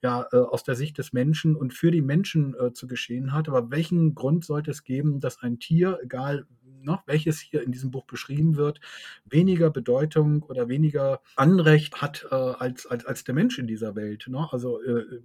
ja 0.03 0.27
äh, 0.31 0.37
aus 0.37 0.63
der 0.63 0.77
Sicht 0.77 0.99
des 0.99 1.13
Menschen 1.13 1.57
und 1.57 1.73
für 1.73 1.91
die 1.91 2.03
Menschen 2.03 2.55
äh, 2.55 2.73
zu 2.73 2.87
geschehen 2.87 3.33
hat. 3.33 3.49
Aber 3.49 3.71
welchen 3.71 4.15
Grund 4.15 4.45
sollte 4.45 4.71
es 4.71 4.85
geben, 4.85 5.21
dass 5.21 5.43
ein 5.43 5.59
Tier, 5.59 5.99
egal 6.03 6.47
noch, 6.89 7.07
welches 7.07 7.39
hier 7.39 7.63
in 7.63 7.71
diesem 7.71 7.93
Buch 7.93 8.05
beschrieben 8.05 8.57
wird, 8.57 8.81
weniger 9.25 9.71
Bedeutung 9.71 10.43
oder 10.43 10.69
weniger 10.69 11.21
Anrecht 11.37 12.03
hat 12.03 12.27
äh, 12.31 12.35
als, 12.35 12.87
als, 12.87 13.07
als 13.07 13.25
der 13.25 13.35
Mensch 13.35 13.59
in 13.59 13.69
dieser 13.69 13.95
Welt. 13.95 14.27
Ne? 14.29 14.49
Also 14.51 14.83
äh, 14.83 15.21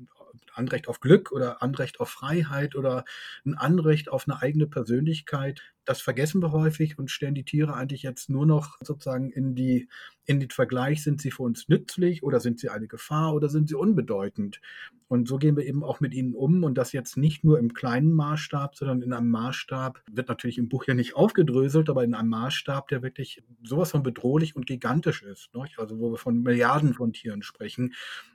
Anrecht 0.54 0.88
auf 0.88 1.00
Glück 1.00 1.32
oder 1.32 1.64
Anrecht 1.64 2.00
auf 2.00 2.10
Freiheit 2.10 2.76
oder 2.76 3.06
ein 3.46 3.56
Anrecht 3.56 4.10
auf 4.10 4.28
eine 4.28 4.42
eigene 4.42 4.68
Persönlichkeit. 4.68 5.62
Das 5.86 6.02
vergessen 6.02 6.42
wir 6.42 6.52
häufig 6.52 6.98
und 6.98 7.12
stellen 7.12 7.36
die 7.36 7.44
Tiere 7.44 7.74
eigentlich 7.74 8.04
jetzt 8.04 8.30
nur 8.30 8.46
noch 8.46 8.78
sozusagen 8.82 9.30
in 9.32 9.56
die 9.56 9.88
in 10.26 10.40
den 10.40 10.50
Vergleich, 10.50 11.04
sind 11.04 11.22
sie 11.22 11.32
für 11.32 11.44
uns 11.44 11.68
nützlich 11.68 12.24
oder 12.24 12.40
sind 12.40 12.60
sie 12.60 12.70
eine 12.70 12.88
Gefahr 12.88 13.34
oder 13.34 13.50
sind 13.50 13.68
sie 13.68 13.76
unbedeutend. 13.76 14.62
Und 15.10 15.28
so 15.28 15.38
gehen 15.38 15.58
wir 15.58 15.66
eben 15.66 15.84
auch 15.84 16.00
mit 16.00 16.14
ihnen 16.14 16.34
um 16.34 16.64
und 16.64 16.76
das 16.76 16.94
jetzt 16.94 17.18
nicht 17.18 17.44
nur 17.44 17.60
im 17.60 17.74
kleinen 17.74 18.14
Maßstab, 18.14 18.76
sondern 18.76 19.02
in 19.02 19.14
einem 19.14 19.30
Maßstab, 19.30 20.02
wird 20.12 20.30
natürlich 20.30 20.58
im 20.58 20.70
Buch 20.70 20.86
ja 20.86 20.94
nicht 20.94 21.16
aufgedröselt, 21.16 21.90
aber 21.90 22.04
in 22.04 22.14
einem 22.14 22.30
Maßstab, 22.30 22.88
der 22.88 23.04
wirklich 23.04 23.44
sowas 23.64 23.92
von 23.92 24.02
bedrohlich 24.02 24.56
und 24.56 24.66
gigantisch 24.66 25.22
ist. 25.22 25.50
Also 25.78 26.00
wo 26.00 26.12
wir 26.12 26.18
von 26.18 26.42
Milliarden 26.42 26.94
von 26.94 27.14
Tieren 27.14 27.44
sprechen 27.44 27.94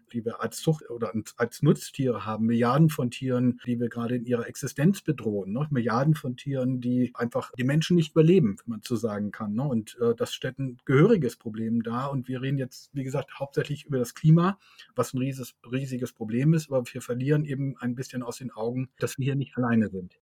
die 0.08 0.24
wir 0.24 0.42
als 0.42 0.58
Zucht 0.58 0.88
oder 0.90 1.12
als 1.36 1.62
Nutztiere 1.62 2.26
haben, 2.26 2.46
Milliarden 2.46 2.88
von 2.88 3.10
Tieren, 3.10 3.60
die 3.66 3.78
wir 3.78 3.88
gerade 3.88 4.16
in 4.16 4.24
ihrer 4.24 4.46
Existenz 4.46 5.02
bedrohen, 5.02 5.52
ne? 5.52 5.66
Milliarden 5.70 6.14
von 6.14 6.36
Tieren, 6.36 6.80
die 6.80 7.12
einfach 7.14 7.52
die 7.58 7.64
Menschen 7.64 7.96
nicht 7.96 8.12
überleben, 8.12 8.56
wenn 8.64 8.70
man 8.72 8.80
so 8.84 8.96
sagen 8.96 9.30
kann. 9.30 9.54
Ne? 9.54 9.62
Und 9.62 9.96
äh, 10.00 10.14
das 10.14 10.34
stellt 10.34 10.58
ein 10.58 10.78
gehöriges 10.84 11.36
Problem 11.36 11.82
dar. 11.82 12.10
Und 12.10 12.28
wir 12.28 12.42
reden 12.42 12.58
jetzt, 12.58 12.90
wie 12.94 13.04
gesagt, 13.04 13.38
hauptsächlich 13.38 13.84
über 13.86 13.98
das 13.98 14.14
Klima, 14.14 14.58
was 14.94 15.14
ein 15.14 15.18
riesiges, 15.18 15.54
riesiges 15.70 16.12
Problem 16.12 16.54
ist, 16.54 16.70
aber 16.70 16.84
wir 16.92 17.02
verlieren 17.02 17.44
eben 17.44 17.76
ein 17.78 17.94
bisschen 17.94 18.22
aus 18.22 18.38
den 18.38 18.50
Augen, 18.50 18.88
dass 18.98 19.18
wir 19.18 19.24
hier 19.24 19.36
nicht 19.36 19.56
alleine 19.56 19.88
sind. 19.88 20.18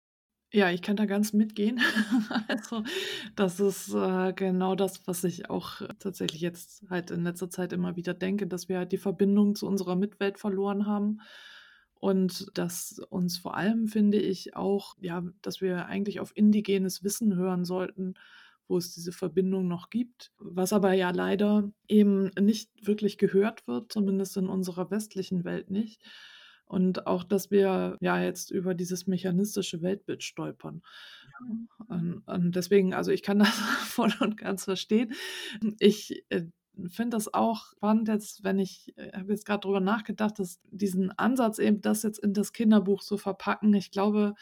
Ja, 0.53 0.71
ich 0.71 0.83
kann 0.83 0.97
da 0.97 1.07
ganz 1.07 1.33
mitgehen. 1.33 1.81
Also, 2.49 2.83
das 3.37 3.61
ist, 3.61 3.95
äh, 3.95 4.33
genau 4.35 4.75
das, 4.75 5.07
was 5.07 5.23
ich 5.25 5.49
auch 5.51 5.83
tatsächlich 5.99 6.41
jetzt 6.41 6.85
halt 6.91 7.11
in 7.13 7.23
letzter 7.25 7.51
Zeit 7.51 7.73
immer 7.73 7.95
wieder 7.97 8.15
denke, 8.15 8.47
dass 8.47 8.69
wir 8.69 8.79
halt 8.79 8.93
die 8.93 8.99
Verbindung 8.99 9.55
zu 9.55 9.67
unserer 9.67 9.95
Mitwelt 9.97 10.39
verloren 10.39 10.87
haben 10.87 11.21
und 11.95 12.47
dass 12.55 12.99
uns 13.11 13.39
vor 13.39 13.57
allem, 13.57 13.87
finde 13.89 14.19
ich, 14.19 14.57
auch 14.57 14.97
ja, 15.01 15.23
dass 15.43 15.61
wir 15.61 15.87
eigentlich 15.87 16.19
auf 16.21 16.33
indigenes 16.37 17.05
Wissen 17.05 17.37
hören 17.37 17.65
sollten, 17.65 18.15
wo 18.69 18.77
es 18.79 18.93
diese 18.95 19.13
Verbindung 19.13 19.69
noch 19.69 19.91
gibt, 19.91 20.33
was 20.39 20.73
aber 20.73 20.93
ja 20.95 21.11
leider 21.11 21.71
eben 21.89 22.31
nicht 22.41 22.71
wirklich 22.87 23.19
gehört 23.19 23.67
wird, 23.69 23.93
zumindest 23.93 24.37
in 24.37 24.49
unserer 24.49 24.91
westlichen 24.91 25.45
Welt 25.45 25.71
nicht. 25.71 26.01
Und 26.71 27.09
auch, 27.09 27.25
dass 27.25 27.51
wir 27.51 27.99
ja 28.01 28.23
jetzt 28.23 28.53
über 28.53 28.75
dieses 28.75 29.09
mechanistische 29.09 29.83
Weltbild 29.83 30.23
stolpern. 30.23 30.83
Und, 31.89 32.23
und 32.27 32.55
deswegen, 32.55 32.95
also 32.95 33.11
ich 33.11 33.25
kann 33.25 33.39
das 33.41 33.49
voll 33.49 34.13
und 34.21 34.37
ganz 34.37 34.65
verstehen. 34.65 35.13
Ich 35.81 36.25
äh, 36.29 36.45
finde 36.87 37.17
das 37.17 37.35
auch 37.35 37.73
spannend 37.73 38.07
jetzt, 38.07 38.45
wenn 38.45 38.61
ich, 38.61 38.97
äh, 38.97 39.11
habe 39.19 39.33
jetzt 39.33 39.47
gerade 39.47 39.63
darüber 39.63 39.81
nachgedacht, 39.81 40.39
dass 40.39 40.61
diesen 40.71 41.11
Ansatz 41.11 41.59
eben, 41.59 41.81
das 41.81 42.05
jetzt 42.05 42.21
in 42.21 42.35
das 42.35 42.53
Kinderbuch 42.53 43.03
zu 43.03 43.19
verpacken, 43.19 43.75
ich 43.75 43.91
glaube, 43.91 44.35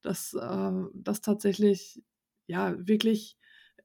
dass 0.00 0.32
äh, 0.32 0.72
das 0.94 1.20
tatsächlich 1.20 2.02
ja 2.46 2.74
wirklich 2.78 3.36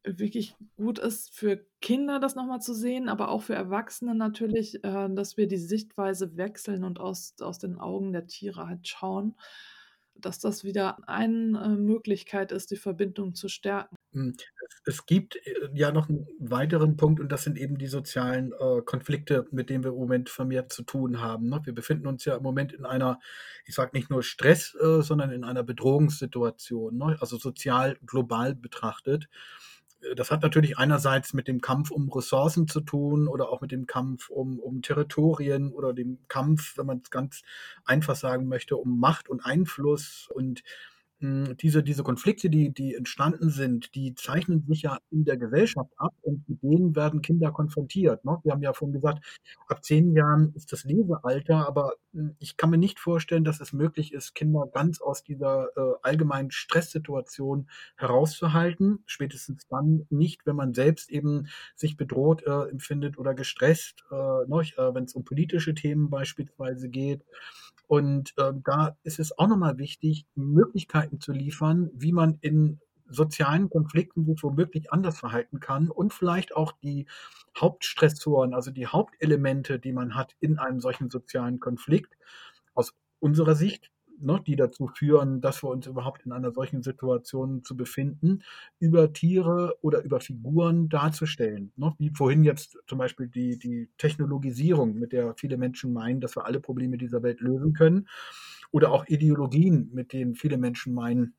wirklich 0.03 0.55
gut 0.77 0.99
ist 0.99 1.35
für 1.35 1.65
Kinder, 1.81 2.19
das 2.19 2.35
nochmal 2.35 2.61
zu 2.61 2.73
sehen, 2.73 3.09
aber 3.09 3.29
auch 3.29 3.43
für 3.43 3.55
Erwachsene 3.55 4.15
natürlich, 4.15 4.83
äh, 4.83 5.09
dass 5.09 5.37
wir 5.37 5.47
die 5.47 5.57
Sichtweise 5.57 6.37
wechseln 6.37 6.83
und 6.83 6.99
aus, 6.99 7.35
aus 7.41 7.59
den 7.59 7.77
Augen 7.77 8.13
der 8.13 8.27
Tiere 8.27 8.67
halt 8.67 8.87
schauen, 8.87 9.35
dass 10.15 10.39
das 10.39 10.63
wieder 10.63 11.07
eine 11.07 11.61
äh, 11.63 11.69
Möglichkeit 11.69 12.51
ist, 12.51 12.71
die 12.71 12.77
Verbindung 12.77 13.35
zu 13.35 13.47
stärken. 13.47 13.95
Hm, 14.13 14.35
es 14.85 15.05
gibt 15.05 15.35
äh, 15.35 15.69
ja 15.73 15.91
noch 15.91 16.09
einen 16.09 16.27
weiteren 16.39 16.97
Punkt 16.97 17.19
und 17.19 17.31
das 17.31 17.43
sind 17.43 17.57
eben 17.57 17.77
die 17.77 17.87
sozialen 17.87 18.53
äh, 18.53 18.81
Konflikte, 18.83 19.47
mit 19.51 19.69
denen 19.69 19.83
wir 19.83 19.91
im 19.91 19.97
Moment 19.97 20.29
vermehrt 20.29 20.71
zu 20.71 20.83
tun 20.83 21.21
haben. 21.21 21.49
Ne? 21.49 21.61
Wir 21.63 21.73
befinden 21.73 22.07
uns 22.07 22.25
ja 22.25 22.35
im 22.35 22.43
Moment 22.43 22.73
in 22.73 22.85
einer, 22.85 23.19
ich 23.65 23.75
sage 23.75 23.91
nicht 23.93 24.09
nur 24.09 24.23
Stress, 24.23 24.75
äh, 24.75 25.01
sondern 25.01 25.31
in 25.31 25.43
einer 25.43 25.63
Bedrohungssituation, 25.63 26.97
ne? 26.97 27.17
also 27.19 27.37
sozial 27.37 27.97
global 28.05 28.55
betrachtet 28.55 29.29
das 30.15 30.31
hat 30.31 30.41
natürlich 30.41 30.77
einerseits 30.77 31.33
mit 31.33 31.47
dem 31.47 31.61
Kampf 31.61 31.91
um 31.91 32.09
Ressourcen 32.09 32.67
zu 32.67 32.81
tun 32.81 33.27
oder 33.27 33.49
auch 33.49 33.61
mit 33.61 33.71
dem 33.71 33.85
Kampf 33.85 34.29
um, 34.29 34.59
um 34.59 34.81
Territorien 34.81 35.71
oder 35.73 35.93
dem 35.93 36.19
Kampf, 36.27 36.77
wenn 36.77 36.85
man 36.85 37.01
es 37.03 37.09
ganz 37.09 37.41
einfach 37.85 38.15
sagen 38.15 38.47
möchte, 38.47 38.77
um 38.77 38.99
Macht 38.99 39.29
und 39.29 39.45
Einfluss. 39.45 40.29
Und 40.33 40.63
diese, 41.21 41.83
diese 41.83 42.03
Konflikte, 42.03 42.49
die, 42.49 42.73
die 42.73 42.95
entstanden 42.95 43.49
sind, 43.49 43.93
die 43.93 44.15
zeichnen 44.15 44.65
sich 44.67 44.83
ja 44.83 44.99
in 45.11 45.25
der 45.25 45.35
Gesellschaft 45.35 45.91
ab 45.97 46.13
und 46.21 46.47
mit 46.47 46.63
denen 46.63 46.95
werden 46.95 47.21
Kinder 47.21 47.51
konfrontiert. 47.51 48.23
Ne? 48.23 48.37
Wir 48.43 48.53
haben 48.53 48.61
ja 48.61 48.71
vorhin 48.71 48.93
gesagt, 48.93 49.25
ab 49.67 49.83
zehn 49.83 50.13
Jahren 50.13 50.53
ist 50.55 50.71
das 50.71 50.85
Lesealter, 50.85 51.67
aber 51.67 51.95
hm, 52.13 52.35
ich 52.39 52.55
kann 52.55 52.69
mir 52.69 52.77
nicht 52.77 52.99
vorstellen, 52.99 53.43
dass 53.43 53.59
es 53.59 53.73
möglich 53.73 54.13
ist, 54.13 54.33
Kinder 54.33 54.65
ganz 54.73 55.01
aus 55.01 55.21
dieser 55.21 55.67
äh, 55.75 55.95
allgemeinen 56.03 56.51
Stresssituation 56.51 57.69
herauszuhalten. 57.97 59.03
Spätestens 59.05 59.67
dann 59.67 60.05
nicht, 60.09 60.45
wenn 60.45 60.55
man 60.55 60.73
selbst 60.73 61.11
eben 61.11 61.47
sich 61.75 61.97
bedroht 61.97 62.43
äh, 62.43 62.69
empfindet 62.69 63.17
oder 63.17 63.33
gestresst, 63.33 64.05
äh, 64.09 64.15
ne? 64.15 64.61
äh 64.77 64.93
wenn 64.93 65.03
es 65.03 65.13
um 65.15 65.25
politische 65.25 65.73
Themen 65.75 66.09
beispielsweise 66.09 66.87
geht. 66.87 67.25
Und 67.89 68.35
äh, 68.37 68.53
da 68.63 68.95
ist 69.01 69.17
es 69.17 69.35
auch 69.39 69.47
nochmal 69.47 69.79
wichtig, 69.79 70.27
Möglichkeiten 70.35 71.19
zu 71.19 71.31
liefern, 71.31 71.89
wie 71.95 72.11
man 72.11 72.37
in 72.39 72.79
sozialen 73.07 73.71
Konflikten 73.71 74.25
sich 74.25 74.43
womöglich 74.43 74.93
anders 74.93 75.17
verhalten 75.17 75.59
kann 75.59 75.89
und 75.89 76.13
vielleicht 76.13 76.55
auch 76.55 76.71
die 76.83 77.07
Hauptstressoren, 77.59 78.53
also 78.53 78.69
die 78.69 78.85
Hauptelemente, 78.85 79.79
die 79.79 79.91
man 79.91 80.13
hat 80.13 80.35
in 80.39 80.59
einem 80.59 80.79
solchen 80.79 81.09
sozialen 81.09 81.59
Konflikt, 81.59 82.15
aus 82.75 82.93
unserer 83.17 83.55
Sicht 83.55 83.89
ne, 84.21 84.41
die 84.45 84.55
dazu 84.55 84.87
führen, 84.87 85.41
dass 85.41 85.63
wir 85.63 85.69
uns 85.69 85.87
überhaupt 85.87 86.25
in 86.25 86.31
einer 86.31 86.51
solchen 86.51 86.83
Situation 86.83 87.63
zu 87.63 87.75
befinden, 87.75 88.43
über 88.79 89.11
Tiere 89.13 89.75
oder 89.81 90.03
über 90.03 90.19
Figuren 90.19 90.89
darzustellen. 90.89 91.71
Ne? 91.75 91.93
Wie 91.97 92.11
vorhin 92.11 92.43
jetzt 92.43 92.77
zum 92.87 92.97
Beispiel 92.97 93.27
die, 93.27 93.57
die 93.57 93.89
Technologisierung, 93.97 94.97
mit 94.97 95.13
der 95.13 95.33
viele 95.35 95.57
Menschen 95.57 95.93
meinen, 95.93 96.21
dass 96.21 96.35
wir 96.35 96.45
alle 96.45 96.59
Probleme 96.59 96.97
dieser 96.97 97.23
Welt 97.23 97.41
lösen 97.41 97.73
können. 97.73 98.07
Oder 98.71 98.91
auch 98.91 99.07
Ideologien, 99.07 99.89
mit 99.93 100.13
denen 100.13 100.35
viele 100.35 100.57
Menschen 100.57 100.93
meinen, 100.93 101.33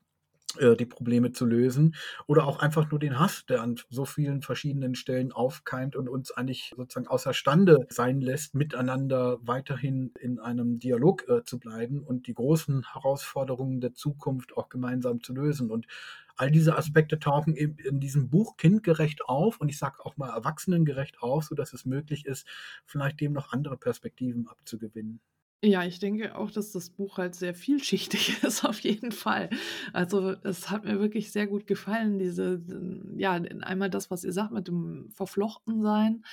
die 0.59 0.85
Probleme 0.85 1.31
zu 1.31 1.45
lösen 1.45 1.95
oder 2.27 2.45
auch 2.45 2.59
einfach 2.59 2.89
nur 2.91 2.99
den 2.99 3.19
Hass, 3.19 3.45
der 3.45 3.61
an 3.61 3.79
so 3.89 4.05
vielen 4.05 4.41
verschiedenen 4.41 4.95
Stellen 4.95 5.31
aufkeimt 5.31 5.95
und 5.95 6.09
uns 6.09 6.31
eigentlich 6.31 6.73
sozusagen 6.75 7.07
außerstande 7.07 7.87
sein 7.89 8.21
lässt, 8.21 8.55
miteinander 8.55 9.39
weiterhin 9.41 10.11
in 10.19 10.39
einem 10.39 10.79
Dialog 10.79 11.27
äh, 11.29 11.43
zu 11.43 11.59
bleiben 11.59 12.01
und 12.03 12.27
die 12.27 12.33
großen 12.33 12.93
Herausforderungen 12.93 13.81
der 13.81 13.93
Zukunft 13.93 14.57
auch 14.57 14.69
gemeinsam 14.69 15.21
zu 15.21 15.33
lösen. 15.33 15.71
Und 15.71 15.87
all 16.35 16.51
diese 16.51 16.77
Aspekte 16.77 17.19
tauchen 17.19 17.55
in, 17.55 17.77
in 17.77 17.99
diesem 17.99 18.29
Buch 18.29 18.57
kindgerecht 18.57 19.25
auf 19.25 19.59
und 19.59 19.69
ich 19.69 19.77
sage 19.77 20.03
auch 20.03 20.17
mal 20.17 20.29
erwachsenengerecht 20.29 21.21
auf, 21.21 21.45
sodass 21.45 21.73
es 21.73 21.85
möglich 21.85 22.25
ist, 22.25 22.47
vielleicht 22.85 23.21
dem 23.21 23.33
noch 23.33 23.51
andere 23.51 23.77
Perspektiven 23.77 24.47
abzugewinnen. 24.47 25.21
Ja, 25.63 25.83
ich 25.85 25.99
denke 25.99 26.35
auch, 26.35 26.49
dass 26.49 26.71
das 26.71 26.89
Buch 26.89 27.19
halt 27.19 27.35
sehr 27.35 27.53
vielschichtig 27.53 28.41
ist, 28.43 28.65
auf 28.65 28.79
jeden 28.79 29.11
Fall. 29.11 29.49
Also 29.93 30.31
es 30.43 30.71
hat 30.71 30.85
mir 30.85 30.99
wirklich 30.99 31.31
sehr 31.31 31.45
gut 31.45 31.67
gefallen, 31.67 32.17
diese, 32.17 32.59
ja, 33.15 33.33
einmal 33.33 33.91
das, 33.91 34.09
was 34.09 34.23
ihr 34.23 34.33
sagt 34.33 34.51
mit 34.53 34.67
dem 34.67 35.11
Verflochtensein, 35.11 36.23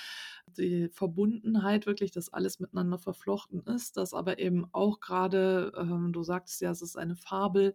die 0.57 0.89
Verbundenheit 0.89 1.85
wirklich, 1.85 2.11
dass 2.11 2.33
alles 2.33 2.59
miteinander 2.59 2.97
verflochten 2.99 3.61
ist, 3.67 3.99
dass 3.99 4.15
aber 4.15 4.39
eben 4.39 4.67
auch 4.73 4.99
gerade, 5.01 5.73
ähm, 5.77 6.11
du 6.15 6.23
sagtest 6.23 6.63
ja, 6.63 6.71
es 6.71 6.81
ist 6.81 6.97
eine 6.97 7.15
Fabel, 7.15 7.75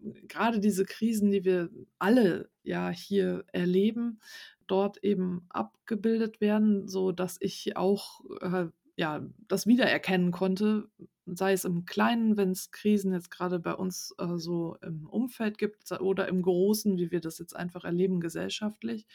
gerade 0.00 0.60
diese 0.60 0.84
Krisen, 0.84 1.30
die 1.30 1.44
wir 1.44 1.70
alle 1.98 2.50
ja 2.62 2.90
hier 2.90 3.44
erleben, 3.52 4.20
dort 4.66 5.02
eben 5.02 5.46
abgebildet 5.48 6.40
werden, 6.40 6.86
so 6.88 7.10
dass 7.10 7.38
ich 7.40 7.76
auch 7.76 8.20
äh, 8.42 8.66
ja, 9.00 9.26
das 9.48 9.66
wiedererkennen 9.66 10.30
konnte, 10.30 10.90
sei 11.24 11.54
es 11.54 11.64
im 11.64 11.86
Kleinen, 11.86 12.36
wenn 12.36 12.50
es 12.50 12.70
Krisen 12.70 13.14
jetzt 13.14 13.30
gerade 13.30 13.58
bei 13.58 13.72
uns 13.72 14.14
äh, 14.18 14.36
so 14.36 14.76
im 14.82 15.08
Umfeld 15.08 15.56
gibt 15.56 15.90
oder 16.02 16.28
im 16.28 16.42
Großen, 16.42 16.98
wie 16.98 17.10
wir 17.10 17.22
das 17.22 17.38
jetzt 17.38 17.56
einfach 17.56 17.84
erleben 17.84 18.20
gesellschaftlich. 18.20 19.06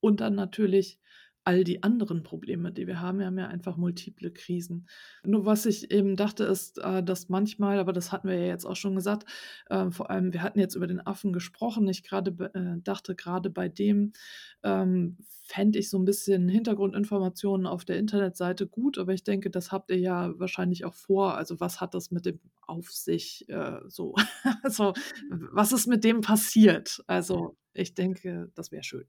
Und 0.00 0.20
dann 0.20 0.34
natürlich 0.34 0.98
all 1.46 1.62
die 1.62 1.84
anderen 1.84 2.24
Probleme, 2.24 2.72
die 2.72 2.88
wir 2.88 3.00
haben. 3.00 3.20
Wir 3.20 3.26
haben 3.26 3.38
ja 3.38 3.46
einfach 3.46 3.76
multiple 3.76 4.32
Krisen. 4.32 4.88
Nur 5.24 5.46
was 5.46 5.64
ich 5.64 5.92
eben 5.92 6.16
dachte, 6.16 6.42
ist, 6.42 6.78
äh, 6.78 7.04
dass 7.04 7.28
manchmal, 7.28 7.78
aber 7.78 7.92
das 7.92 8.10
hatten 8.10 8.28
wir 8.28 8.34
ja 8.34 8.48
jetzt 8.48 8.64
auch 8.64 8.74
schon 8.74 8.96
gesagt, 8.96 9.26
äh, 9.70 9.88
vor 9.90 10.10
allem, 10.10 10.32
wir 10.32 10.42
hatten 10.42 10.58
jetzt 10.58 10.74
über 10.74 10.88
den 10.88 11.06
Affen 11.06 11.32
gesprochen. 11.32 11.86
Ich 11.88 12.02
gerade 12.02 12.32
äh, 12.52 12.82
dachte, 12.82 13.14
gerade 13.14 13.48
bei 13.48 13.68
dem 13.68 14.12
ähm, 14.64 15.18
fände 15.44 15.78
ich 15.78 15.88
so 15.88 15.98
ein 16.00 16.04
bisschen 16.04 16.48
Hintergrundinformationen 16.48 17.68
auf 17.68 17.84
der 17.84 17.98
Internetseite 17.98 18.66
gut, 18.66 18.98
aber 18.98 19.14
ich 19.14 19.22
denke, 19.22 19.48
das 19.48 19.70
habt 19.70 19.92
ihr 19.92 19.98
ja 20.00 20.36
wahrscheinlich 20.40 20.84
auch 20.84 20.94
vor. 20.94 21.36
Also 21.36 21.60
was 21.60 21.80
hat 21.80 21.94
das 21.94 22.10
mit 22.10 22.26
dem 22.26 22.40
auf 22.66 22.90
sich 22.90 23.46
so? 23.86 24.16
also 24.64 24.94
was 25.30 25.70
ist 25.70 25.86
mit 25.86 26.02
dem 26.02 26.22
passiert? 26.22 27.04
Also 27.06 27.56
ich 27.72 27.94
denke, 27.94 28.50
das 28.56 28.72
wäre 28.72 28.82
schön. 28.82 29.04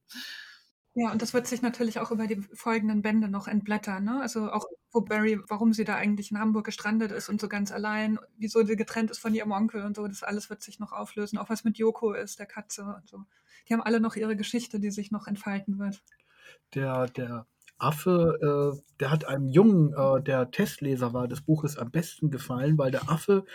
Ja, 0.99 1.11
und 1.11 1.21
das 1.21 1.35
wird 1.35 1.45
sich 1.45 1.61
natürlich 1.61 1.99
auch 1.99 2.09
über 2.09 2.25
die 2.25 2.41
folgenden 2.53 3.03
Bände 3.03 3.29
noch 3.29 3.47
entblättern. 3.47 4.03
Ne? 4.03 4.19
Also 4.19 4.51
auch, 4.51 4.65
wo 4.91 5.01
Barry, 5.01 5.39
warum 5.47 5.71
sie 5.71 5.83
da 5.83 5.93
eigentlich 5.93 6.31
in 6.31 6.39
Hamburg 6.39 6.65
gestrandet 6.65 7.11
ist 7.11 7.29
und 7.29 7.39
so 7.39 7.47
ganz 7.47 7.71
allein, 7.71 8.17
wieso 8.39 8.65
sie 8.65 8.75
getrennt 8.75 9.11
ist 9.11 9.19
von 9.19 9.35
ihrem 9.35 9.51
Onkel 9.51 9.83
und 9.83 9.95
so, 9.95 10.07
das 10.07 10.23
alles 10.23 10.49
wird 10.49 10.63
sich 10.63 10.79
noch 10.79 10.93
auflösen. 10.93 11.37
Auch 11.37 11.51
was 11.51 11.63
mit 11.63 11.77
Yoko 11.77 12.13
ist, 12.13 12.39
der 12.39 12.47
Katze 12.47 12.81
und 12.83 13.07
so. 13.07 13.25
Die 13.69 13.73
haben 13.75 13.83
alle 13.83 13.99
noch 13.99 14.15
ihre 14.15 14.35
Geschichte, 14.35 14.79
die 14.79 14.89
sich 14.89 15.11
noch 15.11 15.27
entfalten 15.27 15.77
wird. 15.77 16.01
Der, 16.73 17.05
der 17.05 17.45
Affe, 17.77 18.73
äh, 18.75 18.95
der 18.99 19.11
hat 19.11 19.25
einem 19.25 19.49
Jungen, 19.49 19.93
äh, 19.93 20.23
der 20.23 20.49
Testleser 20.49 21.13
war 21.13 21.27
des 21.27 21.41
Buches, 21.41 21.77
am 21.77 21.91
besten 21.91 22.31
gefallen, 22.31 22.79
weil 22.79 22.89
der 22.89 23.07
Affe 23.07 23.45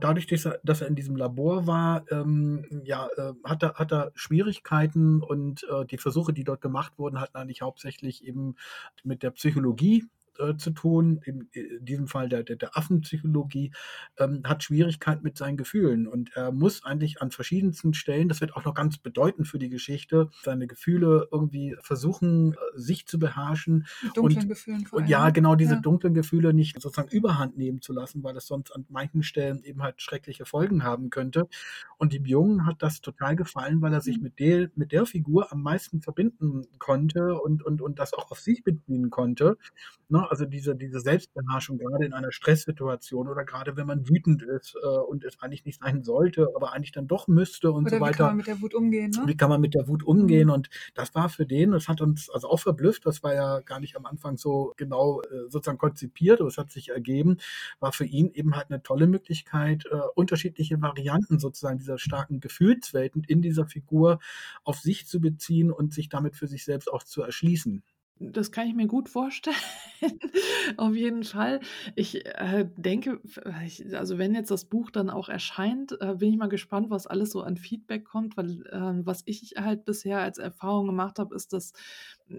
dadurch, 0.00 0.26
dass 0.26 0.44
er, 0.44 0.60
dass 0.62 0.80
er, 0.80 0.88
in 0.88 0.94
diesem 0.94 1.16
Labor 1.16 1.66
war, 1.66 2.04
ähm, 2.10 2.64
ja, 2.84 3.08
äh, 3.16 3.32
hat, 3.44 3.62
er, 3.62 3.74
hat 3.74 3.92
er 3.92 4.12
Schwierigkeiten 4.14 5.22
und 5.22 5.64
äh, 5.64 5.84
die 5.86 5.98
Versuche, 5.98 6.32
die 6.32 6.44
dort 6.44 6.60
gemacht 6.60 6.92
wurden, 6.98 7.20
hatten 7.20 7.36
eigentlich 7.36 7.62
hauptsächlich 7.62 8.24
eben 8.24 8.56
mit 9.04 9.22
der 9.22 9.30
Psychologie 9.30 10.04
äh, 10.38 10.56
zu 10.56 10.70
tun, 10.70 11.20
in, 11.24 11.48
in, 11.52 11.84
diesem 11.84 12.08
Fall 12.08 12.28
der, 12.28 12.42
der, 12.42 12.56
der 12.56 12.76
Affenpsychologie, 12.76 13.72
ähm, 14.18 14.42
hat 14.44 14.62
Schwierigkeiten 14.62 15.22
mit 15.22 15.36
seinen 15.36 15.56
Gefühlen 15.56 16.06
und 16.06 16.30
er 16.34 16.52
muss 16.52 16.84
eigentlich 16.84 17.22
an 17.22 17.30
verschiedensten 17.30 17.94
Stellen, 17.94 18.28
das 18.28 18.40
wird 18.40 18.54
auch 18.56 18.64
noch 18.64 18.74
ganz 18.74 18.98
bedeutend 18.98 19.48
für 19.48 19.58
die 19.58 19.68
Geschichte, 19.68 20.30
seine 20.42 20.66
Gefühle 20.66 21.28
irgendwie 21.30 21.76
versuchen, 21.80 22.52
äh, 22.52 22.56
sich 22.74 23.06
zu 23.06 23.18
beherrschen. 23.18 23.86
Dunklen 24.14 24.42
und, 24.42 24.48
Gefühlen 24.48 24.86
vor 24.86 24.98
allem. 24.98 25.06
Und 25.06 25.10
ja, 25.10 25.30
genau 25.30 25.54
diese 25.54 25.74
ja. 25.74 25.80
dunklen 25.80 26.14
Gefühle 26.14 26.54
nicht 26.54 26.80
sozusagen 26.80 27.10
überhand 27.10 27.56
nehmen 27.56 27.80
zu 27.80 27.92
lassen, 27.92 28.22
weil 28.22 28.34
das 28.34 28.46
sonst 28.46 28.70
an 28.72 28.84
manchen 28.88 29.22
Stellen 29.22 29.62
eben 29.62 29.82
halt 29.82 30.00
schreckliche 30.00 30.44
Folgen 30.44 30.82
haben 30.82 31.10
könnte. 31.10 31.48
Und 31.98 32.12
dem 32.12 32.26
Jungen 32.26 32.66
hat 32.66 32.82
das 32.82 33.00
total 33.00 33.36
gefallen, 33.36 33.80
weil 33.82 33.92
er 33.92 34.00
sich 34.00 34.18
mhm. 34.18 34.24
mit, 34.24 34.38
der, 34.38 34.70
mit 34.74 34.92
der 34.92 35.06
Figur 35.06 35.52
am 35.52 35.62
meisten 35.62 36.00
verbinden 36.00 36.66
konnte 36.78 37.40
und, 37.40 37.64
und, 37.64 37.82
und 37.82 37.98
das 37.98 38.14
auch 38.14 38.30
auf 38.30 38.40
sich 38.40 38.64
beziehen 38.64 39.10
konnte. 39.10 39.56
Ne? 40.08 40.25
Also 40.30 40.44
diese, 40.44 40.76
diese 40.76 41.00
Selbstbeherrschung, 41.00 41.78
gerade 41.78 42.04
in 42.04 42.12
einer 42.12 42.32
Stresssituation 42.32 43.28
oder 43.28 43.44
gerade 43.44 43.76
wenn 43.76 43.86
man 43.86 44.08
wütend 44.08 44.42
ist 44.42 44.74
äh, 44.82 44.86
und 44.86 45.24
es 45.24 45.40
eigentlich 45.40 45.64
nicht 45.64 45.80
sein 45.80 46.02
sollte, 46.02 46.48
aber 46.54 46.72
eigentlich 46.72 46.92
dann 46.92 47.06
doch 47.06 47.28
müsste 47.28 47.72
und 47.72 47.86
oder 47.86 47.96
so 47.96 48.00
weiter. 48.00 48.12
Wie 48.12 48.16
kann 48.18 48.26
man 48.26 48.36
mit 48.36 48.46
der 48.46 48.60
Wut 48.60 48.74
umgehen? 48.74 49.10
Ne? 49.10 49.22
Wie 49.26 49.36
kann 49.36 49.48
man 49.48 49.60
mit 49.60 49.74
der 49.74 49.88
Wut 49.88 50.02
umgehen? 50.02 50.48
Mhm. 50.48 50.54
Und 50.54 50.70
das 50.94 51.14
war 51.14 51.28
für 51.28 51.46
den, 51.46 51.72
das 51.72 51.88
hat 51.88 52.00
uns 52.00 52.30
also 52.30 52.48
auch 52.48 52.60
verblüfft, 52.60 53.06
das 53.06 53.22
war 53.22 53.34
ja 53.34 53.60
gar 53.60 53.80
nicht 53.80 53.96
am 53.96 54.06
Anfang 54.06 54.36
so 54.36 54.72
genau 54.76 55.22
äh, 55.22 55.48
sozusagen 55.48 55.78
konzipiert, 55.78 56.40
aber 56.40 56.48
es 56.48 56.58
hat 56.58 56.70
sich 56.70 56.90
ergeben, 56.90 57.38
war 57.80 57.92
für 57.92 58.04
ihn 58.04 58.30
eben 58.32 58.56
halt 58.56 58.70
eine 58.70 58.82
tolle 58.82 59.06
Möglichkeit, 59.06 59.84
äh, 59.90 59.96
unterschiedliche 60.14 60.80
Varianten 60.80 61.38
sozusagen 61.38 61.78
dieser 61.78 61.98
starken 61.98 62.40
Gefühlswelten 62.40 63.24
in 63.24 63.42
dieser 63.42 63.66
Figur 63.66 64.18
auf 64.64 64.78
sich 64.78 65.06
zu 65.06 65.20
beziehen 65.20 65.70
und 65.70 65.92
sich 65.92 66.08
damit 66.08 66.36
für 66.36 66.46
sich 66.46 66.64
selbst 66.64 66.92
auch 66.92 67.02
zu 67.02 67.22
erschließen. 67.22 67.82
Das 68.18 68.50
kann 68.50 68.66
ich 68.66 68.74
mir 68.74 68.86
gut 68.86 69.10
vorstellen. 69.10 69.56
Auf 70.78 70.94
jeden 70.94 71.22
Fall. 71.22 71.60
Ich 71.96 72.24
äh, 72.24 72.66
denke, 72.76 73.20
ich, 73.64 73.94
also 73.94 74.16
wenn 74.16 74.34
jetzt 74.34 74.50
das 74.50 74.64
Buch 74.64 74.90
dann 74.90 75.10
auch 75.10 75.28
erscheint, 75.28 76.00
äh, 76.00 76.14
bin 76.14 76.30
ich 76.30 76.38
mal 76.38 76.48
gespannt, 76.48 76.88
was 76.88 77.06
alles 77.06 77.30
so 77.30 77.42
an 77.42 77.58
Feedback 77.58 78.06
kommt, 78.06 78.38
weil 78.38 78.62
äh, 78.68 79.04
was 79.04 79.22
ich 79.26 79.54
halt 79.58 79.84
bisher 79.84 80.20
als 80.20 80.38
Erfahrung 80.38 80.86
gemacht 80.86 81.18
habe, 81.18 81.34
ist, 81.34 81.52
dass 81.52 81.74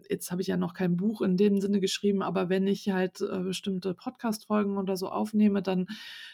jetzt 0.10 0.32
habe 0.32 0.42
ich 0.42 0.48
ja 0.48 0.58
noch 0.58 0.74
kein 0.74 0.98
Buch 0.98 1.22
in 1.22 1.38
dem 1.38 1.62
Sinne 1.62 1.80
geschrieben, 1.80 2.24
aber 2.24 2.50
wenn 2.50 2.66
ich 2.66 2.90
halt 2.90 3.22
äh, 3.22 3.40
bestimmte 3.40 3.94
Podcast-Folgen 3.94 4.78
oder 4.78 4.98
so 4.98 5.10
aufnehme, 5.10 5.62
dann 5.62 5.86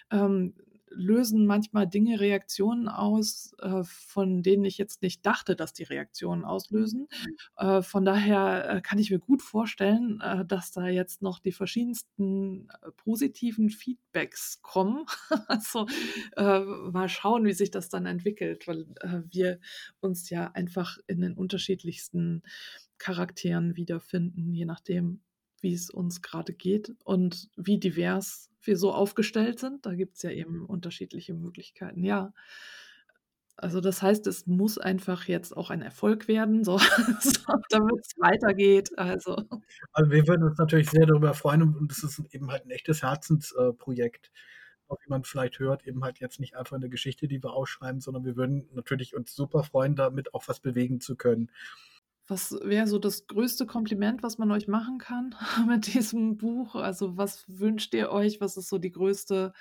ähm, 0.09 0.53
lösen 0.95 1.45
manchmal 1.45 1.87
Dinge 1.87 2.19
Reaktionen 2.19 2.87
aus, 2.87 3.53
äh, 3.59 3.83
von 3.83 4.43
denen 4.43 4.65
ich 4.65 4.77
jetzt 4.77 5.01
nicht 5.01 5.25
dachte, 5.25 5.55
dass 5.55 5.73
die 5.73 5.83
Reaktionen 5.83 6.45
auslösen. 6.45 7.07
Mhm. 7.09 7.67
Äh, 7.67 7.81
von 7.81 8.05
daher 8.05 8.69
äh, 8.69 8.81
kann 8.81 8.99
ich 8.99 9.11
mir 9.11 9.19
gut 9.19 9.41
vorstellen, 9.41 10.21
äh, 10.21 10.45
dass 10.45 10.71
da 10.71 10.87
jetzt 10.87 11.21
noch 11.21 11.39
die 11.39 11.51
verschiedensten 11.51 12.69
äh, 12.69 12.91
positiven 12.91 13.69
Feedbacks 13.69 14.61
kommen. 14.61 15.05
also 15.47 15.87
mal 16.35 17.09
schauen, 17.09 17.45
wie 17.45 17.53
sich 17.53 17.71
das 17.71 17.89
dann 17.89 18.05
entwickelt, 18.05 18.67
weil 18.67 18.85
wir 19.29 19.59
uns 19.99 20.29
ja 20.29 20.51
einfach 20.51 20.97
in 21.07 21.21
den 21.21 21.33
unterschiedlichsten 21.33 22.43
Charakteren 22.97 23.75
wiederfinden, 23.75 24.53
je 24.53 24.65
nachdem, 24.65 25.21
wie 25.63 25.73
es 25.73 25.89
uns 25.89 26.21
gerade 26.21 26.53
geht 26.53 26.93
und 27.03 27.49
wie 27.55 27.79
divers 27.79 28.51
wir 28.61 28.77
so 28.77 28.93
aufgestellt 28.93 29.59
sind. 29.59 29.85
Da 29.85 29.95
gibt 29.95 30.17
es 30.17 30.23
ja 30.23 30.31
eben 30.31 30.65
unterschiedliche 30.65 31.33
Möglichkeiten. 31.33 32.03
Ja, 32.03 32.33
Also 33.55 33.81
das 33.81 34.01
heißt, 34.01 34.25
es 34.27 34.47
muss 34.47 34.77
einfach 34.77 35.25
jetzt 35.25 35.55
auch 35.55 35.69
ein 35.69 35.81
Erfolg 35.81 36.27
werden, 36.27 36.63
so, 36.63 36.77
so 37.21 37.53
damit 37.69 37.99
es 38.01 38.15
weitergeht. 38.19 38.97
Also. 38.97 39.35
Also 39.93 40.11
wir 40.11 40.27
würden 40.27 40.43
uns 40.43 40.57
natürlich 40.57 40.89
sehr 40.89 41.05
darüber 41.05 41.33
freuen 41.33 41.61
und 41.61 41.91
es 41.91 42.03
ist 42.03 42.19
eben 42.31 42.51
halt 42.51 42.65
ein 42.65 42.71
echtes 42.71 43.03
Herzensprojekt. 43.03 44.27
Äh, 44.27 44.29
wie 45.05 45.09
man 45.09 45.23
vielleicht 45.23 45.59
hört, 45.59 45.87
eben 45.87 46.03
halt 46.03 46.19
jetzt 46.19 46.39
nicht 46.39 46.55
einfach 46.55 46.75
eine 46.75 46.89
Geschichte, 46.89 47.27
die 47.27 47.41
wir 47.41 47.53
ausschreiben, 47.53 47.99
sondern 47.99 48.25
wir 48.25 48.35
würden 48.35 48.69
natürlich 48.73 49.15
uns 49.15 49.33
super 49.35 49.63
freuen, 49.63 49.95
damit 49.95 50.33
auch 50.35 50.47
was 50.47 50.59
bewegen 50.59 51.01
zu 51.01 51.15
können. 51.15 51.49
Was 52.27 52.51
wäre 52.63 52.87
so 52.87 52.99
das 52.99 53.27
größte 53.27 53.65
Kompliment, 53.65 54.23
was 54.23 54.37
man 54.37 54.51
euch 54.51 54.67
machen 54.67 54.97
kann 54.97 55.35
mit 55.67 55.93
diesem 55.93 56.37
Buch? 56.37 56.75
Also 56.75 57.17
was 57.17 57.43
wünscht 57.47 57.93
ihr 57.93 58.11
euch? 58.11 58.39
Was 58.39 58.55
ist 58.57 58.69
so 58.69 58.77
die 58.77 58.91
größte 58.91 59.53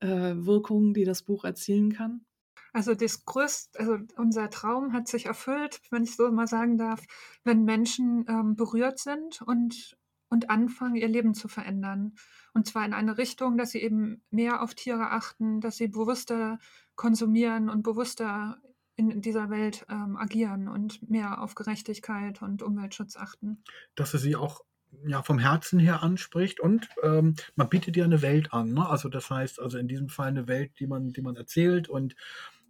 äh, 0.00 0.06
Wirkung, 0.36 0.94
die 0.94 1.04
das 1.04 1.22
Buch 1.22 1.44
erzielen 1.44 1.92
kann? 1.92 2.24
Also 2.72 2.94
das 2.94 3.24
größte, 3.24 3.78
also 3.78 3.98
unser 4.16 4.50
Traum 4.50 4.92
hat 4.92 5.06
sich 5.06 5.26
erfüllt, 5.26 5.80
wenn 5.90 6.02
ich 6.02 6.16
so 6.16 6.30
mal 6.32 6.48
sagen 6.48 6.76
darf, 6.76 7.04
wenn 7.44 7.64
Menschen 7.64 8.24
ähm, 8.28 8.56
berührt 8.56 8.98
sind 8.98 9.42
und, 9.42 9.96
und 10.28 10.50
anfangen, 10.50 10.96
ihr 10.96 11.06
Leben 11.06 11.34
zu 11.34 11.46
verändern. 11.46 12.16
Und 12.52 12.66
zwar 12.66 12.84
in 12.84 12.92
eine 12.92 13.16
Richtung, 13.16 13.56
dass 13.56 13.70
sie 13.70 13.80
eben 13.80 14.24
mehr 14.30 14.60
auf 14.60 14.74
Tiere 14.74 15.12
achten, 15.12 15.60
dass 15.60 15.76
sie 15.76 15.86
bewusster 15.86 16.58
konsumieren 16.96 17.68
und 17.68 17.84
bewusster 17.84 18.60
in 18.96 19.20
dieser 19.20 19.50
Welt 19.50 19.86
ähm, 19.90 20.16
agieren 20.16 20.68
und 20.68 21.08
mehr 21.08 21.42
auf 21.42 21.54
Gerechtigkeit 21.54 22.42
und 22.42 22.62
Umweltschutz 22.62 23.16
achten. 23.16 23.62
Dass 23.94 24.14
er 24.14 24.20
sie 24.20 24.36
auch 24.36 24.60
ja, 25.04 25.22
vom 25.22 25.38
Herzen 25.38 25.78
her 25.78 26.02
anspricht 26.02 26.60
und 26.60 26.88
ähm, 27.02 27.34
man 27.56 27.68
bietet 27.68 27.96
ja 27.96 28.04
eine 28.04 28.22
Welt 28.22 28.52
an. 28.52 28.72
Ne? 28.72 28.88
Also 28.88 29.08
das 29.08 29.30
heißt, 29.30 29.60
also 29.60 29.78
in 29.78 29.88
diesem 29.88 30.08
Fall 30.08 30.28
eine 30.28 30.46
Welt, 30.46 30.72
die 30.78 30.86
man, 30.86 31.12
die 31.12 31.22
man 31.22 31.36
erzählt 31.36 31.88
und 31.88 32.14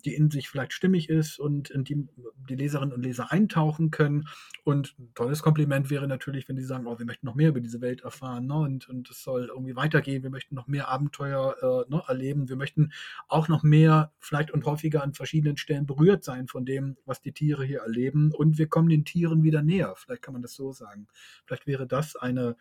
die 0.05 0.15
in 0.15 0.31
sich 0.31 0.49
vielleicht 0.49 0.73
stimmig 0.73 1.09
ist 1.09 1.39
und 1.39 1.71
in 1.71 1.85
die 1.85 2.09
die 2.49 2.57
Leserinnen 2.57 2.95
und 2.95 3.03
Leser 3.03 3.33
eintauchen 3.33 3.91
können. 3.91 4.29
Und 4.65 4.95
ein 4.99 5.13
tolles 5.15 5.43
Kompliment 5.43 5.91
wäre 5.91 6.07
natürlich, 6.07 6.49
wenn 6.49 6.57
die 6.57 6.63
sagen, 6.63 6.87
oh, 6.87 6.99
wir 6.99 7.07
möchten 7.07 7.27
noch 7.27 7.35
mehr 7.35 7.51
über 7.51 7.61
diese 7.61 7.81
Welt 7.81 8.03
erfahren 8.03 8.47
ne? 8.47 8.55
und, 8.55 8.89
und 8.89 9.11
es 9.11 9.23
soll 9.23 9.47
irgendwie 9.49 9.77
weitergehen, 9.77 10.23
wir 10.23 10.31
möchten 10.31 10.55
noch 10.55 10.67
mehr 10.67 10.89
Abenteuer 10.89 11.57
äh, 11.61 11.91
ne, 11.91 12.03
erleben, 12.07 12.49
wir 12.49 12.57
möchten 12.57 12.93
auch 13.29 13.49
noch 13.49 13.63
mehr, 13.63 14.13
vielleicht 14.19 14.51
und 14.51 14.65
häufiger 14.65 15.03
an 15.03 15.15
verschiedenen 15.15 15.57
Stellen 15.57 15.87
berührt 15.87 16.25
sein 16.25 16.49
von 16.49 16.65
dem, 16.65 16.97
was 17.05 17.21
die 17.21 17.33
Tiere 17.33 17.65
hier 17.65 17.81
erleben 17.81 18.33
und 18.33 18.59
wir 18.59 18.69
kommen 18.69 18.89
den 18.89 19.05
Tieren 19.05 19.43
wieder 19.43 19.63
näher. 19.63 19.95
Vielleicht 19.97 20.23
kann 20.23 20.35
man 20.35 20.43
das 20.43 20.55
so 20.55 20.73
sagen. 20.73 21.09
Vielleicht 21.47 21.67
wäre 21.67 21.87
das 21.87 22.17
eine, 22.17 22.57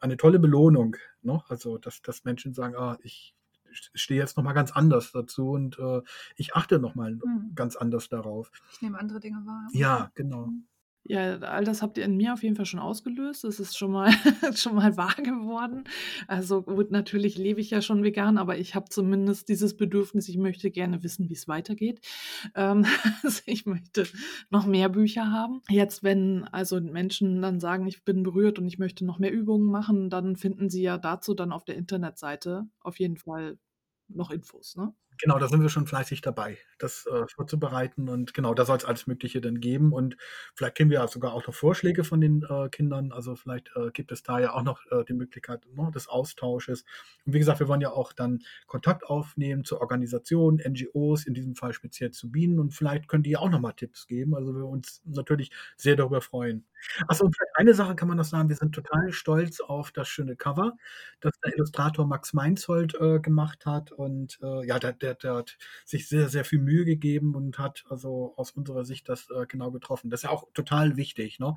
eine 0.00 0.16
tolle 0.16 0.38
Belohnung. 0.38 0.96
Ne? 1.22 1.42
Also, 1.48 1.78
dass, 1.78 2.02
dass 2.02 2.24
Menschen 2.24 2.54
sagen, 2.54 2.74
ah, 2.76 2.98
ich 3.02 3.34
stehe 3.72 4.20
jetzt 4.20 4.36
nochmal 4.36 4.54
ganz 4.54 4.72
anders 4.72 5.12
dazu 5.12 5.50
und 5.50 5.78
äh, 5.78 6.02
ich 6.36 6.54
achte 6.54 6.78
nochmal 6.78 7.12
mhm. 7.12 7.52
ganz 7.54 7.76
anders 7.76 8.08
darauf. 8.08 8.50
Ich 8.72 8.82
nehme 8.82 8.98
andere 8.98 9.20
Dinge 9.20 9.44
wahr. 9.44 9.68
Ja, 9.72 10.10
genau. 10.14 10.46
Mhm. 10.46 10.66
Ja, 11.04 11.38
all 11.38 11.64
das 11.64 11.82
habt 11.82 11.98
ihr 11.98 12.04
in 12.04 12.16
mir 12.16 12.32
auf 12.32 12.44
jeden 12.44 12.54
Fall 12.54 12.66
schon 12.66 12.78
ausgelöst. 12.78 13.44
Es 13.44 13.58
ist 13.58 13.76
schon 13.76 13.90
mal, 13.90 14.12
schon 14.54 14.76
mal 14.76 14.96
wahr 14.96 15.16
geworden. 15.16 15.84
Also 16.28 16.62
gut, 16.62 16.92
natürlich 16.92 17.36
lebe 17.36 17.60
ich 17.60 17.70
ja 17.70 17.82
schon 17.82 18.04
vegan, 18.04 18.38
aber 18.38 18.56
ich 18.56 18.76
habe 18.76 18.88
zumindest 18.88 19.48
dieses 19.48 19.76
Bedürfnis, 19.76 20.28
ich 20.28 20.38
möchte 20.38 20.70
gerne 20.70 21.02
wissen, 21.02 21.28
wie 21.28 21.34
es 21.34 21.48
weitergeht. 21.48 22.00
Ähm, 22.54 22.86
also 23.24 23.42
ich 23.46 23.66
möchte 23.66 24.06
noch 24.50 24.64
mehr 24.64 24.88
Bücher 24.88 25.32
haben. 25.32 25.62
Jetzt, 25.68 26.04
wenn 26.04 26.44
also 26.44 26.80
Menschen 26.80 27.42
dann 27.42 27.58
sagen, 27.58 27.86
ich 27.88 28.04
bin 28.04 28.22
berührt 28.22 28.60
und 28.60 28.68
ich 28.68 28.78
möchte 28.78 29.04
noch 29.04 29.18
mehr 29.18 29.32
Übungen 29.32 29.66
machen, 29.66 30.08
dann 30.08 30.36
finden 30.36 30.70
sie 30.70 30.82
ja 30.82 30.98
dazu 30.98 31.34
dann 31.34 31.50
auf 31.50 31.64
der 31.64 31.76
Internetseite 31.76 32.68
auf 32.80 33.00
jeden 33.00 33.16
Fall 33.16 33.58
noch 34.08 34.30
Infos, 34.30 34.76
ne? 34.76 34.94
Genau, 35.18 35.38
da 35.38 35.48
sind 35.48 35.62
wir 35.62 35.68
schon 35.68 35.86
fleißig 35.86 36.20
dabei, 36.20 36.58
das 36.78 37.06
äh, 37.06 37.26
vorzubereiten 37.34 38.08
und 38.08 38.34
genau, 38.34 38.54
da 38.54 38.64
soll 38.64 38.78
es 38.78 38.84
alles 38.84 39.06
Mögliche 39.06 39.40
dann 39.40 39.60
geben 39.60 39.92
und 39.92 40.16
vielleicht 40.54 40.76
kennen 40.76 40.90
wir 40.90 40.98
ja 41.00 41.08
sogar 41.08 41.32
auch 41.34 41.46
noch 41.46 41.54
Vorschläge 41.54 42.02
von 42.02 42.20
den 42.20 42.42
äh, 42.48 42.68
Kindern, 42.70 43.12
also 43.12 43.36
vielleicht 43.36 43.70
äh, 43.76 43.90
gibt 43.92 44.10
es 44.10 44.22
da 44.22 44.40
ja 44.40 44.52
auch 44.52 44.62
noch 44.62 44.84
äh, 44.90 45.04
die 45.04 45.12
Möglichkeit 45.12 45.64
ne, 45.74 45.90
des 45.94 46.08
Austausches. 46.08 46.84
Und 47.24 47.34
wie 47.34 47.38
gesagt, 47.38 47.60
wir 47.60 47.68
wollen 47.68 47.80
ja 47.80 47.90
auch 47.92 48.12
dann 48.12 48.40
Kontakt 48.66 49.04
aufnehmen 49.04 49.64
zu 49.64 49.80
Organisationen, 49.80 50.58
NGOs, 50.58 51.26
in 51.26 51.34
diesem 51.34 51.54
Fall 51.54 51.72
speziell 51.72 52.10
zu 52.10 52.30
Bienen 52.32 52.58
und 52.58 52.72
vielleicht 52.74 53.06
können 53.06 53.22
die 53.22 53.30
ja 53.30 53.38
auch 53.38 53.50
nochmal 53.50 53.74
Tipps 53.74 54.06
geben, 54.06 54.34
also 54.34 54.54
wir 54.54 54.64
uns 54.66 55.02
natürlich 55.04 55.50
sehr 55.76 55.96
darüber 55.96 56.20
freuen. 56.20 56.64
Achso, 57.06 57.30
vielleicht 57.30 57.56
eine 57.56 57.74
Sache 57.74 57.94
kann 57.94 58.08
man 58.08 58.16
noch 58.16 58.24
sagen, 58.24 58.48
wir 58.48 58.56
sind 58.56 58.74
total 58.74 59.12
stolz 59.12 59.60
auf 59.60 59.92
das 59.92 60.08
schöne 60.08 60.36
Cover, 60.36 60.76
das 61.20 61.32
der 61.44 61.54
Illustrator 61.54 62.06
Max 62.06 62.32
Meinzold 62.32 62.94
äh, 63.00 63.20
gemacht 63.20 63.66
hat 63.66 63.92
und 63.92 64.38
äh, 64.42 64.66
ja, 64.66 64.78
der, 64.78 64.92
der, 65.02 65.14
der, 65.14 65.34
hat 65.34 65.58
sich 65.84 66.08
sehr, 66.08 66.28
sehr 66.28 66.44
viel 66.44 66.60
Mühe 66.60 66.84
gegeben 66.84 67.34
und 67.34 67.58
hat 67.58 67.84
also 67.88 68.34
aus 68.36 68.52
unserer 68.52 68.84
Sicht 68.84 69.08
das 69.08 69.28
äh, 69.30 69.46
genau 69.46 69.70
getroffen. 69.70 70.10
Das 70.10 70.20
ist 70.20 70.24
ja 70.24 70.30
auch 70.30 70.46
total 70.54 70.96
wichtig, 70.96 71.38
ne? 71.38 71.54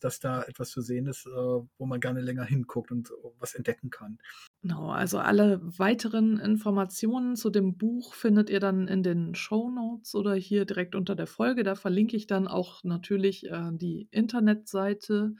dass 0.00 0.20
da 0.20 0.42
etwas 0.42 0.70
zu 0.70 0.80
sehen 0.80 1.06
ist, 1.06 1.26
äh, 1.26 1.30
wo 1.30 1.86
man 1.86 2.00
gerne 2.00 2.20
länger 2.20 2.44
hinguckt 2.44 2.90
und 2.90 3.12
was 3.38 3.54
entdecken 3.54 3.90
kann. 3.90 4.18
Genau, 4.62 4.90
also 4.90 5.18
alle 5.18 5.60
weiteren 5.78 6.38
Informationen 6.38 7.36
zu 7.36 7.50
dem 7.50 7.76
Buch 7.76 8.14
findet 8.14 8.50
ihr 8.50 8.60
dann 8.60 8.88
in 8.88 9.02
den 9.02 9.34
Show 9.34 9.70
Notes 9.70 10.14
oder 10.14 10.34
hier 10.34 10.64
direkt 10.64 10.94
unter 10.94 11.14
der 11.14 11.26
Folge. 11.26 11.62
Da 11.62 11.74
verlinke 11.74 12.16
ich 12.16 12.26
dann 12.26 12.48
auch 12.48 12.82
natürlich 12.84 13.46
äh, 13.46 13.70
die 13.72 14.08
Internetseite 14.10 15.34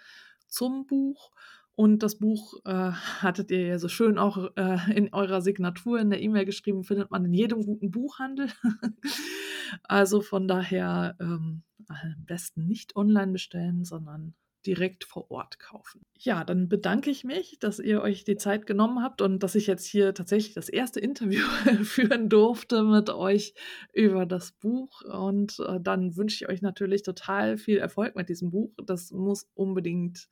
zum 0.48 0.86
Buch. 0.86 1.32
Und 1.76 2.02
das 2.02 2.18
Buch 2.18 2.54
äh, 2.64 2.90
hattet 2.90 3.50
ihr 3.50 3.66
ja 3.66 3.78
so 3.78 3.88
schön 3.88 4.16
auch 4.18 4.50
äh, 4.56 4.78
in 4.94 5.12
eurer 5.12 5.42
Signatur 5.42 6.00
in 6.00 6.08
der 6.08 6.22
E-Mail 6.22 6.46
geschrieben, 6.46 6.84
findet 6.84 7.10
man 7.10 7.26
in 7.26 7.34
jedem 7.34 7.62
guten 7.62 7.90
Buchhandel. 7.90 8.48
also 9.82 10.22
von 10.22 10.48
daher 10.48 11.16
ähm, 11.20 11.62
am 11.88 12.24
besten 12.26 12.66
nicht 12.66 12.96
online 12.96 13.32
bestellen, 13.32 13.84
sondern 13.84 14.34
direkt 14.66 15.04
vor 15.04 15.30
Ort 15.30 15.58
kaufen. 15.58 16.04
Ja, 16.18 16.42
dann 16.42 16.68
bedanke 16.68 17.10
ich 17.10 17.24
mich, 17.24 17.58
dass 17.60 17.78
ihr 17.78 18.02
euch 18.02 18.24
die 18.24 18.36
Zeit 18.36 18.66
genommen 18.66 19.02
habt 19.02 19.22
und 19.22 19.42
dass 19.42 19.54
ich 19.54 19.66
jetzt 19.66 19.86
hier 19.86 20.12
tatsächlich 20.12 20.54
das 20.54 20.68
erste 20.68 20.98
Interview 20.98 21.44
führen 21.84 22.28
durfte 22.28 22.82
mit 22.82 23.10
euch 23.10 23.54
über 23.92 24.26
das 24.26 24.52
Buch. 24.52 25.02
Und 25.02 25.60
äh, 25.60 25.78
dann 25.80 26.16
wünsche 26.16 26.44
ich 26.44 26.50
euch 26.50 26.62
natürlich 26.62 27.02
total 27.02 27.58
viel 27.58 27.78
Erfolg 27.78 28.16
mit 28.16 28.28
diesem 28.28 28.50
Buch. 28.50 28.72
Das 28.84 29.12
muss 29.12 29.48
unbedingt 29.54 30.28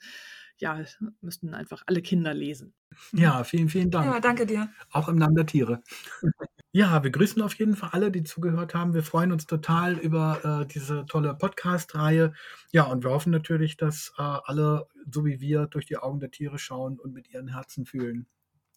ja, 0.59 0.83
müssten 1.21 1.55
einfach 1.55 1.83
alle 1.87 2.03
Kinder 2.03 2.35
lesen. 2.35 2.75
Ja, 3.13 3.45
vielen, 3.45 3.69
vielen 3.69 3.91
Dank. 3.91 4.07
Ja, 4.07 4.21
danke 4.21 4.47
dir. 4.47 4.69
Auch 4.91 5.09
im 5.09 5.17
Namen 5.17 5.35
der 5.35 5.47
Tiere. 5.47 5.83
Ja, 6.77 7.05
wir 7.05 7.13
grüßen 7.13 7.41
auf 7.41 7.55
jeden 7.55 7.77
Fall 7.77 7.91
alle, 7.93 8.11
die 8.11 8.25
zugehört 8.25 8.75
haben. 8.75 8.95
Wir 8.95 9.05
freuen 9.05 9.31
uns 9.31 9.47
total 9.47 9.97
über 9.97 10.63
äh, 10.63 10.67
diese 10.67 11.07
tolle 11.07 11.33
Podcast-Reihe. 11.33 12.33
Ja, 12.73 12.83
und 12.87 13.05
wir 13.05 13.13
hoffen 13.13 13.31
natürlich, 13.31 13.77
dass 13.77 14.13
äh, 14.19 14.23
alle, 14.23 14.89
so 15.09 15.25
wie 15.25 15.39
wir, 15.39 15.69
durch 15.69 15.87
die 15.87 15.99
Augen 15.99 16.19
der 16.19 16.33
Tiere 16.33 16.59
schauen 16.59 16.99
und 16.99 17.15
mit 17.15 17.31
ihren 17.33 17.47
Herzen 17.47 17.87
fühlen. 17.87 18.27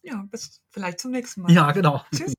Ja, 0.04 0.24
bis 0.30 0.62
vielleicht 0.70 1.00
zum 1.00 1.10
nächsten 1.10 1.42
Mal. 1.42 1.50
Ja, 1.50 1.72
genau. 1.72 2.04
Tschüss. 2.14 2.34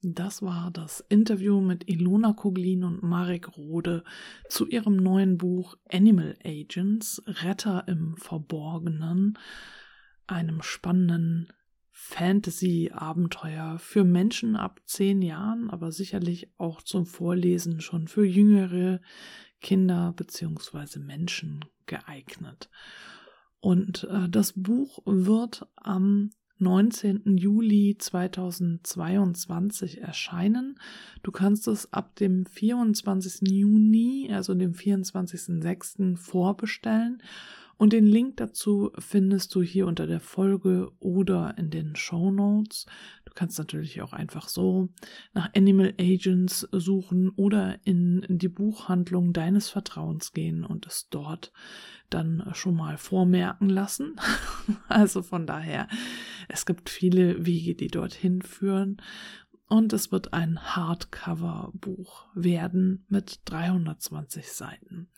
Das 0.00 0.42
war 0.42 0.70
das 0.70 1.04
Interview 1.08 1.60
mit 1.60 1.88
Ilona 1.88 2.32
Koglin 2.32 2.84
und 2.84 3.02
Marek 3.02 3.56
Rode 3.56 4.04
zu 4.48 4.68
ihrem 4.68 4.96
neuen 4.96 5.38
Buch 5.38 5.76
Animal 5.90 6.36
Agents, 6.44 7.20
Retter 7.26 7.88
im 7.88 8.16
Verborgenen, 8.16 9.36
einem 10.28 10.62
spannenden 10.62 11.52
Fantasy-Abenteuer 11.90 13.80
für 13.80 14.04
Menschen 14.04 14.54
ab 14.54 14.80
zehn 14.84 15.20
Jahren, 15.20 15.68
aber 15.68 15.90
sicherlich 15.90 16.48
auch 16.58 16.80
zum 16.82 17.04
Vorlesen 17.04 17.80
schon 17.80 18.06
für 18.06 18.24
jüngere 18.24 19.00
Kinder 19.60 20.12
bzw. 20.16 21.00
Menschen 21.00 21.64
geeignet. 21.86 22.70
Und 23.58 24.04
äh, 24.04 24.28
das 24.28 24.52
Buch 24.52 25.00
wird 25.04 25.66
am 25.74 26.30
19. 26.60 27.36
Juli 27.36 27.96
2022 27.98 30.00
erscheinen. 30.00 30.78
Du 31.22 31.32
kannst 31.32 31.68
es 31.68 31.92
ab 31.92 32.16
dem 32.16 32.46
24. 32.46 33.48
Juni, 33.48 34.30
also 34.32 34.54
dem 34.54 34.72
24.06. 34.72 36.16
vorbestellen 36.16 37.20
und 37.78 37.92
den 37.92 38.06
Link 38.06 38.38
dazu 38.38 38.90
findest 38.98 39.54
du 39.54 39.62
hier 39.62 39.86
unter 39.86 40.08
der 40.08 40.18
Folge 40.18 40.90
oder 40.98 41.56
in 41.58 41.70
den 41.70 41.94
Show 41.94 42.32
Notes. 42.32 42.86
Kannst 43.38 43.56
natürlich 43.56 44.02
auch 44.02 44.12
einfach 44.12 44.48
so 44.48 44.88
nach 45.32 45.54
Animal 45.54 45.94
Agents 45.96 46.66
suchen 46.72 47.28
oder 47.36 47.78
in 47.84 48.26
die 48.28 48.48
Buchhandlung 48.48 49.32
deines 49.32 49.68
Vertrauens 49.68 50.32
gehen 50.32 50.64
und 50.64 50.88
es 50.88 51.08
dort 51.08 51.52
dann 52.10 52.50
schon 52.54 52.74
mal 52.74 52.98
vormerken 52.98 53.68
lassen. 53.68 54.16
also 54.88 55.22
von 55.22 55.46
daher, 55.46 55.86
es 56.48 56.66
gibt 56.66 56.90
viele 56.90 57.46
Wege, 57.46 57.76
die 57.76 57.86
dorthin 57.86 58.42
führen. 58.42 59.00
Und 59.68 59.92
es 59.92 60.10
wird 60.10 60.32
ein 60.32 60.58
Hardcover-Buch 60.74 62.26
werden 62.34 63.04
mit 63.08 63.42
320 63.44 64.50
Seiten, 64.50 65.10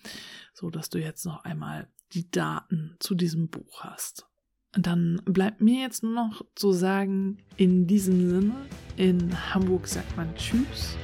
so 0.52 0.68
dass 0.68 0.90
du 0.90 0.98
jetzt 0.98 1.24
noch 1.24 1.44
einmal 1.44 1.88
die 2.12 2.30
Daten 2.30 2.96
zu 2.98 3.14
diesem 3.14 3.48
Buch 3.48 3.80
hast. 3.80 4.29
Dann 4.72 5.20
bleibt 5.24 5.60
mir 5.60 5.80
jetzt 5.82 6.04
nur 6.04 6.12
noch 6.12 6.42
zu 6.54 6.70
sagen, 6.70 7.38
in 7.56 7.86
diesem 7.88 8.28
Sinne, 8.28 8.54
in 8.96 9.52
Hamburg 9.52 9.88
sagt 9.88 10.16
man 10.16 10.32
Tschüss 10.36 10.96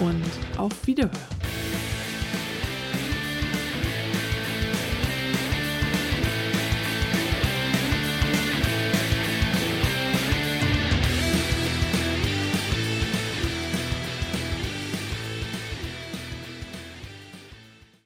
und 0.00 0.22
auf 0.58 0.86
Wiederhören. 0.86 1.41